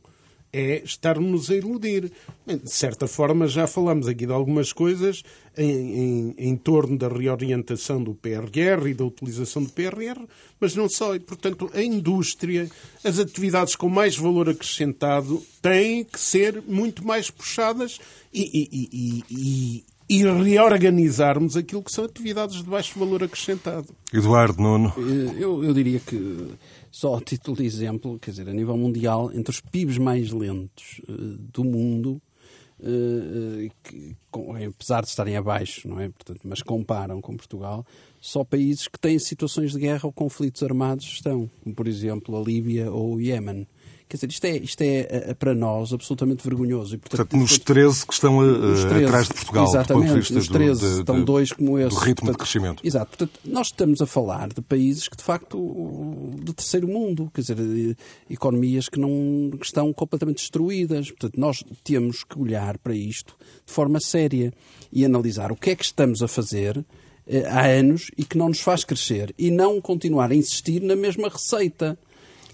é 0.53 0.83
estar-nos 0.85 1.51
a 1.51 1.55
iludir. 1.55 2.11
De 2.47 2.71
certa 2.71 3.07
forma, 3.07 3.47
já 3.47 3.67
falamos 3.67 4.09
aqui 4.09 4.27
de 4.27 4.33
algumas 4.33 4.73
coisas 4.73 5.23
em, 5.57 5.65
em, 5.65 6.35
em, 6.37 6.57
torno 6.57 6.99
da 6.99 7.09
reorientação 7.09 8.03
do 8.03 8.15
PRR 8.15 8.89
e 8.89 8.95
da 8.95 9.05
utilização 9.05 9.63
do 9.63 9.71
PRR, 9.71 10.21
mas 10.59 10.75
não 10.75 10.89
só. 10.89 11.15
E, 11.15 11.21
portanto, 11.21 11.71
a 11.73 11.83
indústria, 11.83 12.69
as 13.05 13.19
atividades 13.19 13.77
com 13.77 13.89
mais 13.89 14.17
valor 14.17 14.49
acrescentado 14.49 15.43
têm 15.63 16.05
que 16.05 16.19
ser 16.19 16.63
muito 16.67 17.07
mais 17.07 17.31
puxadas 17.31 17.99
e, 18.33 18.69
e, 18.73 19.25
e, 19.31 19.85
e 20.11 20.25
reorganizarmos 20.25 21.57
aquilo 21.57 21.85
que 21.85 21.93
são 21.93 22.05
atividades 22.05 22.57
de 22.57 22.65
baixo 22.65 22.99
valor 22.99 23.23
acrescentado. 23.23 23.87
Eduardo 24.13 24.61
Nuno. 24.61 24.93
Eu, 25.39 25.63
eu 25.63 25.73
diria 25.73 26.01
que 26.01 26.49
só 26.91 27.17
a 27.17 27.21
título 27.21 27.57
de 27.57 27.65
exemplo, 27.65 28.19
quer 28.19 28.33
dizer, 28.33 28.49
a 28.49 28.53
nível 28.53 28.77
mundial, 28.77 29.31
entre 29.33 29.51
os 29.51 29.61
PIBs 29.61 29.99
mais 29.99 30.31
lentos 30.31 31.01
uh, 31.09 31.37
do 31.53 31.65
mundo, 31.65 32.21
uh, 32.81 33.71
que, 33.83 34.17
com, 34.31 34.55
apesar 34.57 35.03
de 35.03 35.09
estarem 35.09 35.37
abaixo, 35.37 35.89
não 35.89 36.01
é? 36.01 36.09
Portanto, 36.09 36.41
mas 36.45 36.63
comparam 36.63 37.21
com 37.21 37.37
Portugal, 37.37 37.87
só 38.21 38.45
países 38.45 38.89
que 38.89 38.99
têm 38.99 39.19
situações 39.19 39.73
de 39.73 39.79
guerra 39.79 40.07
ou 40.07 40.13
conflitos 40.13 40.63
armados 40.63 41.07
estão, 41.07 41.51
como 41.63 41.75
por 41.75 41.87
exemplo 41.87 42.37
a 42.37 42.43
Líbia 42.43 42.91
ou 42.91 43.15
o 43.15 43.21
Iémen. 43.21 43.67
Quer 44.11 44.17
dizer, 44.17 44.31
isto 44.31 44.45
é, 44.45 44.57
isto 44.57 44.81
é, 44.83 45.31
é 45.31 45.35
para 45.35 45.55
nós 45.55 45.93
absolutamente 45.93 46.43
vergonhoso. 46.43 46.97
E, 46.97 46.99
portanto, 46.99 47.29
portanto 47.29 47.41
nos 47.41 47.57
13 47.59 48.07
que 48.09 48.13
estão 48.13 48.41
a, 48.41 48.45
13, 48.89 49.05
atrás 49.05 49.29
de 49.29 49.35
Portugal, 49.35 49.65
exatamente, 49.69 49.87
do 49.87 49.95
ponto 49.95 50.09
de 50.09 50.19
vista 50.19 50.35
nos 50.35 50.49
13 50.49 50.81
do, 50.81 50.95
de, 50.95 50.99
estão 50.99 51.25
dois 51.25 51.53
como 51.53 51.79
esse. 51.79 51.91
Do 51.91 51.95
ritmo 51.95 52.15
portanto, 52.15 52.33
de 52.33 52.39
crescimento. 52.39 52.85
Exato. 52.85 53.17
Portanto, 53.17 53.41
nós 53.45 53.69
estamos 53.69 54.03
a 54.03 54.07
falar 54.07 54.49
de 54.49 54.61
países 54.61 55.07
que, 55.07 55.17
de 55.17 55.23
facto, 55.23 56.35
de 56.43 56.53
terceiro 56.53 56.89
mundo, 56.89 57.31
quer 57.33 57.43
dizer, 57.43 57.97
economias 58.29 58.89
que, 58.89 58.99
não, 58.99 59.53
que 59.57 59.65
estão 59.65 59.93
completamente 59.93 60.39
destruídas. 60.39 61.09
Portanto, 61.13 61.39
nós 61.39 61.63
temos 61.85 62.25
que 62.25 62.37
olhar 62.37 62.79
para 62.79 62.97
isto 62.97 63.37
de 63.65 63.73
forma 63.73 64.01
séria 64.01 64.53
e 64.93 65.05
analisar 65.05 65.53
o 65.53 65.57
que 65.57 65.71
é 65.71 65.77
que 65.77 65.85
estamos 65.85 66.21
a 66.21 66.27
fazer 66.27 66.85
eh, 67.29 67.47
há 67.47 67.65
anos 67.67 68.11
e 68.19 68.25
que 68.25 68.37
não 68.37 68.49
nos 68.49 68.61
faz 68.61 68.83
crescer 68.83 69.33
e 69.39 69.53
não 69.53 69.81
continuar 69.81 70.33
a 70.33 70.35
insistir 70.35 70.83
na 70.83 70.97
mesma 70.97 71.29
receita. 71.29 71.97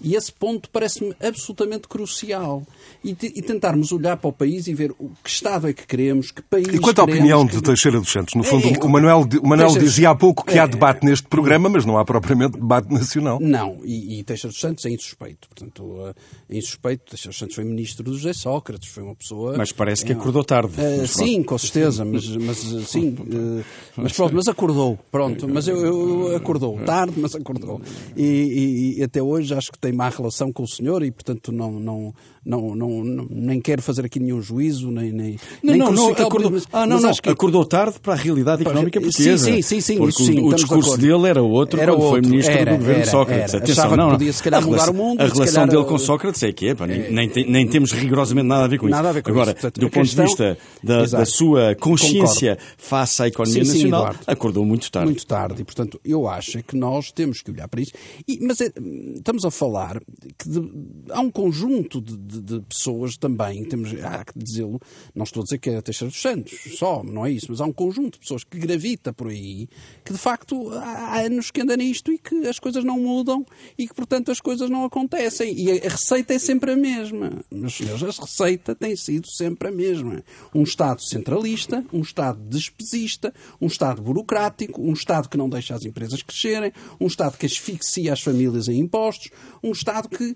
E 0.01 0.15
esse 0.15 0.31
ponto 0.31 0.69
parece-me 0.69 1.15
absolutamente 1.21 1.87
crucial. 1.87 2.63
E, 3.03 3.11
e, 3.11 3.41
tentarmos 3.41 3.91
olhar 3.91 4.17
para 4.17 4.29
o 4.29 4.33
país 4.33 4.67
e 4.67 4.73
ver 4.73 4.91
o 4.99 5.09
que 5.23 5.29
Estado 5.29 5.67
é 5.67 5.73
que 5.73 5.85
queremos, 5.85 6.31
que 6.31 6.41
país 6.41 6.67
E 6.67 6.79
quanto 6.79 6.99
à 6.99 7.03
opinião 7.03 7.45
que... 7.45 7.55
de 7.55 7.61
Teixeira 7.61 7.99
dos 7.99 8.11
Santos, 8.11 8.35
no 8.35 8.43
fundo, 8.43 8.67
é, 8.67 8.73
é, 8.73 8.83
o 8.83 8.89
Manuel, 8.89 9.21
o 9.41 9.47
Manuel 9.47 9.67
Teixeira... 9.67 9.85
dizia 9.87 10.09
há 10.09 10.15
pouco 10.15 10.45
que 10.45 10.57
é, 10.57 10.59
há 10.59 10.67
debate 10.67 11.05
neste 11.05 11.27
programa, 11.27 11.69
mas 11.69 11.85
não 11.85 11.97
há 11.97 12.05
propriamente 12.05 12.59
debate 12.59 12.91
nacional. 12.91 13.39
Não, 13.39 13.77
e, 13.83 14.19
e 14.19 14.23
Teixeira 14.23 14.51
dos 14.51 14.59
Santos 14.59 14.85
é 14.85 14.89
insuspeito. 14.89 15.47
Portanto, 15.47 16.13
é 16.49 16.57
insuspeito. 16.57 17.05
Teixeira 17.05 17.31
dos 17.31 17.39
Santos 17.39 17.55
foi 17.55 17.63
ministro 17.63 18.03
do 18.03 18.13
José 18.13 18.33
Sócrates, 18.33 18.89
foi 18.89 19.03
uma 19.03 19.15
pessoa... 19.15 19.55
Mas 19.57 19.71
parece 19.71 20.05
que 20.05 20.11
acordou 20.13 20.43
tarde. 20.43 20.73
Uh, 20.79 21.07
sim, 21.07 21.43
com 21.43 21.57
certeza, 21.57 22.03
mas, 22.03 22.27
mas 22.37 22.57
sim. 22.87 23.09
Uh, 23.09 23.63
mas 23.95 24.13
pronto, 24.13 24.35
mas 24.35 24.47
acordou. 24.47 24.97
Pronto, 25.11 25.47
mas 25.47 25.67
eu, 25.67 25.77
eu 25.77 26.35
acordou 26.35 26.77
tarde, 26.85 27.13
mas 27.17 27.35
acordou. 27.35 27.81
E, 28.15 28.23
e, 28.23 28.99
e 28.99 29.03
até 29.03 29.21
hoje 29.21 29.53
acho 29.53 29.71
que 29.71 29.79
tem 29.87 29.93
má 29.93 30.09
relação 30.09 30.51
com 30.51 30.63
o 30.63 30.67
senhor 30.67 31.01
e, 31.01 31.09
portanto, 31.09 31.49
não, 31.49 31.71
não, 31.71 32.13
não, 32.47 32.73
não, 32.73 33.03
não, 33.03 33.27
nem 33.29 33.59
quero 33.59 33.81
fazer 33.81 34.05
aqui 34.05 34.21
nenhum 34.21 34.41
juízo, 34.41 34.89
nem. 34.89 35.11
nem 35.11 35.37
não, 35.61 35.73
nem 35.73 35.77
não, 35.77 35.91
não, 35.91 36.11
acordou, 36.11 36.51
mas, 36.51 36.65
ah, 36.71 36.85
não, 36.85 37.01
não, 37.01 37.11
que... 37.13 37.29
acordou 37.29 37.65
tarde 37.65 37.99
para 37.99 38.13
a 38.13 38.15
realidade 38.15 38.61
económica 38.61 39.01
portuguesa. 39.01 39.45
Sim, 39.45 39.61
sim, 39.61 39.81
sim, 39.81 39.97
porque 39.97 40.23
sim, 40.23 40.39
o, 40.39 40.47
o 40.47 40.55
discurso 40.55 40.97
dele 40.97 41.27
era 41.27 41.41
outro 41.41 41.79
era 41.79 41.91
quando 41.91 42.01
outro. 42.01 42.21
foi 42.21 42.21
ministro 42.21 42.53
era, 42.53 42.71
do 42.71 42.77
governo 42.77 43.01
era, 43.01 43.11
Sócrates. 43.11 43.53
Era. 43.53 43.63
Atenção, 43.63 43.97
não, 43.97 44.11
podia 44.11 44.31
se 44.31 44.41
calhar 44.41 44.63
a 44.63 44.65
mudar 44.65 44.77
relação, 44.77 44.93
o 44.93 44.97
mundo. 44.97 45.19
A 45.19 45.25
relação 45.25 45.45
calhar, 45.45 45.69
dele 45.69 45.85
com 45.85 45.97
Sócrates 45.97 46.43
é 46.43 46.53
que 46.53 46.69
é, 46.69 46.75
pá, 46.75 46.87
nem, 46.87 47.11
nem, 47.11 47.29
nem, 47.49 47.67
temos 47.67 47.91
rigorosamente 47.91 48.47
nada 48.47 48.63
a 48.63 48.67
ver 48.67 48.77
com 48.77 48.87
nada 48.87 49.01
isso. 49.01 49.09
A 49.09 49.13
ver 49.13 49.23
com 49.23 49.31
Agora, 49.31 49.51
isso. 49.51 49.61
Portanto, 49.61 49.79
do 49.81 49.89
ponto 49.89 50.03
questão... 50.05 50.25
de 50.25 50.29
vista 50.29 50.57
da, 50.81 51.05
da 51.05 51.25
sua 51.25 51.75
consciência 51.75 52.55
Concordo. 52.55 52.73
face 52.77 53.23
à 53.23 53.27
economia 53.27 53.65
sim, 53.65 53.73
nacional, 53.73 54.13
sim, 54.13 54.19
acordou 54.25 54.65
muito 54.65 54.89
tarde. 54.89 55.09
Muito 55.09 55.27
tarde. 55.27 55.61
E, 55.61 55.65
portanto, 55.65 55.99
eu 56.05 56.29
acho 56.29 56.63
que 56.63 56.77
nós 56.77 57.11
temos 57.11 57.41
que 57.41 57.51
olhar 57.51 57.67
para 57.67 57.81
isso. 57.81 57.91
E, 58.25 58.39
mas 58.41 58.61
é, 58.61 58.71
estamos 59.17 59.43
a 59.43 59.51
falar 59.51 59.99
que 60.37 60.47
de, 60.47 60.61
há 61.09 61.19
um 61.19 61.29
conjunto 61.29 61.99
de, 61.99 62.15
de, 62.41 62.59
de, 62.59 62.61
pessoas 62.61 63.17
também, 63.17 63.63
temos, 63.65 63.93
há 64.03 64.23
que 64.23 64.37
dizê-lo, 64.37 64.79
não 65.15 65.23
estou 65.23 65.41
a 65.41 65.43
dizer 65.43 65.57
que 65.57 65.69
é 65.69 65.77
a 65.77 65.81
Teixeira 65.81 66.11
dos 66.11 66.21
Santos 66.21 66.77
só, 66.77 67.03
não 67.03 67.25
é 67.25 67.31
isso, 67.31 67.47
mas 67.49 67.61
há 67.61 67.65
um 67.65 67.73
conjunto 67.73 68.13
de 68.13 68.19
pessoas 68.19 68.43
que 68.43 68.57
gravita 68.57 69.13
por 69.13 69.27
aí, 69.27 69.67
que 70.03 70.13
de 70.13 70.19
facto 70.19 70.71
há 70.73 71.19
anos 71.21 71.51
que 71.51 71.61
anda 71.61 71.75
nisto 71.75 72.11
e 72.11 72.17
que 72.17 72.47
as 72.47 72.59
coisas 72.59 72.83
não 72.83 72.99
mudam 72.99 73.45
e 73.77 73.87
que, 73.87 73.93
portanto, 73.93 74.31
as 74.31 74.41
coisas 74.41 74.69
não 74.69 74.83
acontecem. 74.83 75.57
E 75.57 75.71
a 75.71 75.89
receita 75.89 76.33
é 76.33 76.39
sempre 76.39 76.71
a 76.71 76.75
mesma. 76.75 77.43
Meus 77.51 77.75
senhores, 77.75 78.03
a 78.03 78.21
receita 78.21 78.75
tem 78.75 78.95
sido 78.95 79.27
sempre 79.27 79.69
a 79.69 79.71
mesma. 79.71 80.23
Um 80.53 80.63
Estado 80.63 81.01
centralista, 81.01 81.85
um 81.91 82.01
Estado 82.01 82.39
despesista, 82.47 83.33
um 83.61 83.67
Estado 83.67 84.01
burocrático, 84.01 84.81
um 84.81 84.93
Estado 84.93 85.29
que 85.29 85.37
não 85.37 85.49
deixa 85.49 85.75
as 85.75 85.85
empresas 85.85 86.21
crescerem, 86.21 86.71
um 86.99 87.07
Estado 87.07 87.37
que 87.37 87.45
asfixia 87.45 88.13
as 88.13 88.21
famílias 88.21 88.67
em 88.67 88.79
impostos, 88.79 89.29
um 89.63 89.71
Estado 89.71 90.09
que, 90.09 90.35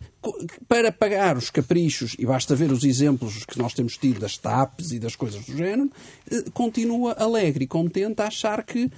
para 0.67 0.91
pagar 0.91 1.37
os 1.37 1.49
caprichos, 1.49 1.90
e 2.17 2.25
basta 2.25 2.55
ver 2.55 2.71
os 2.71 2.83
exemplos 2.83 3.45
que 3.45 3.57
nós 3.57 3.73
temos 3.73 3.97
tido 3.97 4.19
das 4.19 4.37
TAPs 4.37 4.91
e 4.91 4.99
das 4.99 5.15
coisas 5.15 5.45
do 5.45 5.55
género, 5.55 5.89
continua 6.53 7.13
alegre 7.13 7.65
e 7.65 7.67
contente 7.67 8.21
a 8.21 8.27
achar 8.27 8.63
que 8.63 8.89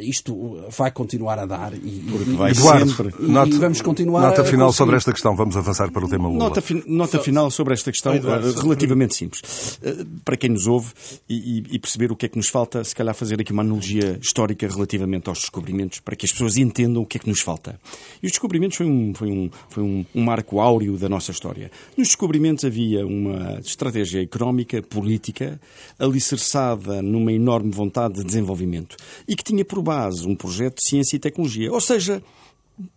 isto 0.00 0.64
vai 0.76 0.90
continuar 0.90 1.38
a 1.38 1.46
dar. 1.46 1.74
E, 1.74 2.04
Porque 2.10 2.30
vai 2.32 2.52
Eduardo, 2.52 2.90
sempre. 2.90 3.14
E, 3.18 3.30
nota, 3.30 3.54
e 3.54 3.58
vamos 3.58 3.82
continuar 3.82 4.22
nota 4.22 4.44
final 4.44 4.68
conseguir... 4.68 4.78
sobre 4.78 4.96
esta 4.96 5.12
questão. 5.12 5.36
Vamos 5.36 5.56
avançar 5.56 5.90
para 5.90 6.04
o 6.04 6.08
tema 6.08 6.28
Lula. 6.28 6.38
Nota, 6.38 6.60
fi 6.60 6.82
nota 6.86 7.18
final 7.18 7.50
sobre 7.50 7.74
esta 7.74 7.92
questão 7.92 8.14
Eduardo, 8.14 8.52
relativamente 8.60 9.14
simples. 9.14 9.78
Para 10.24 10.36
quem 10.36 10.50
nos 10.50 10.66
ouve 10.66 10.92
e, 11.28 11.64
e, 11.70 11.78
perceber 11.78 12.10
o 12.10 12.16
que 12.16 12.26
é 12.26 12.28
que 12.28 12.36
nos 12.36 12.48
falta, 12.48 12.82
se 12.84 12.94
calhar 12.94 13.14
fazer 13.14 13.40
aqui 13.40 13.52
uma 13.52 13.62
analogia 13.62 14.18
histórica 14.20 14.66
relativamente 14.66 15.28
aos 15.28 15.40
descobrimentos, 15.40 16.00
para 16.00 16.16
que 16.16 16.24
as 16.24 16.32
pessoas 16.32 16.56
entendam 16.56 17.02
o 17.02 17.06
que 17.06 17.18
é 17.18 17.20
que 17.20 17.28
nos 17.28 17.40
falta. 17.40 17.78
E 18.22 18.26
os 18.26 18.32
descobrimentos 18.32 18.76
foi 18.76 18.86
um, 18.86 19.12
foi 19.14 19.30
um, 19.30 19.50
foi 19.68 19.82
um, 19.82 20.06
um 20.14 20.22
marco 20.22 20.60
áureo 20.60 20.96
da 20.96 21.08
nossa 21.08 21.30
história. 21.30 21.70
Nos 21.96 22.08
descobrimentos 22.20 22.66
havia 22.66 23.06
uma 23.06 23.58
estratégia 23.60 24.22
económica, 24.22 24.82
política, 24.82 25.58
alicerçada 25.98 27.00
numa 27.00 27.32
enorme 27.32 27.70
vontade 27.70 28.16
de 28.16 28.24
desenvolvimento 28.24 28.94
e 29.26 29.34
que 29.34 29.42
tinha 29.42 29.64
por 29.64 29.80
base 29.80 30.28
um 30.28 30.36
projeto 30.36 30.76
de 30.76 30.86
ciência 30.86 31.16
e 31.16 31.18
tecnologia. 31.18 31.72
Ou 31.72 31.80
seja, 31.80 32.22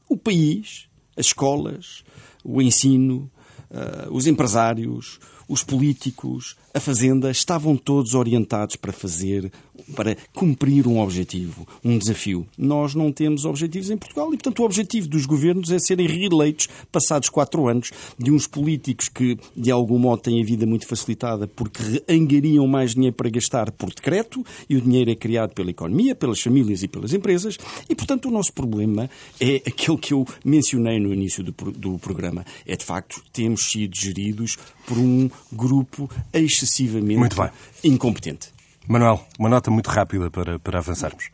o 0.09 0.17
país, 0.17 0.89
as 1.15 1.27
escolas, 1.27 2.03
o 2.43 2.61
ensino, 2.61 3.31
uh, 3.71 4.13
os 4.13 4.27
empresários, 4.27 5.21
os 5.47 5.63
políticos, 5.63 6.57
a 6.73 6.81
Fazenda, 6.81 7.31
estavam 7.31 7.77
todos 7.77 8.15
orientados 8.15 8.75
para 8.75 8.91
fazer, 8.91 9.49
para 9.95 10.15
cumprir 10.33 10.87
um 10.87 10.99
objetivo, 10.99 11.67
um 11.83 11.97
desafio. 11.97 12.47
Nós 12.57 12.95
não 12.95 13.11
temos 13.11 13.45
objetivos 13.45 13.89
em 13.89 13.97
Portugal 13.97 14.27
e, 14.27 14.37
portanto, 14.37 14.59
o 14.59 14.65
objetivo 14.65 15.07
dos 15.07 15.25
governos 15.25 15.71
é 15.71 15.79
serem 15.79 16.07
reeleitos 16.07 16.67
passados 16.91 17.29
quatro 17.29 17.67
anos 17.67 17.91
de 18.17 18.31
uns 18.31 18.47
políticos 18.47 19.09
que, 19.09 19.37
de 19.55 19.71
algum 19.71 19.99
modo, 19.99 20.21
têm 20.21 20.41
a 20.41 20.45
vida 20.45 20.65
muito 20.65 20.87
facilitada 20.87 21.47
porque 21.47 22.03
angariam 22.07 22.67
mais 22.67 22.93
dinheiro 22.93 23.15
para 23.15 23.29
gastar 23.29 23.71
por 23.71 23.89
decreto 23.89 24.45
e 24.69 24.75
o 24.75 24.81
dinheiro 24.81 25.11
é 25.11 25.15
criado 25.15 25.53
pela 25.53 25.71
economia, 25.71 26.15
pelas 26.15 26.39
famílias 26.39 26.83
e 26.83 26.87
pelas 26.87 27.13
empresas 27.13 27.57
e, 27.89 27.95
portanto, 27.95 28.27
o 28.27 28.31
nosso 28.31 28.53
problema 28.53 29.09
é 29.39 29.55
aquele 29.67 29.97
que 29.97 30.13
eu 30.13 30.25
mencionei 30.45 30.99
no 30.99 31.13
início 31.13 31.43
do, 31.43 31.51
do 31.71 31.97
programa. 31.99 32.45
É, 32.65 32.75
de 32.75 32.85
facto, 32.85 33.23
temos 33.31 33.71
sido 33.71 33.95
geridos 33.95 34.57
por 34.85 34.97
um 34.97 35.29
grupo 35.51 36.09
excessivamente 36.33 37.35
incompetente. 37.83 38.52
Manuel, 38.87 39.25
uma 39.39 39.49
nota 39.49 39.71
muito 39.71 39.89
rápida 39.89 40.29
para, 40.29 40.59
para 40.59 40.79
avançarmos. 40.79 41.29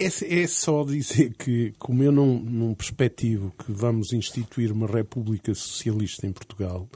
É, 0.00 0.06
é, 0.06 0.46
só 0.46 0.84
dizer 0.84 1.34
que, 1.34 1.74
como 1.78 2.04
eu 2.04 2.12
não, 2.12 2.38
não 2.38 2.72
perspectivo 2.72 3.52
que 3.58 3.72
vamos 3.72 4.12
instituir 4.12 4.70
uma 4.72 4.86
República 4.86 5.52
Socialista 5.54 6.26
em 6.26 6.32
Portugal, 6.32 6.88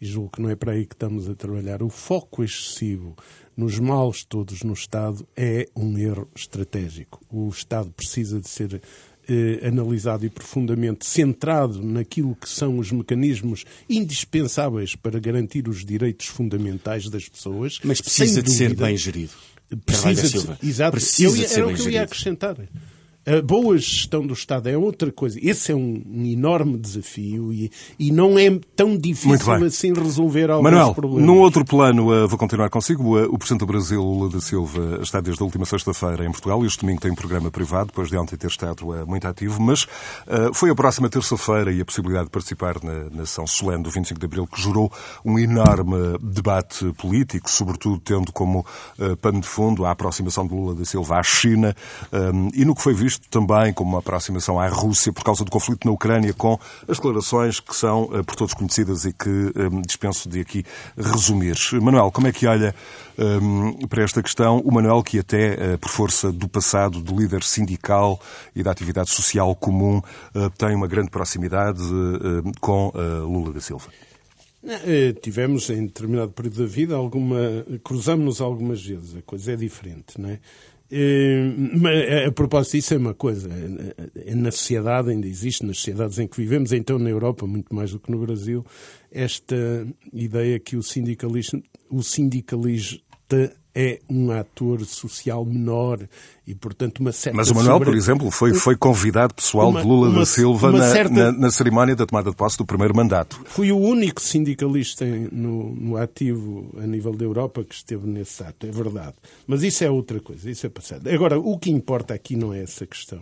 e 0.00 0.06
julgo 0.06 0.30
que 0.30 0.42
não 0.42 0.50
é 0.50 0.54
para 0.54 0.72
aí 0.72 0.86
que 0.86 0.94
estamos 0.94 1.28
a 1.28 1.34
trabalhar, 1.34 1.82
o 1.82 1.88
foco 1.88 2.44
excessivo 2.44 3.16
nos 3.56 3.78
males 3.78 4.24
todos 4.24 4.62
no 4.62 4.72
Estado 4.72 5.26
é 5.36 5.66
um 5.74 5.98
erro 5.98 6.28
estratégico. 6.34 7.20
O 7.30 7.48
Estado 7.48 7.90
precisa 7.90 8.40
de 8.40 8.48
ser 8.48 8.80
eh, 9.28 9.66
analisado 9.66 10.24
e 10.24 10.30
profundamente 10.30 11.06
centrado 11.06 11.82
naquilo 11.82 12.34
que 12.34 12.48
são 12.48 12.78
os 12.78 12.90
mecanismos 12.90 13.64
indispensáveis 13.88 14.94
para 14.94 15.18
garantir 15.18 15.68
os 15.68 15.84
direitos 15.84 16.26
fundamentais 16.26 17.08
das 17.08 17.28
pessoas. 17.28 17.78
Mas 17.84 18.00
precisa 18.00 18.42
de 18.42 18.50
ser 18.50 18.74
bem 18.74 18.96
gerido. 18.96 19.32
Precisa 19.86 20.56
de, 20.56 20.68
exato. 20.68 20.92
Precisa 20.92 21.28
eu, 21.28 21.34
de 21.34 21.48
ser 21.48 21.58
era 21.58 21.66
bem 21.66 21.74
o 21.74 21.78
que 21.78 21.82
eu 21.82 21.90
ia 21.90 22.02
acrescentar. 22.02 22.56
A 23.26 23.42
boa 23.42 23.76
gestão 23.76 24.26
do 24.26 24.32
Estado 24.32 24.70
é 24.70 24.78
outra 24.78 25.12
coisa. 25.12 25.38
Esse 25.42 25.72
é 25.72 25.74
um, 25.74 26.02
um 26.10 26.24
enorme 26.24 26.78
desafio 26.78 27.52
e, 27.52 27.70
e, 27.98 28.10
não 28.10 28.38
é 28.38 28.58
tão 28.74 28.96
difícil 28.96 29.62
assim 29.62 29.92
resolver 29.92 30.50
alguns 30.50 30.70
Manuel, 30.70 30.94
problemas. 30.94 31.26
num 31.26 31.38
outro 31.38 31.62
plano, 31.62 32.10
uh, 32.10 32.26
vou 32.26 32.38
continuar 32.38 32.70
consigo. 32.70 33.18
Uh, 33.18 33.28
o 33.30 33.36
Presidente 33.36 33.60
do 33.60 33.66
Brasil, 33.66 34.02
Lula 34.02 34.30
da 34.30 34.40
Silva, 34.40 35.00
está 35.02 35.20
desde 35.20 35.42
a 35.42 35.44
última 35.44 35.66
sexta-feira 35.66 36.24
em 36.24 36.30
Portugal 36.30 36.64
e 36.64 36.66
este 36.66 36.80
domingo 36.80 37.02
tem 37.02 37.10
um 37.10 37.14
programa 37.14 37.50
privado, 37.50 37.88
depois 37.88 38.08
de 38.08 38.16
ontem 38.16 38.36
ter 38.36 38.46
estado 38.46 38.88
uh, 38.88 39.06
muito 39.06 39.28
ativo, 39.28 39.60
mas 39.60 39.86
foi 40.54 40.70
a 40.70 40.74
próxima 40.74 41.08
terça-feira 41.08 41.72
e 41.72 41.80
a 41.80 41.84
possibilidade 41.84 42.26
de 42.26 42.30
participar 42.30 42.82
na, 42.82 43.10
na 43.10 43.26
sessão 43.26 43.46
solene 43.46 43.82
do 43.82 43.90
25 43.90 44.18
de 44.18 44.26
Abril 44.26 44.46
que 44.46 44.60
gerou 44.60 44.90
um 45.24 45.38
enorme 45.38 46.18
debate 46.22 46.90
político, 46.94 47.50
sobretudo 47.50 47.98
tendo 47.98 48.32
como 48.32 48.64
pano 49.20 49.40
de 49.40 49.46
fundo 49.46 49.84
a 49.84 49.90
aproximação 49.90 50.46
de 50.46 50.54
Lula 50.54 50.74
da 50.74 50.84
Silva 50.84 51.18
à 51.18 51.22
China 51.22 51.74
e 52.54 52.64
no 52.64 52.74
que 52.74 52.82
foi 52.82 52.94
visto 52.94 53.09
visto 53.10 53.28
também 53.28 53.72
como 53.72 53.90
uma 53.90 53.98
aproximação 53.98 54.60
à 54.60 54.68
Rússia 54.68 55.12
por 55.12 55.24
causa 55.24 55.44
do 55.44 55.50
conflito 55.50 55.84
na 55.84 55.90
Ucrânia, 55.90 56.32
com 56.32 56.58
as 56.86 56.96
declarações 56.96 57.58
que 57.58 57.74
são 57.74 58.08
eh, 58.12 58.22
por 58.22 58.36
todos 58.36 58.54
conhecidas 58.54 59.04
e 59.04 59.12
que 59.12 59.28
um, 59.28 59.82
dispenso 59.82 60.28
de 60.28 60.40
aqui 60.40 60.64
resumir. 60.96 61.56
Manuel, 61.82 62.12
como 62.12 62.28
é 62.28 62.32
que 62.32 62.46
olha 62.46 62.72
um, 63.18 63.72
para 63.88 64.04
esta 64.04 64.22
questão? 64.22 64.60
O 64.60 64.72
Manuel, 64.72 65.02
que 65.02 65.18
até, 65.18 65.76
por 65.76 65.90
força 65.90 66.30
do 66.30 66.48
passado 66.48 67.02
de 67.02 67.12
líder 67.12 67.42
sindical 67.42 68.20
e 68.54 68.62
da 68.62 68.70
atividade 68.70 69.10
social 69.10 69.54
comum, 69.56 70.00
tem 70.56 70.74
uma 70.74 70.86
grande 70.86 71.10
proximidade 71.10 71.82
com 72.60 72.92
Lula 73.24 73.52
da 73.52 73.60
Silva. 73.60 73.88
Tivemos 75.22 75.70
em 75.70 75.86
determinado 75.86 76.32
período 76.32 76.58
da 76.58 76.66
vida 76.66 76.94
alguma. 76.94 77.38
cruzamos-nos 77.82 78.40
algumas 78.40 78.84
vezes, 78.84 79.16
a 79.16 79.22
coisa 79.22 79.52
é 79.52 79.56
diferente, 79.56 80.20
não 80.20 80.30
é? 80.30 80.38
Eh, 80.92 82.24
a 82.26 82.32
propósito 82.32 82.72
disso 82.72 82.94
é 82.94 82.96
uma 82.96 83.14
coisa, 83.14 83.48
eh, 83.48 84.34
na 84.34 84.50
sociedade 84.50 85.10
ainda 85.10 85.28
existe, 85.28 85.64
nas 85.64 85.76
sociedades 85.78 86.18
em 86.18 86.26
que 86.26 86.36
vivemos, 86.36 86.72
então 86.72 86.98
na 86.98 87.08
Europa 87.08 87.46
muito 87.46 87.72
mais 87.72 87.92
do 87.92 88.00
que 88.00 88.10
no 88.10 88.18
Brasil, 88.18 88.66
esta 89.10 89.86
ideia 90.12 90.58
que 90.58 90.76
o 90.76 90.82
sindicalismo, 90.82 91.62
o 91.88 92.02
sindicalista 92.02 93.52
é 93.74 94.00
um 94.08 94.30
ator 94.30 94.84
social 94.84 95.44
menor 95.44 96.00
e, 96.46 96.54
portanto, 96.54 96.98
uma 96.98 97.12
certa... 97.12 97.36
Mas 97.36 97.50
o 97.50 97.54
Manuel, 97.54 97.74
sobre... 97.74 97.90
por 97.90 97.96
exemplo, 97.96 98.30
foi, 98.30 98.54
foi 98.54 98.76
convidado 98.76 99.34
pessoal 99.34 99.70
uma, 99.70 99.80
de 99.80 99.86
Lula 99.86 100.08
uma, 100.08 100.20
da 100.20 100.26
Silva 100.26 100.72
na, 100.72 100.90
certa... 100.90 101.14
na, 101.14 101.32
na, 101.32 101.50
cerimónia 101.50 101.94
da 101.94 102.04
tomada 102.04 102.30
de 102.30 102.36
posse 102.36 102.58
do 102.58 102.66
primeiro 102.66 102.94
mandato. 102.94 103.40
Fui 103.44 103.70
o 103.70 103.78
único 103.78 104.20
sindicalista 104.20 105.04
no, 105.04 105.74
no, 105.74 105.96
ativo 105.96 106.74
a 106.82 106.86
nível 106.86 107.14
da 107.14 107.24
Europa 107.24 107.62
que 107.62 107.74
esteve 107.74 108.06
nesse 108.08 108.42
ato, 108.42 108.66
é 108.66 108.70
verdade. 108.70 109.14
Mas 109.46 109.62
isso 109.62 109.84
é 109.84 109.90
outra 109.90 110.18
coisa, 110.20 110.50
isso 110.50 110.66
é 110.66 110.68
passado. 110.68 111.08
Agora, 111.08 111.38
o 111.38 111.58
que 111.58 111.70
importa 111.70 112.14
aqui 112.14 112.34
não 112.34 112.52
é 112.52 112.62
essa 112.62 112.86
questão. 112.86 113.20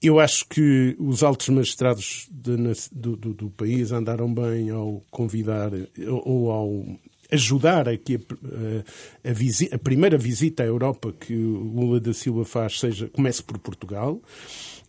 Eu 0.00 0.20
acho 0.20 0.46
que 0.46 0.94
os 1.00 1.22
altos 1.22 1.48
magistrados 1.48 2.28
de, 2.30 2.56
do, 2.92 3.16
do, 3.16 3.34
do, 3.34 3.50
país 3.50 3.92
andaram 3.92 4.32
bem 4.32 4.70
ao 4.70 5.02
convidar 5.10 5.70
ou 6.06 6.50
ao 6.50 6.86
ajudar 7.30 7.88
a 7.88 7.96
que 7.96 8.16
a, 8.16 8.18
a, 9.28 9.74
a, 9.74 9.78
primeira 9.78 10.16
visita 10.16 10.62
à 10.62 10.66
Europa 10.66 11.12
que 11.12 11.34
o 11.34 11.58
Lula 11.58 12.00
da 12.00 12.12
Silva 12.12 12.44
faz 12.44 12.78
seja 12.78 13.08
comece 13.08 13.42
por 13.42 13.58
Portugal. 13.58 14.20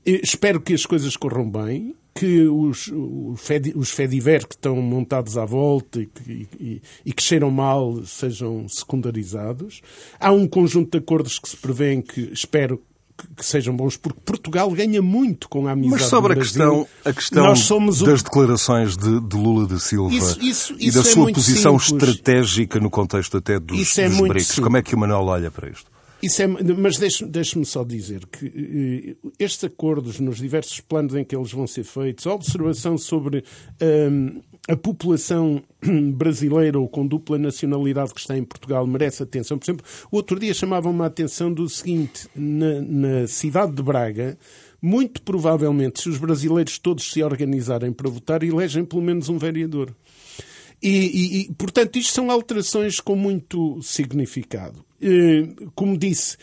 Espero 0.06 0.62
que 0.62 0.74
as 0.74 0.86
coisas 0.86 1.18
corram 1.18 1.50
bem, 1.50 1.94
que 2.16 2.48
os, 2.48 2.88
os 2.88 3.92
Fediver 3.92 4.48
que 4.48 4.56
estão 4.56 4.76
montados 4.78 5.38
à 5.38 5.46
volta 5.46 6.02
e 6.02 6.06
que, 6.06 6.48
e, 6.60 6.82
e 7.06 7.14
que 7.14 7.22
cheiram 7.22 7.52
mal 7.52 8.04
sejam 8.06 8.68
secundarizados. 8.68 9.82
Há 10.20 10.32
um 10.32 10.48
conjunto 10.48 10.92
de 10.92 11.04
acordos 11.04 11.38
que 11.38 11.50
se 11.50 11.58
prevêem 11.58 12.02
que 12.02 12.22
espero 12.34 12.82
que 13.36 13.46
sejam 13.46 13.76
bons, 13.76 13.98
porque 13.98 14.20
Portugal 14.24 14.70
ganha 14.72 15.02
muito 15.02 15.50
com 15.50 15.68
a 15.68 15.72
amizade 15.72 16.02
Mas 16.02 16.10
sobre 16.10 16.34
a 16.34 16.36
questão, 16.36 16.88
a 17.04 17.14
questão 17.14 17.54
das 18.06 18.22
declarações 18.22 18.96
de, 18.96 19.20
de, 19.22 19.36
Lula 19.36 19.68
da 19.68 19.80
Silva 19.80 20.14
isso, 20.14 20.40
isso, 20.42 20.76
e 20.80 20.92
da 20.92 21.04
sua 21.04 21.30
é 21.30 21.34
posição 21.34 21.80
simples. 21.80 22.10
estratégica 22.10 22.80
no 22.80 22.90
contexto 22.90 23.38
até 23.38 23.60
dos, 23.60 23.98
é 23.98 24.08
dos 24.08 24.28
BRICS, 24.28 24.60
como 24.60 24.78
é 24.78 24.84
que 24.84 24.94
o 24.96 24.98
Manuel 25.00 25.26
olha 25.26 25.52
para 25.52 25.70
isto? 25.70 25.90
Isso 26.22 26.42
é, 26.42 26.48
mas 26.48 26.98
deixe-me 26.98 27.30
deixe 27.30 27.64
só 27.66 27.84
dizer 27.84 28.26
que 28.26 29.16
uh, 29.24 29.32
estes 29.38 29.64
acordos, 29.64 30.20
nos 30.20 30.38
diversos 30.38 30.80
planos 30.80 31.14
em 31.14 31.24
que 31.24 31.36
eles 31.36 31.52
vão 31.52 31.68
ser 31.68 31.84
feitos, 31.84 32.26
a 32.26 32.34
observação 32.34 32.98
sobre 32.98 33.40
uh, 33.40 34.44
a 34.68 34.76
população 34.76 35.64
brasileira 36.14 36.80
ou 36.80 36.88
com 36.88 37.08
dupla 37.08 37.38
nacionalidade 37.38 38.14
que 38.14 38.20
está 38.20 38.38
em 38.38 38.44
Portugal 38.44 38.86
merece 38.86 39.24
atenção. 39.24 39.58
Por 39.58 39.66
exemplo, 39.66 39.86
o 40.12 40.18
outro 40.18 40.40
dia 40.40 40.54
chamavam-me 40.54 41.02
a 41.04 41.06
atenção 41.06 41.52
do 41.52 41.68
seguinte: 41.70 42.28
na, 42.36 42.82
na 42.82 43.28
cidade 43.28 43.72
de 43.72 43.82
Braga, 43.82 44.38
muito 44.82 45.22
provavelmente, 45.22 46.02
se 46.02 46.10
os 46.10 46.18
brasileiros 46.18 46.78
todos 46.78 47.12
se 47.12 47.24
organizarem 47.24 47.92
para 47.92 48.10
votar, 48.10 48.44
elegem 48.44 48.84
pelo 48.84 49.02
menos 49.02 49.30
um 49.30 49.38
vereador. 49.38 49.94
E, 50.82 50.90
e, 50.90 51.42
e, 51.42 51.54
portanto, 51.54 51.98
isto 51.98 52.14
são 52.14 52.30
alterações 52.30 53.00
com 53.00 53.16
muito 53.16 53.82
significado. 53.82 54.86
Eh, 55.02 55.48
como 55.74 55.98
disse, 55.98 56.38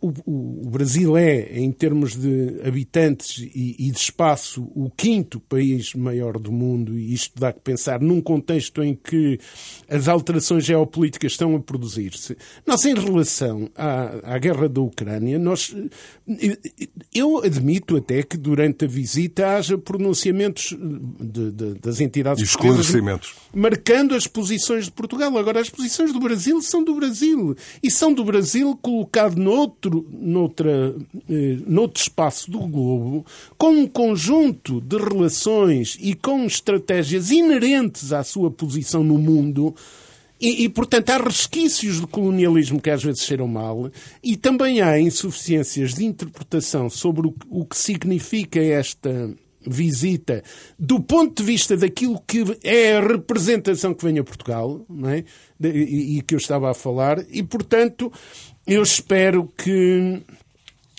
o, 0.00 0.68
Brasil 0.70 1.16
é, 1.16 1.58
em 1.58 1.70
termos 1.70 2.16
de 2.16 2.60
habitantes 2.64 3.38
e, 3.54 3.90
de 3.90 3.98
espaço, 3.98 4.70
o 4.74 4.90
quinto 4.90 5.40
país 5.40 5.94
maior 5.94 6.38
do 6.38 6.50
mundo, 6.50 6.98
e 6.98 7.12
isto 7.12 7.38
dá 7.38 7.52
que 7.52 7.60
pensar 7.60 8.00
num 8.00 8.20
contexto 8.20 8.82
em 8.82 8.94
que 8.94 9.38
as 9.88 10.08
alterações 10.08 10.64
geopolíticas 10.64 11.32
estão 11.32 11.54
a 11.54 11.60
produzir-se. 11.60 12.36
Nós, 12.66 12.84
em 12.84 12.94
relação 12.94 13.70
à, 13.76 14.34
à 14.34 14.38
guerra 14.38 14.68
da 14.68 14.80
Ucrânia, 14.80 15.38
nós, 15.38 15.74
eu 17.14 17.38
admito 17.44 17.96
até 17.96 18.22
que 18.22 18.36
durante 18.36 18.84
a 18.84 18.88
visita 18.88 19.56
haja 19.56 19.78
pronunciamentos 19.78 20.76
de, 21.20 21.50
de, 21.50 21.74
das 21.74 22.00
entidades 22.00 22.42
esclarecimentos 22.42 23.34
marcando 23.54 24.14
as 24.14 24.26
posições 24.26 24.86
de 24.86 24.90
Portugal. 24.90 25.36
Agora, 25.38 25.60
as 25.60 25.70
posições 25.70 26.12
do 26.12 26.20
Brasil 26.20 26.60
são 26.60 26.82
do 26.84 26.94
Brasil 26.94 27.56
e 27.82 27.90
são 27.90 28.12
do 28.12 28.24
Brasil 28.24 28.76
colocado 28.82 29.36
noutro, 29.44 30.06
noutra, 30.10 30.94
eh, 31.28 31.58
noutro 31.66 32.02
espaço 32.02 32.50
do 32.50 32.60
globo, 32.60 33.26
com 33.58 33.70
um 33.70 33.86
conjunto 33.86 34.80
de 34.80 34.96
relações 34.96 35.98
e 36.00 36.14
com 36.14 36.44
estratégias 36.46 37.30
inerentes 37.30 38.12
à 38.12 38.24
sua 38.24 38.50
posição 38.50 39.04
no 39.04 39.18
mundo. 39.18 39.74
E, 40.40 40.64
e, 40.64 40.68
portanto, 40.68 41.10
há 41.10 41.18
resquícios 41.18 42.00
de 42.00 42.06
colonialismo 42.06 42.80
que 42.80 42.90
às 42.90 43.02
vezes 43.02 43.22
cheiram 43.22 43.46
mal 43.46 43.90
e 44.22 44.36
também 44.36 44.80
há 44.80 44.98
insuficiências 44.98 45.94
de 45.94 46.04
interpretação 46.04 46.90
sobre 46.90 47.28
o, 47.28 47.34
o 47.50 47.64
que 47.64 47.76
significa 47.76 48.60
esta 48.60 49.34
visita 49.66 50.42
do 50.78 51.00
ponto 51.00 51.42
de 51.42 51.46
vista 51.46 51.76
daquilo 51.76 52.20
que 52.26 52.44
é 52.62 52.96
a 52.96 53.00
representação 53.00 53.94
que 53.94 54.04
vem 54.04 54.18
a 54.18 54.24
Portugal 54.24 54.84
não 54.88 55.08
é? 55.08 55.24
e, 55.62 56.18
e 56.18 56.22
que 56.22 56.34
eu 56.34 56.38
estava 56.38 56.70
a 56.70 56.74
falar, 56.74 57.24
e 57.30 57.42
portanto 57.42 58.12
eu 58.66 58.82
espero 58.82 59.50
que 59.56 60.22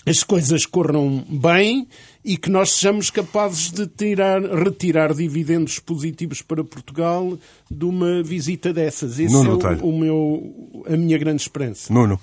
as 0.06 0.22
coisas 0.22 0.64
corram 0.64 1.24
bem 1.28 1.88
e 2.24 2.36
que 2.36 2.48
nós 2.48 2.70
sejamos 2.72 3.10
capazes 3.10 3.70
de 3.70 3.86
tirar, 3.86 4.40
retirar 4.42 5.12
dividendos 5.12 5.78
positivos 5.78 6.42
para 6.42 6.62
Portugal 6.64 7.38
de 7.70 7.84
uma 7.84 8.22
visita 8.22 8.72
dessas. 8.72 9.18
Nuno, 9.18 9.60
é 9.60 9.74
o, 9.76 9.88
o, 9.88 9.98
meu, 9.98 10.84
a 10.86 10.96
minha 10.96 11.18
grande 11.18 11.42
esperança. 11.42 11.92
Nuno. 11.92 12.20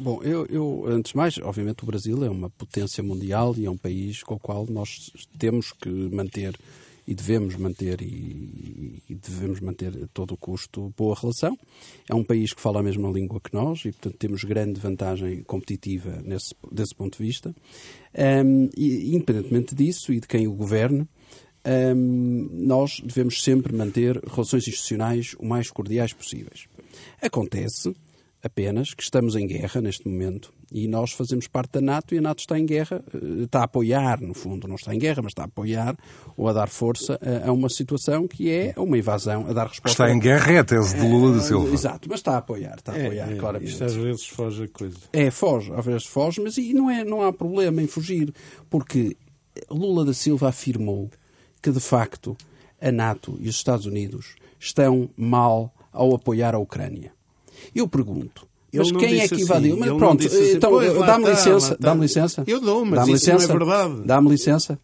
Bom, 0.00 0.22
eu, 0.22 0.46
eu, 0.46 0.84
antes 0.86 1.10
de 1.10 1.16
mais, 1.16 1.38
obviamente 1.38 1.82
o 1.82 1.86
Brasil 1.86 2.24
é 2.24 2.30
uma 2.30 2.48
potência 2.48 3.02
mundial 3.02 3.54
e 3.58 3.66
é 3.66 3.70
um 3.70 3.76
país 3.76 4.22
com 4.22 4.34
o 4.34 4.38
qual 4.38 4.64
nós 4.70 5.10
temos 5.38 5.72
que 5.72 5.88
manter 5.88 6.54
e 7.08 7.14
devemos 7.14 7.56
manter 7.56 8.02
e, 8.02 9.02
e, 9.08 9.14
devemos 9.14 9.60
manter 9.60 10.04
a 10.04 10.06
todo 10.12 10.36
custo 10.36 10.92
boa 10.94 11.16
relação. 11.18 11.58
É 12.06 12.14
um 12.14 12.22
país 12.22 12.52
que 12.52 12.60
fala 12.60 12.80
a 12.80 12.82
mesma 12.82 13.10
língua 13.10 13.40
que 13.40 13.54
nós 13.54 13.80
e, 13.86 13.92
portanto, 13.92 14.18
temos 14.18 14.44
grande 14.44 14.78
vantagem 14.78 15.42
competitiva 15.44 16.20
nesse, 16.22 16.54
desse 16.70 16.94
ponto 16.94 17.16
de 17.16 17.24
vista. 17.24 17.56
Um, 18.44 18.68
e, 18.76 19.16
independentemente 19.16 19.74
disso 19.74 20.12
e 20.12 20.20
de 20.20 20.28
quem 20.28 20.46
o 20.46 20.52
governe, 20.52 21.08
um, 21.96 22.46
nós 22.52 23.00
devemos 23.02 23.42
sempre 23.42 23.74
manter 23.74 24.22
relações 24.22 24.68
institucionais 24.68 25.34
o 25.38 25.46
mais 25.46 25.70
cordiais 25.70 26.12
possíveis. 26.12 26.66
Acontece 27.22 27.94
apenas 28.42 28.94
que 28.94 29.02
estamos 29.02 29.34
em 29.34 29.46
guerra 29.46 29.80
neste 29.80 30.08
momento 30.08 30.52
e 30.70 30.86
nós 30.86 31.12
fazemos 31.12 31.48
parte 31.48 31.72
da 31.72 31.80
NATO 31.80 32.14
e 32.14 32.18
a 32.18 32.20
NATO 32.20 32.40
está 32.40 32.58
em 32.58 32.64
guerra, 32.64 33.02
eh, 33.12 33.44
está 33.44 33.60
a 33.60 33.64
apoiar, 33.64 34.20
no 34.20 34.34
fundo, 34.34 34.68
não 34.68 34.76
está 34.76 34.94
em 34.94 34.98
guerra, 34.98 35.22
mas 35.22 35.32
está 35.32 35.42
a 35.42 35.46
apoiar 35.46 35.96
ou 36.36 36.48
a 36.48 36.52
dar 36.52 36.68
força 36.68 37.18
a, 37.44 37.50
uma 37.50 37.68
situação 37.68 38.28
que 38.28 38.50
é 38.50 38.74
uma 38.76 38.96
invasão, 38.96 39.46
a 39.48 39.52
dar 39.52 39.66
resposta. 39.66 40.04
Está 40.04 40.14
em 40.14 40.18
guerra 40.18 40.52
é 40.52 40.58
a 40.58 40.64
tese 40.64 40.96
de 40.96 41.02
Lula 41.02 41.36
da 41.36 41.40
Silva. 41.40 41.72
Exato, 41.72 42.08
mas 42.08 42.20
está 42.20 42.34
a 42.34 42.38
apoiar, 42.38 42.76
está 42.76 42.92
a 42.92 42.98
é, 42.98 43.06
apoiar, 43.06 43.32
é, 43.32 43.36
claramente. 43.36 43.72
Isto 43.72 43.84
às 43.84 43.94
vezes 43.94 44.26
foge 44.26 44.64
a 44.64 44.68
coisa. 44.68 44.98
É, 45.12 45.30
foge, 45.30 45.72
às 45.72 45.84
vezes 45.84 46.06
foge, 46.06 46.40
mas 46.40 46.56
e 46.58 46.72
não, 46.72 46.90
é, 46.90 47.04
não 47.04 47.22
há 47.22 47.32
problema 47.32 47.82
em 47.82 47.86
fugir, 47.86 48.32
porque 48.68 49.16
Lula 49.70 50.04
da 50.04 50.14
Silva 50.14 50.48
afirmou 50.48 51.10
que, 51.60 51.70
de 51.70 51.80
facto, 51.80 52.36
a 52.80 52.92
NATO 52.92 53.36
e 53.40 53.48
os 53.48 53.56
Estados 53.56 53.86
Unidos 53.86 54.36
estão 54.60 55.10
mal 55.16 55.72
ao 55.92 56.14
apoiar 56.14 56.54
a 56.54 56.58
Ucrânia. 56.58 57.17
Eu 57.74 57.88
pergunto, 57.88 58.46
mas 58.72 58.90
quem 58.92 59.20
é 59.20 59.28
que 59.28 59.42
invadiu? 59.42 59.74
Assim, 59.74 59.80
mas 59.80 59.98
pronto, 59.98 60.26
assim, 60.26 60.52
então 60.52 61.06
dá-me 61.06 61.30
licença, 61.30 61.76
dá-me 61.78 62.00
licença. 62.02 62.44
Eu 62.46 62.60
dou, 62.60 62.84
mas 62.84 63.00
dá 63.00 63.02
isso 63.02 63.12
licença, 63.12 63.48
não 63.48 63.54
é 63.54 63.58
verdade. 63.58 64.02
Dá-me 64.06 64.28
licença. 64.28 64.78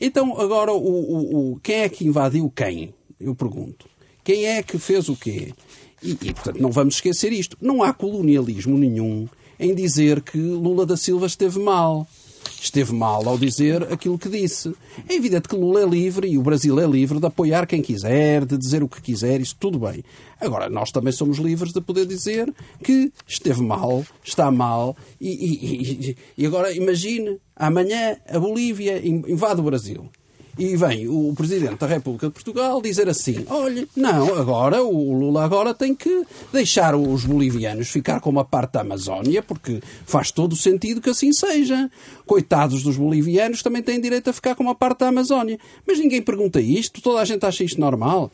Então, 0.00 0.40
agora, 0.40 0.72
o, 0.72 0.76
o, 0.76 1.52
o, 1.52 1.60
quem 1.60 1.76
é 1.76 1.88
que 1.88 2.06
invadiu 2.06 2.50
quem? 2.50 2.94
Eu 3.20 3.34
pergunto. 3.34 3.86
Quem 4.24 4.46
é 4.46 4.62
que 4.62 4.78
fez 4.78 5.08
o 5.08 5.16
quê? 5.16 5.52
E, 6.02 6.12
e, 6.12 6.34
portanto, 6.34 6.60
não 6.60 6.70
vamos 6.70 6.96
esquecer 6.96 7.32
isto. 7.32 7.56
Não 7.60 7.82
há 7.82 7.92
colonialismo 7.92 8.76
nenhum 8.76 9.28
em 9.58 9.74
dizer 9.74 10.20
que 10.22 10.38
Lula 10.38 10.84
da 10.84 10.96
Silva 10.96 11.26
esteve 11.26 11.58
mal 11.60 12.06
esteve 12.64 12.92
mal 12.92 13.28
ao 13.28 13.38
dizer 13.38 13.82
aquilo 13.92 14.18
que 14.18 14.28
disse. 14.28 14.74
É 15.08 15.14
evidente 15.14 15.48
que 15.48 15.56
Lula 15.56 15.82
é 15.82 15.86
livre 15.86 16.26
e 16.26 16.38
o 16.38 16.42
Brasil 16.42 16.80
é 16.80 16.86
livre 16.86 17.20
de 17.20 17.26
apoiar 17.26 17.66
quem 17.66 17.82
quiser, 17.82 18.44
de 18.44 18.56
dizer 18.56 18.82
o 18.82 18.88
que 18.88 19.02
quiser, 19.02 19.40
isso 19.40 19.56
tudo 19.58 19.78
bem. 19.78 20.02
Agora, 20.40 20.68
nós 20.68 20.90
também 20.90 21.12
somos 21.12 21.38
livres 21.38 21.72
de 21.72 21.80
poder 21.80 22.06
dizer 22.06 22.52
que 22.82 23.12
esteve 23.26 23.62
mal, 23.62 24.04
está 24.22 24.50
mal, 24.50 24.96
e, 25.20 25.28
e, 25.30 26.16
e, 26.38 26.46
agora 26.46 26.72
imagine, 26.72 27.38
amanhã 27.54 28.16
a 28.26 28.38
Bolívia 28.38 29.00
invade 29.06 29.60
o 29.60 29.64
Brasil 29.64 30.08
e 30.58 30.76
vem 30.76 31.08
o 31.08 31.32
Presidente 31.34 31.76
da 31.76 31.86
República 31.86 32.28
de 32.28 32.32
Portugal 32.32 32.80
dizer 32.80 33.08
assim: 33.08 33.44
olha, 33.48 33.86
não, 33.96 34.34
agora 34.38 34.82
o 34.82 35.18
Lula 35.18 35.44
agora 35.44 35.74
tem 35.74 35.94
que 35.94 36.24
deixar 36.52 36.94
os 36.94 37.24
bolivianos 37.24 37.88
ficar 37.88 38.20
com 38.20 38.30
uma 38.30 38.44
parte 38.44 38.72
da 38.72 38.80
Amazónia, 38.80 39.42
porque 39.42 39.80
faz 40.06 40.30
todo 40.30 40.52
o 40.52 40.56
sentido 40.56 41.00
que 41.00 41.10
assim 41.10 41.32
seja. 41.32 41.90
Coitados 42.26 42.82
dos 42.82 42.96
bolivianos 42.96 43.62
também 43.62 43.82
têm 43.82 44.00
direito 44.00 44.30
a 44.30 44.32
ficar 44.32 44.54
com 44.54 44.62
uma 44.62 44.74
parte 44.74 45.00
da 45.00 45.08
Amazónia. 45.08 45.58
Mas 45.86 45.98
ninguém 45.98 46.22
pergunta 46.22 46.60
isto, 46.60 47.02
toda 47.02 47.20
a 47.20 47.24
gente 47.24 47.44
acha 47.44 47.64
isto 47.64 47.80
normal. 47.80 48.30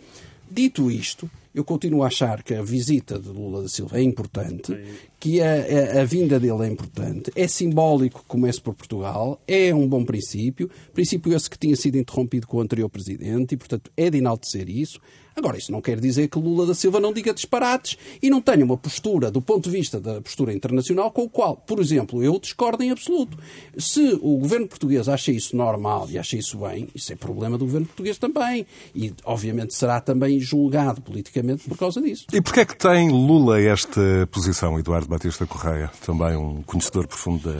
Dito 0.50 0.90
isto, 0.90 1.30
eu 1.54 1.64
continuo 1.64 2.02
a 2.02 2.06
achar 2.06 2.42
que 2.42 2.54
a 2.54 2.62
visita 2.62 3.18
de 3.18 3.28
Lula 3.28 3.62
da 3.62 3.68
Silva 3.68 3.98
é 3.98 4.02
importante, 4.02 4.76
que 5.18 5.40
a, 5.40 5.52
a, 5.98 6.00
a, 6.00 6.04
vinda 6.04 6.38
dele 6.38 6.64
é 6.64 6.68
importante, 6.68 7.32
é 7.34 7.48
simbólico 7.48 8.20
que 8.20 8.26
comece 8.26 8.60
por 8.60 8.74
Portugal, 8.74 9.40
é 9.46 9.74
um 9.74 9.86
bom 9.86 10.04
princípio, 10.04 10.70
princípio 10.94 11.34
esse 11.34 11.50
que 11.50 11.58
tinha 11.58 11.76
sido 11.76 11.98
interrompido 11.98 12.46
com 12.46 12.58
o 12.58 12.60
anterior 12.60 12.88
presidente, 12.88 13.54
e 13.54 13.56
portanto 13.56 13.90
é 13.96 14.08
de 14.08 14.18
enaltecer 14.18 14.68
isso. 14.68 15.00
Agora, 15.34 15.56
isso 15.56 15.72
não 15.72 15.80
quer 15.80 15.98
dizer 16.00 16.28
que 16.28 16.38
Lula 16.38 16.66
da 16.66 16.74
Silva 16.74 17.00
não 17.00 17.12
diga 17.12 17.32
disparates 17.32 17.96
e 18.20 18.28
não 18.28 18.42
tenha 18.42 18.64
uma 18.64 18.76
postura, 18.76 19.30
do 19.30 19.40
ponto 19.40 19.70
de 19.70 19.76
vista 19.76 20.00
da 20.00 20.20
postura 20.20 20.52
internacional, 20.52 21.10
com 21.10 21.22
o 21.22 21.30
qual, 21.30 21.56
por 21.56 21.78
exemplo, 21.80 22.22
eu 22.22 22.38
discordo 22.38 22.82
em 22.82 22.90
absoluto. 22.90 23.38
Se 23.78 24.18
o 24.20 24.36
governo 24.36 24.68
português 24.68 25.08
acha 25.08 25.32
isso 25.32 25.56
normal 25.56 26.08
e 26.10 26.18
acha 26.18 26.36
isso 26.36 26.58
bem, 26.58 26.88
isso 26.94 27.12
é 27.12 27.16
problema 27.16 27.56
do 27.56 27.64
governo 27.64 27.86
português 27.86 28.18
também. 28.18 28.66
E, 28.94 29.14
obviamente, 29.24 29.74
será 29.74 30.00
também 30.00 30.38
julgado 30.40 31.00
politicamente 31.00 31.39
por 31.68 31.78
causa 31.78 32.00
disso. 32.00 32.26
E 32.32 32.40
porquê 32.40 32.60
é 32.60 32.64
que 32.64 32.76
tem 32.76 33.10
Lula 33.10 33.60
esta 33.60 34.28
posição, 34.30 34.78
Eduardo 34.78 35.08
Batista 35.08 35.46
Correia, 35.46 35.90
também 36.04 36.36
um 36.36 36.62
conhecedor 36.62 37.06
profundo 37.06 37.52
da, 37.52 37.58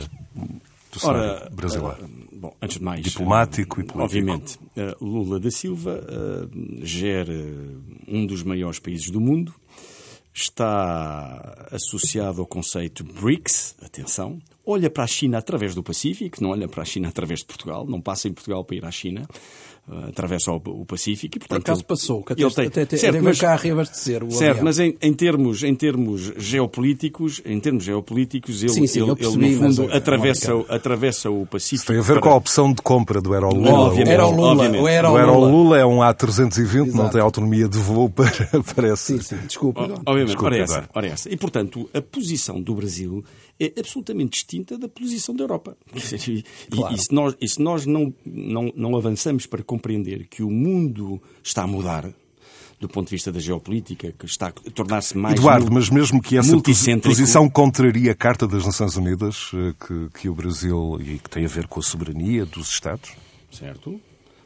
do 0.91 0.99
cenário 0.99 1.51
brasileiro? 1.51 2.05
Uh, 2.05 2.35
bom, 2.37 2.55
antes 2.61 2.77
de 2.77 2.83
mais, 2.83 3.01
diplomático 3.01 3.77
uh, 3.77 3.83
e 3.83 3.85
político. 3.85 4.03
Obviamente, 4.03 4.57
uh, 4.57 5.03
Lula 5.05 5.39
da 5.39 5.51
Silva 5.51 6.01
gera 6.81 7.33
um 8.07 8.25
dos 8.25 8.43
maiores 8.43 8.79
países 8.79 9.09
do 9.09 9.19
mundo, 9.19 9.53
está 10.33 11.67
associado 11.71 12.41
ao 12.41 12.47
conceito 12.47 13.03
BRICS, 13.03 13.75
atenção, 13.81 14.39
olha 14.65 14.89
para 14.89 15.03
a 15.03 15.07
China 15.07 15.37
através 15.37 15.75
do 15.75 15.83
Pacífico, 15.83 16.41
não 16.41 16.51
olha 16.51 16.67
para 16.67 16.81
a 16.81 16.85
China 16.85 17.09
através 17.09 17.39
de 17.39 17.45
Portugal, 17.45 17.85
não 17.85 18.01
passa 18.01 18.27
em 18.27 18.33
Portugal 18.33 18.63
para 18.63 18.75
ir 18.75 18.85
à 18.85 18.91
China. 18.91 19.27
Atravessa 20.07 20.51
o, 20.51 20.85
Pacífico. 20.85 21.37
E, 21.37 21.39
portanto, 21.39 21.63
Por 21.63 21.71
acaso 21.71 21.85
passou, 21.85 22.23
que 22.23 22.33
até, 22.33 22.69
tem, 22.69 22.83
até, 22.83 22.97
certo, 22.97 23.23
mas, 23.23 23.39
cá 23.39 23.53
a 23.53 23.55
reabastecer 23.55 24.23
o 24.23 24.31
Certo, 24.31 24.51
avião. 24.51 24.65
mas 24.65 24.79
em, 24.79 24.97
em, 25.01 25.13
termos, 25.13 25.63
em 25.63 25.75
termos 25.75 26.33
geopolíticos, 26.37 27.41
em 27.45 27.59
termos 27.59 27.83
geopolíticos, 27.83 28.63
ele, 28.63 28.71
sim, 28.71 28.87
sim, 28.87 29.03
ele, 29.03 29.15
percebi, 29.15 29.45
ele, 29.45 29.55
no 29.55 29.73
fundo, 29.73 29.93
atravessa, 29.93 30.55
o, 30.55 30.65
atravessa 30.69 31.29
o 31.29 31.45
Pacífico. 31.45 31.75
Isso 31.75 31.85
tem 31.87 31.97
a 31.97 32.01
ver 32.01 32.13
para... 32.13 32.21
com 32.21 32.29
a 32.29 32.35
opção 32.35 32.73
de 32.73 32.81
compra 32.81 33.21
do 33.21 33.33
Aerolula. 33.33 33.71
Obviamente, 33.71 34.09
Aerolula, 34.09 34.51
obviamente. 34.51 34.81
O 34.81 34.87
Aerolula 34.87 35.77
é 35.77 35.85
um 35.85 35.99
A320, 35.99 36.87
Exato. 36.87 36.97
não 36.97 37.09
tem 37.09 37.21
autonomia 37.21 37.67
de 37.67 37.77
voo 37.77 38.09
para, 38.09 38.31
para 38.75 38.95
sim, 38.95 39.19
sim, 39.19 39.37
desculpa. 39.47 39.81
Obviamente, 39.81 40.27
desculpa, 40.27 40.55
ora, 40.55 40.63
essa, 40.63 40.89
ora 40.93 41.07
essa. 41.07 41.29
E, 41.29 41.37
portanto, 41.37 41.89
a 41.93 42.01
posição 42.01 42.61
do 42.61 42.73
Brasil 42.75 43.23
é 43.61 43.79
absolutamente 43.79 44.31
distinta 44.31 44.77
da 44.77 44.87
posição 44.87 45.35
da 45.35 45.43
Europa. 45.43 45.77
E, 46.31 46.43
claro. 46.69 46.95
e, 46.95 46.97
se 46.97 47.13
nós, 47.13 47.35
e 47.41 47.47
se 47.47 47.61
nós 47.61 47.85
não, 47.85 48.13
não, 48.25 48.71
não 48.75 48.95
avançamos 48.95 49.45
para 49.45 49.63
compreender 49.63 50.27
que 50.27 50.43
o 50.43 50.49
mundo 50.49 51.21
está 51.43 51.63
a 51.63 51.67
mudar, 51.67 52.11
do 52.79 52.89
ponto 52.89 53.07
de 53.07 53.11
vista 53.15 53.31
da 53.31 53.39
geopolítica, 53.39 54.13
que 54.17 54.25
está 54.25 54.47
a 54.47 54.71
tornar-se 54.71 55.17
mais. 55.17 55.35
Eduardo, 55.35 55.71
mas 55.71 55.89
mesmo 55.89 56.21
que 56.21 56.37
essa 56.37 56.57
posição 57.01 57.49
contraria 57.49 58.11
a 58.11 58.15
Carta 58.15 58.47
das 58.47 58.65
Nações 58.65 58.95
Unidas, 58.95 59.51
eh, 59.53 59.73
que, 59.85 60.21
que 60.21 60.29
o 60.29 60.33
Brasil. 60.33 60.99
e 60.99 61.19
que 61.19 61.29
tem 61.29 61.45
a 61.45 61.47
ver 61.47 61.67
com 61.67 61.79
a 61.79 61.83
soberania 61.83 62.45
dos 62.45 62.69
Estados? 62.69 63.11
Certo. 63.51 63.99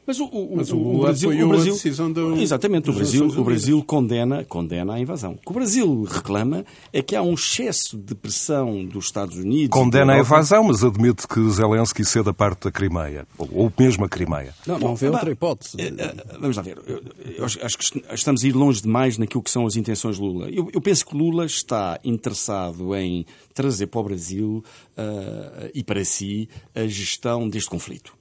Mas 0.08 0.20
o, 0.20 0.26
o, 0.26 0.56
Mas 0.56 0.72
o, 0.72 0.78
o 0.78 1.02
Brasil, 1.02 1.30
o 1.30 1.50
Brasil 1.50 1.72
a 1.72 1.76
decisão 1.76 2.12
do, 2.12 2.40
exatamente, 2.40 2.90
o 2.90 2.94
Brasil, 2.94 3.26
o 3.26 3.44
Brasil 3.44 3.84
condena, 3.84 4.44
condena 4.44 4.94
a 4.94 5.00
invasão. 5.00 5.34
O 5.34 5.38
que 5.38 5.50
o 5.50 5.54
Brasil 5.54 6.04
reclama 6.04 6.64
é 6.94 7.02
que 7.02 7.16
há 7.16 7.22
um 7.22 7.34
excesso 7.34 7.98
de 7.98 8.14
pressão 8.14 8.86
dos 8.86 9.06
Estados 9.06 9.36
Unidos. 9.36 9.70
Condena 9.70 10.14
a 10.14 10.20
invasão, 10.20 10.64
mas 10.66 10.84
admite 10.84 11.28
que 11.28 11.50
Zelensky 11.50 12.06
ceda 12.06 12.34
parte 12.34 12.66
da 12.66 12.72
Crimeia, 12.72 13.28
ou, 13.38 13.50
ou 13.52 13.74
mesmo 13.78 14.06
a 14.06 14.10
Crimeia. 14.10 14.54
Não, 14.68 14.78
não 14.78 14.96
vê 14.96 15.10
outra 15.10 15.32
hipótese. 15.32 15.76
Eh, 15.80 15.94
eh, 15.98 16.16
vamos 16.40 16.56
lá 16.56 16.62
ver. 16.62 16.78
Eu, 16.86 17.02
eu 17.38 17.46
acho 17.46 17.78
que 17.78 18.04
estamos 18.14 18.44
a 18.44 18.48
ir 18.48 18.54
longe 18.54 18.82
demais 18.82 19.18
naquilo 19.18 19.42
que 19.42 19.52
são 19.52 19.66
as 19.66 19.76
intenções 19.76 20.18
de 20.18 20.22
Lula. 20.22 20.50
Eu, 20.50 20.70
eu 20.72 20.82
penso 20.82 21.06
que 21.06 21.18
Lula 21.18 21.46
está 21.46 22.00
interessado 22.04 22.96
em 22.96 23.26
trazer 23.54 23.88
para 23.88 24.02
o 24.02 24.04
Brasil 24.04 24.64
uh, 24.98 25.70
e 25.74 25.84
para 25.84 26.04
si 26.06 26.48
a 26.76 26.86
gestão 26.86 27.50
deste 27.50 27.70
conflito. 27.70 28.15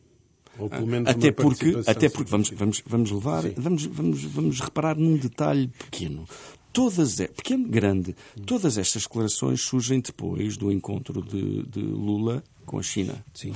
Ou 0.59 0.69
pelo 0.69 0.87
menos 0.87 1.09
até 1.09 1.33
porque, 1.33 1.81
até 1.87 2.09
porque 2.09 2.31
vamos, 2.31 2.51
vamos, 2.51 2.83
vamos 2.87 3.11
levar, 3.11 3.43
vamos, 3.57 3.87
vamos, 3.87 4.25
vamos 4.25 4.61
reparar 4.61 4.97
num 4.97 5.17
detalhe 5.17 5.69
pequeno. 5.69 6.27
Todas, 6.73 7.17
pequeno, 7.17 7.69
grande, 7.69 8.17
todas 8.45 8.77
estas 8.79 9.05
declarações 9.05 9.61
surgem 9.61 10.01
depois 10.01 10.57
do 10.57 10.73
encontro 10.73 11.23
de, 11.23 11.63
de 11.65 11.81
Lula 11.81 12.43
com 12.67 12.79
a 12.79 12.83
China. 12.83 13.25
Sim. 13.33 13.53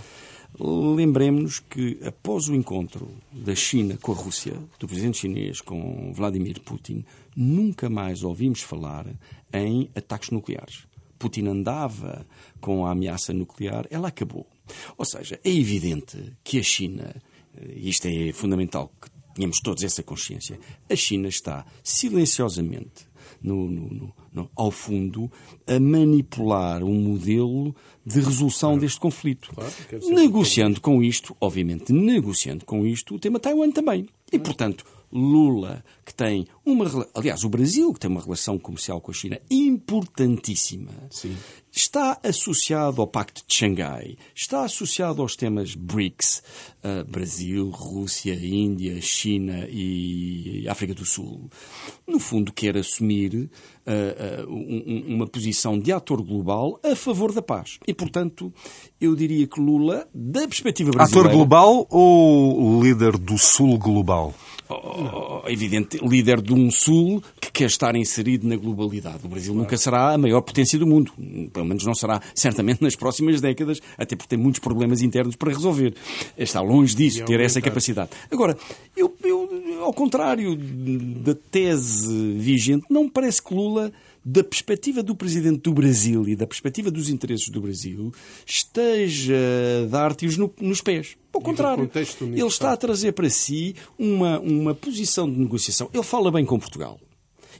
Lembremos-nos 0.58 1.60
que 1.60 1.98
após 2.04 2.48
o 2.48 2.54
encontro 2.54 3.10
da 3.32 3.54
China 3.54 3.98
com 4.00 4.12
a 4.12 4.14
Rússia, 4.14 4.56
do 4.78 4.86
presidente 4.86 5.18
chinês 5.18 5.60
com 5.60 6.12
Vladimir 6.12 6.60
Putin, 6.60 7.04
nunca 7.36 7.90
mais 7.90 8.22
ouvimos 8.22 8.62
falar 8.62 9.06
em 9.52 9.90
ataques 9.94 10.30
nucleares. 10.30 10.86
Putin 11.18 11.48
andava 11.48 12.24
com 12.60 12.86
a 12.86 12.92
ameaça 12.92 13.32
nuclear, 13.32 13.86
ela 13.90 14.08
acabou. 14.08 14.46
Ou 14.96 15.04
seja, 15.04 15.38
é 15.44 15.50
evidente 15.50 16.32
que 16.42 16.58
a 16.58 16.62
China, 16.62 17.14
e 17.74 17.88
isto 17.88 18.06
é 18.06 18.32
fundamental 18.32 18.92
que 19.00 19.08
tenhamos 19.34 19.60
todos 19.60 19.84
essa 19.84 20.02
consciência, 20.02 20.58
a 20.90 20.96
China 20.96 21.28
está 21.28 21.64
silenciosamente 21.82 23.08
no, 23.42 23.68
no, 23.68 24.14
no, 24.32 24.50
ao 24.56 24.70
fundo, 24.70 25.30
a 25.66 25.78
manipular 25.78 26.82
um 26.82 26.94
modelo 26.94 27.74
de 28.04 28.20
resolução 28.20 28.70
claro. 28.70 28.80
deste 28.80 29.00
conflito. 29.00 29.50
Claro, 29.54 29.72
negociando 30.10 30.80
com 30.80 31.02
isto, 31.02 31.36
obviamente, 31.40 31.92
negociando 31.92 32.64
com 32.64 32.86
isto, 32.86 33.14
o 33.14 33.18
tema 33.18 33.38
Taiwan 33.38 33.70
também. 33.70 34.08
E, 34.32 34.38
portanto, 34.38 34.84
Lula, 35.10 35.82
que 36.04 36.14
tem 36.14 36.46
uma. 36.64 36.84
Aliás, 37.14 37.42
o 37.44 37.48
Brasil, 37.48 37.92
que 37.94 38.00
tem 38.00 38.10
uma 38.10 38.20
relação 38.20 38.58
comercial 38.58 39.00
com 39.00 39.10
a 39.10 39.14
China 39.14 39.40
importantíssima, 39.50 40.92
Sim. 41.10 41.34
Está 41.72 42.18
associado 42.22 43.00
ao 43.00 43.06
Pacto 43.06 43.42
de 43.46 43.54
Xangai, 43.54 44.16
está 44.34 44.64
associado 44.64 45.22
aos 45.22 45.36
temas 45.36 45.74
BRICS 45.74 46.42
uh, 46.82 47.10
Brasil, 47.10 47.68
Rússia, 47.70 48.34
Índia, 48.34 49.00
China 49.00 49.66
e 49.70 50.66
África 50.68 50.94
do 50.94 51.04
Sul. 51.04 51.50
No 52.06 52.18
fundo, 52.18 52.52
quer 52.52 52.76
assumir 52.76 53.34
uh, 53.34 54.46
uh, 54.46 54.52
um, 54.52 55.14
uma 55.14 55.26
posição 55.26 55.78
de 55.78 55.92
ator 55.92 56.22
global 56.22 56.80
a 56.82 56.96
favor 56.96 57.32
da 57.32 57.42
paz. 57.42 57.78
E, 57.86 57.94
portanto, 57.94 58.52
eu 59.00 59.14
diria 59.14 59.46
que 59.46 59.60
Lula, 59.60 60.08
da 60.14 60.46
perspectiva 60.46 60.90
brasileira. 60.90 61.28
Ator 61.28 61.36
global 61.36 61.86
ou 61.90 62.82
líder 62.82 63.16
do 63.16 63.38
Sul 63.38 63.78
global? 63.78 64.34
evidente, 65.46 65.98
líder 66.02 66.42
de 66.42 66.52
um 66.52 66.70
Sul 66.70 67.22
que 67.40 67.50
quer 67.50 67.66
estar 67.66 67.96
inserido 67.96 68.46
na 68.46 68.56
globalidade. 68.56 69.20
O 69.24 69.28
Brasil 69.28 69.54
nunca 69.54 69.76
será 69.76 70.12
a 70.12 70.18
maior 70.18 70.42
potência 70.42 70.78
do 70.78 70.86
mundo. 70.86 71.12
Pelo 71.52 71.66
menos 71.68 71.84
não 71.84 71.94
será, 71.94 72.20
certamente, 72.34 72.82
nas 72.82 72.96
próximas 72.96 73.40
décadas, 73.40 73.80
até 73.96 74.16
porque 74.16 74.28
tem 74.28 74.38
muitos 74.38 74.60
problemas 74.60 75.02
internos 75.02 75.36
para 75.36 75.52
resolver. 75.52 75.94
Está 76.36 76.60
longe 76.60 76.94
disso, 76.94 77.24
ter 77.24 77.40
essa 77.40 77.60
capacidade. 77.60 78.10
Agora, 78.30 78.56
eu, 78.96 79.14
eu, 79.22 79.82
ao 79.82 79.92
contrário 79.92 80.56
da 80.56 81.34
tese 81.34 82.34
vigente, 82.34 82.84
não 82.90 83.04
me 83.04 83.10
parece 83.10 83.42
que 83.42 83.54
Lula 83.54 83.92
da 84.24 84.44
perspectiva 84.44 85.02
do 85.02 85.14
presidente 85.14 85.60
do 85.60 85.72
Brasil 85.72 86.28
e 86.28 86.36
da 86.36 86.46
perspectiva 86.46 86.90
dos 86.90 87.08
interesses 87.08 87.48
do 87.48 87.62
Brasil, 87.62 88.12
esteja 88.44 89.34
a 89.84 89.86
dar 89.86 90.14
tiros 90.14 90.36
no, 90.36 90.52
nos 90.60 90.82
pés. 90.82 91.16
Ao 91.32 91.40
contrário, 91.40 91.90
ele 92.20 92.42
está 92.44 92.72
a 92.72 92.76
trazer 92.76 93.12
para 93.12 93.30
si 93.30 93.74
uma, 93.98 94.38
uma 94.40 94.74
posição 94.74 95.30
de 95.30 95.38
negociação. 95.38 95.88
Ele 95.94 96.02
fala 96.02 96.30
bem 96.30 96.44
com 96.44 96.58
Portugal. 96.58 97.00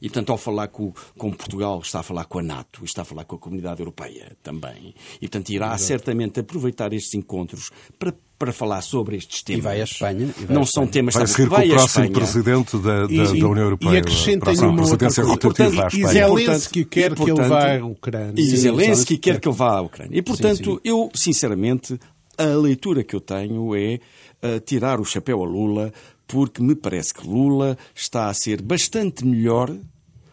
E, 0.01 0.09
portanto, 0.09 0.31
ao 0.31 0.39
falar 0.39 0.69
com, 0.69 0.93
com, 1.17 1.33
Portugal, 1.33 1.81
está 1.81 2.01
a 2.01 2.03
falar 2.03 2.25
com 2.25 2.39
a 2.39 2.43
NATO, 2.43 2.85
está 2.85 3.03
a 3.03 3.05
falar 3.05 3.25
com 3.25 3.37
a 3.37 3.39
Comunidade 3.39 3.81
Europeia 3.81 4.37
também. 4.43 4.95
E, 5.17 5.21
portanto, 5.21 5.51
irá 5.51 5.69
Exato. 5.69 5.83
certamente 5.83 6.41
aproveitar 6.41 6.93
estes 6.93 7.15
encontros 7.15 7.71
para 7.99 8.15
para 8.39 8.53
falar 8.53 8.81
sobre 8.83 9.17
estes 9.17 9.43
temas. 9.43 9.59
E 9.59 9.63
vai 9.63 9.81
à 9.81 9.85
Espanha. 9.85 10.29
Vai 10.39 10.57
não 10.57 10.65
são 10.65 10.87
temas... 10.87 11.13
Vai 11.13 11.27
ser 11.27 11.49
vai 11.49 11.67
com 11.67 11.73
o 11.73 11.77
próximo 11.77 12.11
presidente 12.13 12.79
da, 12.79 13.07
da, 13.07 13.13
e, 13.13 13.41
da 13.41 13.49
União 13.49 13.65
Europeia. 13.65 13.95
E 13.95 13.99
acrescentem 13.99 14.59
uma 14.61 14.77
presidência 14.77 15.25
rotativa 15.25 15.85
à 15.85 15.87
Espanha. 15.89 16.05
E 16.05 16.13
Zelensky 16.13 16.85
quer 16.85 17.15
que 17.17 17.31
ele 17.31 17.43
vá 17.43 17.79
à 17.79 17.85
Ucrânia. 17.85 18.35
E 18.37 18.57
Zelensky 18.57 19.19
quer 19.19 19.41
que 19.41 19.49
ele 19.49 19.57
vá 19.57 19.79
à 19.79 19.81
Ucrânia. 19.81 20.17
E, 20.17 20.23
portanto, 20.23 20.57
sim, 20.57 20.75
sim. 20.77 20.81
eu, 20.85 21.11
sinceramente, 21.13 21.99
a 22.37 22.45
leitura 22.45 23.03
que 23.03 23.17
eu 23.17 23.21
tenho 23.21 23.75
é 23.75 23.99
uh, 24.41 24.61
tirar 24.61 25.01
o 25.01 25.05
chapéu 25.05 25.43
a 25.43 25.47
Lula, 25.47 25.93
porque 26.29 26.63
me 26.63 26.77
parece 26.77 27.13
que 27.15 27.27
Lula 27.27 27.77
está 27.95 28.29
a 28.29 28.35
ser 28.35 28.63
bastante 28.63 29.25
melhor 29.25 29.71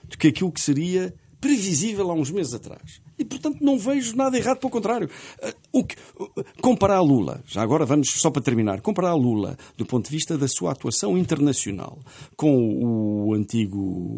do 0.03 0.17
que 0.17 0.27
aquilo 0.27 0.51
que 0.51 0.61
seria 0.61 1.15
previsível 1.41 2.11
há 2.11 2.13
uns 2.13 2.29
meses 2.29 2.53
atrás. 2.53 3.01
E, 3.17 3.23
portanto, 3.23 3.57
não 3.61 3.77
vejo 3.77 4.15
nada 4.15 4.37
errado, 4.37 4.57
pelo 4.59 4.71
contrário. 4.71 5.09
Uh, 5.41 5.53
o 5.71 5.83
que, 5.83 5.95
comparar 6.61 7.01
Lula, 7.01 7.41
já 7.45 7.61
agora 7.61 7.85
vamos 7.85 8.09
só 8.09 8.29
para 8.29 8.41
terminar, 8.41 8.81
comparar 8.81 9.13
Lula 9.13 9.57
do 9.77 9.85
ponto 9.85 10.05
de 10.05 10.11
vista 10.11 10.37
da 10.37 10.47
sua 10.47 10.71
atuação 10.71 11.17
internacional 11.17 11.99
com 12.35 13.27
o 13.27 13.33
antigo, 13.33 13.77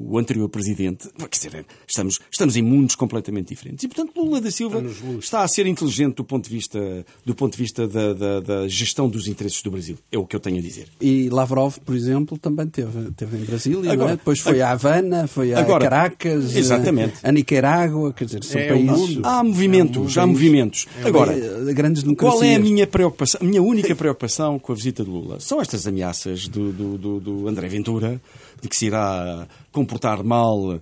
o 0.10 0.18
anterior 0.18 0.50
presidente, 0.50 1.10
quer 1.18 1.30
dizer, 1.30 1.66
estamos, 1.88 2.20
estamos 2.32 2.56
em 2.56 2.62
mundos 2.62 2.96
completamente 2.96 3.50
diferentes. 3.50 3.84
E, 3.84 3.88
portanto, 3.88 4.14
Lula 4.16 4.42
da 4.42 4.50
Silva 4.50 4.84
está 5.20 5.44
a 5.44 5.48
ser 5.48 5.68
inteligente 5.68 6.16
do 6.16 6.24
ponto 6.24 6.46
de 6.46 6.56
vista, 6.56 7.06
do 7.26 7.36
ponto 7.36 7.54
de 7.54 7.62
vista 7.62 7.88
da, 7.88 8.14
da, 8.14 8.40
da, 8.40 8.68
gestão 8.68 9.08
dos 9.08 9.28
interesses 9.28 9.62
do 9.62 9.72
Brasil. 9.72 9.98
É 10.12 10.18
o 10.18 10.26
que 10.26 10.36
eu 10.36 10.40
tenho 10.40 10.58
a 10.58 10.62
dizer. 10.62 10.88
E 11.00 11.30
Lavrov, 11.30 11.78
por 11.80 11.96
exemplo, 11.96 12.38
também 12.38 12.68
teve, 12.68 13.12
teve 13.12 13.38
em 13.38 13.46
Brasília, 13.46 13.92
agora, 13.92 14.14
é? 14.14 14.16
depois 14.16 14.40
foi 14.40 14.62
a, 14.62 14.70
a 14.70 14.72
Havana, 14.72 15.28
foi 15.28 15.54
a 15.54 15.60
agora, 15.60 15.84
Caracas, 15.84 16.56
exatamente. 16.56 17.16
a, 17.24 17.30
a 17.30 17.32
Nicarágua, 17.32 18.14
quer 18.14 18.26
dizer, 18.26 18.44
são 18.44 18.60
é 18.60 18.68
países 18.68 18.87
Há 19.24 19.44
movimentos, 19.44 20.18
é 20.18 20.20
há 20.20 20.28
movimentos. 20.28 20.86
É 21.04 21.08
Agora, 21.08 21.34
grandes 21.74 22.04
qual 22.16 22.44
é 22.44 22.56
a 22.56 22.60
minha 22.60 22.88
preocupação, 22.88 23.40
a 23.42 23.44
minha 23.44 23.62
única 23.62 23.96
preocupação 23.96 24.60
com 24.60 24.72
a 24.72 24.76
visita 24.76 25.04
de 25.04 25.10
Lula? 25.10 25.40
São 25.40 25.62
estas 25.62 25.88
ameaças 25.88 26.48
do, 26.48 26.72
do, 26.72 26.98
do, 26.98 27.20
do 27.20 27.48
André 27.48 27.68
Ventura, 27.68 28.22
de 28.62 28.68
que 28.68 28.76
se 28.76 28.88
irá 28.88 29.48
comportar 29.72 30.24
mal 30.24 30.60
uh, 30.60 30.80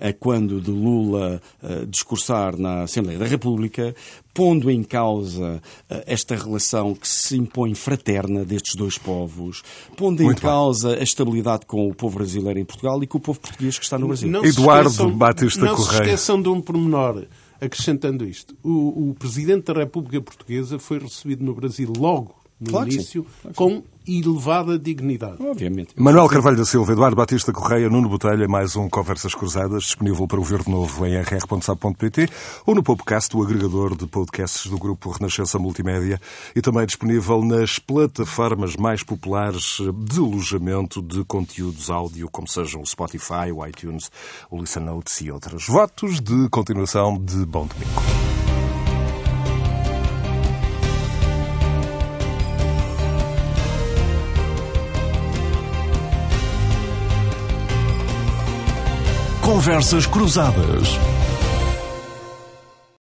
a 0.00 0.12
quando 0.12 0.60
de 0.60 0.70
Lula 0.70 1.40
uh, 1.62 1.86
discursar 1.86 2.56
na 2.56 2.82
Assembleia 2.82 3.18
da 3.18 3.26
República, 3.26 3.94
pondo 4.32 4.70
em 4.70 4.82
causa 4.84 5.60
uh, 5.90 6.02
esta 6.06 6.36
relação 6.36 6.94
que 6.94 7.08
se 7.08 7.36
impõe 7.36 7.74
fraterna 7.74 8.44
destes 8.44 8.76
dois 8.76 8.96
povos, 8.96 9.62
pondo 9.96 10.22
Muito 10.22 10.38
em 10.38 10.40
causa 10.40 10.94
a 10.94 11.02
estabilidade 11.02 11.66
com 11.66 11.88
o 11.88 11.94
povo 11.94 12.18
brasileiro 12.18 12.58
em 12.58 12.64
Portugal 12.64 13.02
e 13.02 13.06
com 13.06 13.18
o 13.18 13.20
povo 13.20 13.40
português 13.40 13.78
que 13.78 13.84
está 13.84 13.98
no 13.98 14.06
Brasil. 14.06 14.30
Não 14.30 14.44
Eduardo 14.44 14.90
esqueçam, 14.90 15.10
Batista 15.10 15.64
não 15.64 15.74
Correia. 15.74 15.98
Não 15.98 16.04
se 16.04 16.10
esqueçam 16.10 16.42
de 16.42 16.48
um 16.48 16.60
pormenor 16.60 17.26
acrescentando 17.60 18.24
isto. 18.24 18.56
O, 18.62 19.10
o 19.10 19.14
Presidente 19.18 19.72
da 19.72 19.80
República 19.80 20.20
Portuguesa 20.20 20.78
foi 20.78 21.00
recebido 21.00 21.44
no 21.44 21.54
Brasil 21.54 21.92
logo 21.96 22.38
no 22.60 22.70
Claro 22.70 22.90
início, 22.90 23.24
claro 23.42 23.54
com 23.54 23.82
elevada 24.08 24.78
dignidade. 24.78 25.36
Obviamente. 25.40 25.90
Manuel 25.96 26.28
Carvalho 26.28 26.56
da 26.56 26.64
Silva, 26.64 26.92
Eduardo 26.92 27.16
Batista 27.16 27.52
Correia, 27.52 27.90
Nuno 27.90 28.08
Botelha, 28.08 28.48
mais 28.48 28.74
um 28.76 28.88
Conversas 28.88 29.34
Cruzadas, 29.34 29.84
disponível 29.84 30.26
para 30.26 30.38
ouvir 30.38 30.62
de 30.62 30.70
novo 30.70 31.06
em 31.06 31.16
rr.sab.pt 31.20 32.28
ou 32.66 32.74
no 32.74 32.82
podcast, 32.82 33.36
o 33.36 33.42
agregador 33.42 33.96
de 33.96 34.06
podcasts 34.06 34.70
do 34.70 34.78
grupo 34.78 35.10
Renascença 35.10 35.58
Multimédia 35.58 36.20
e 36.54 36.62
também 36.62 36.86
disponível 36.86 37.44
nas 37.44 37.78
plataformas 37.78 38.76
mais 38.76 39.02
populares 39.02 39.78
de 40.06 40.18
alojamento 40.18 41.02
de 41.02 41.24
conteúdos 41.24 41.90
áudio, 41.90 42.28
como 42.30 42.48
sejam 42.48 42.80
o 42.80 42.86
Spotify, 42.86 43.52
o 43.52 43.66
iTunes, 43.66 44.10
o 44.50 44.58
Listen 44.58 44.84
Notes 44.84 45.20
e 45.20 45.30
outras. 45.30 45.66
Votos 45.66 46.20
de 46.20 46.48
continuação 46.48 47.18
de 47.18 47.44
bom 47.44 47.66
domingo. 47.66 48.37
Conversas 59.48 60.06
Cruzadas. 60.06 60.98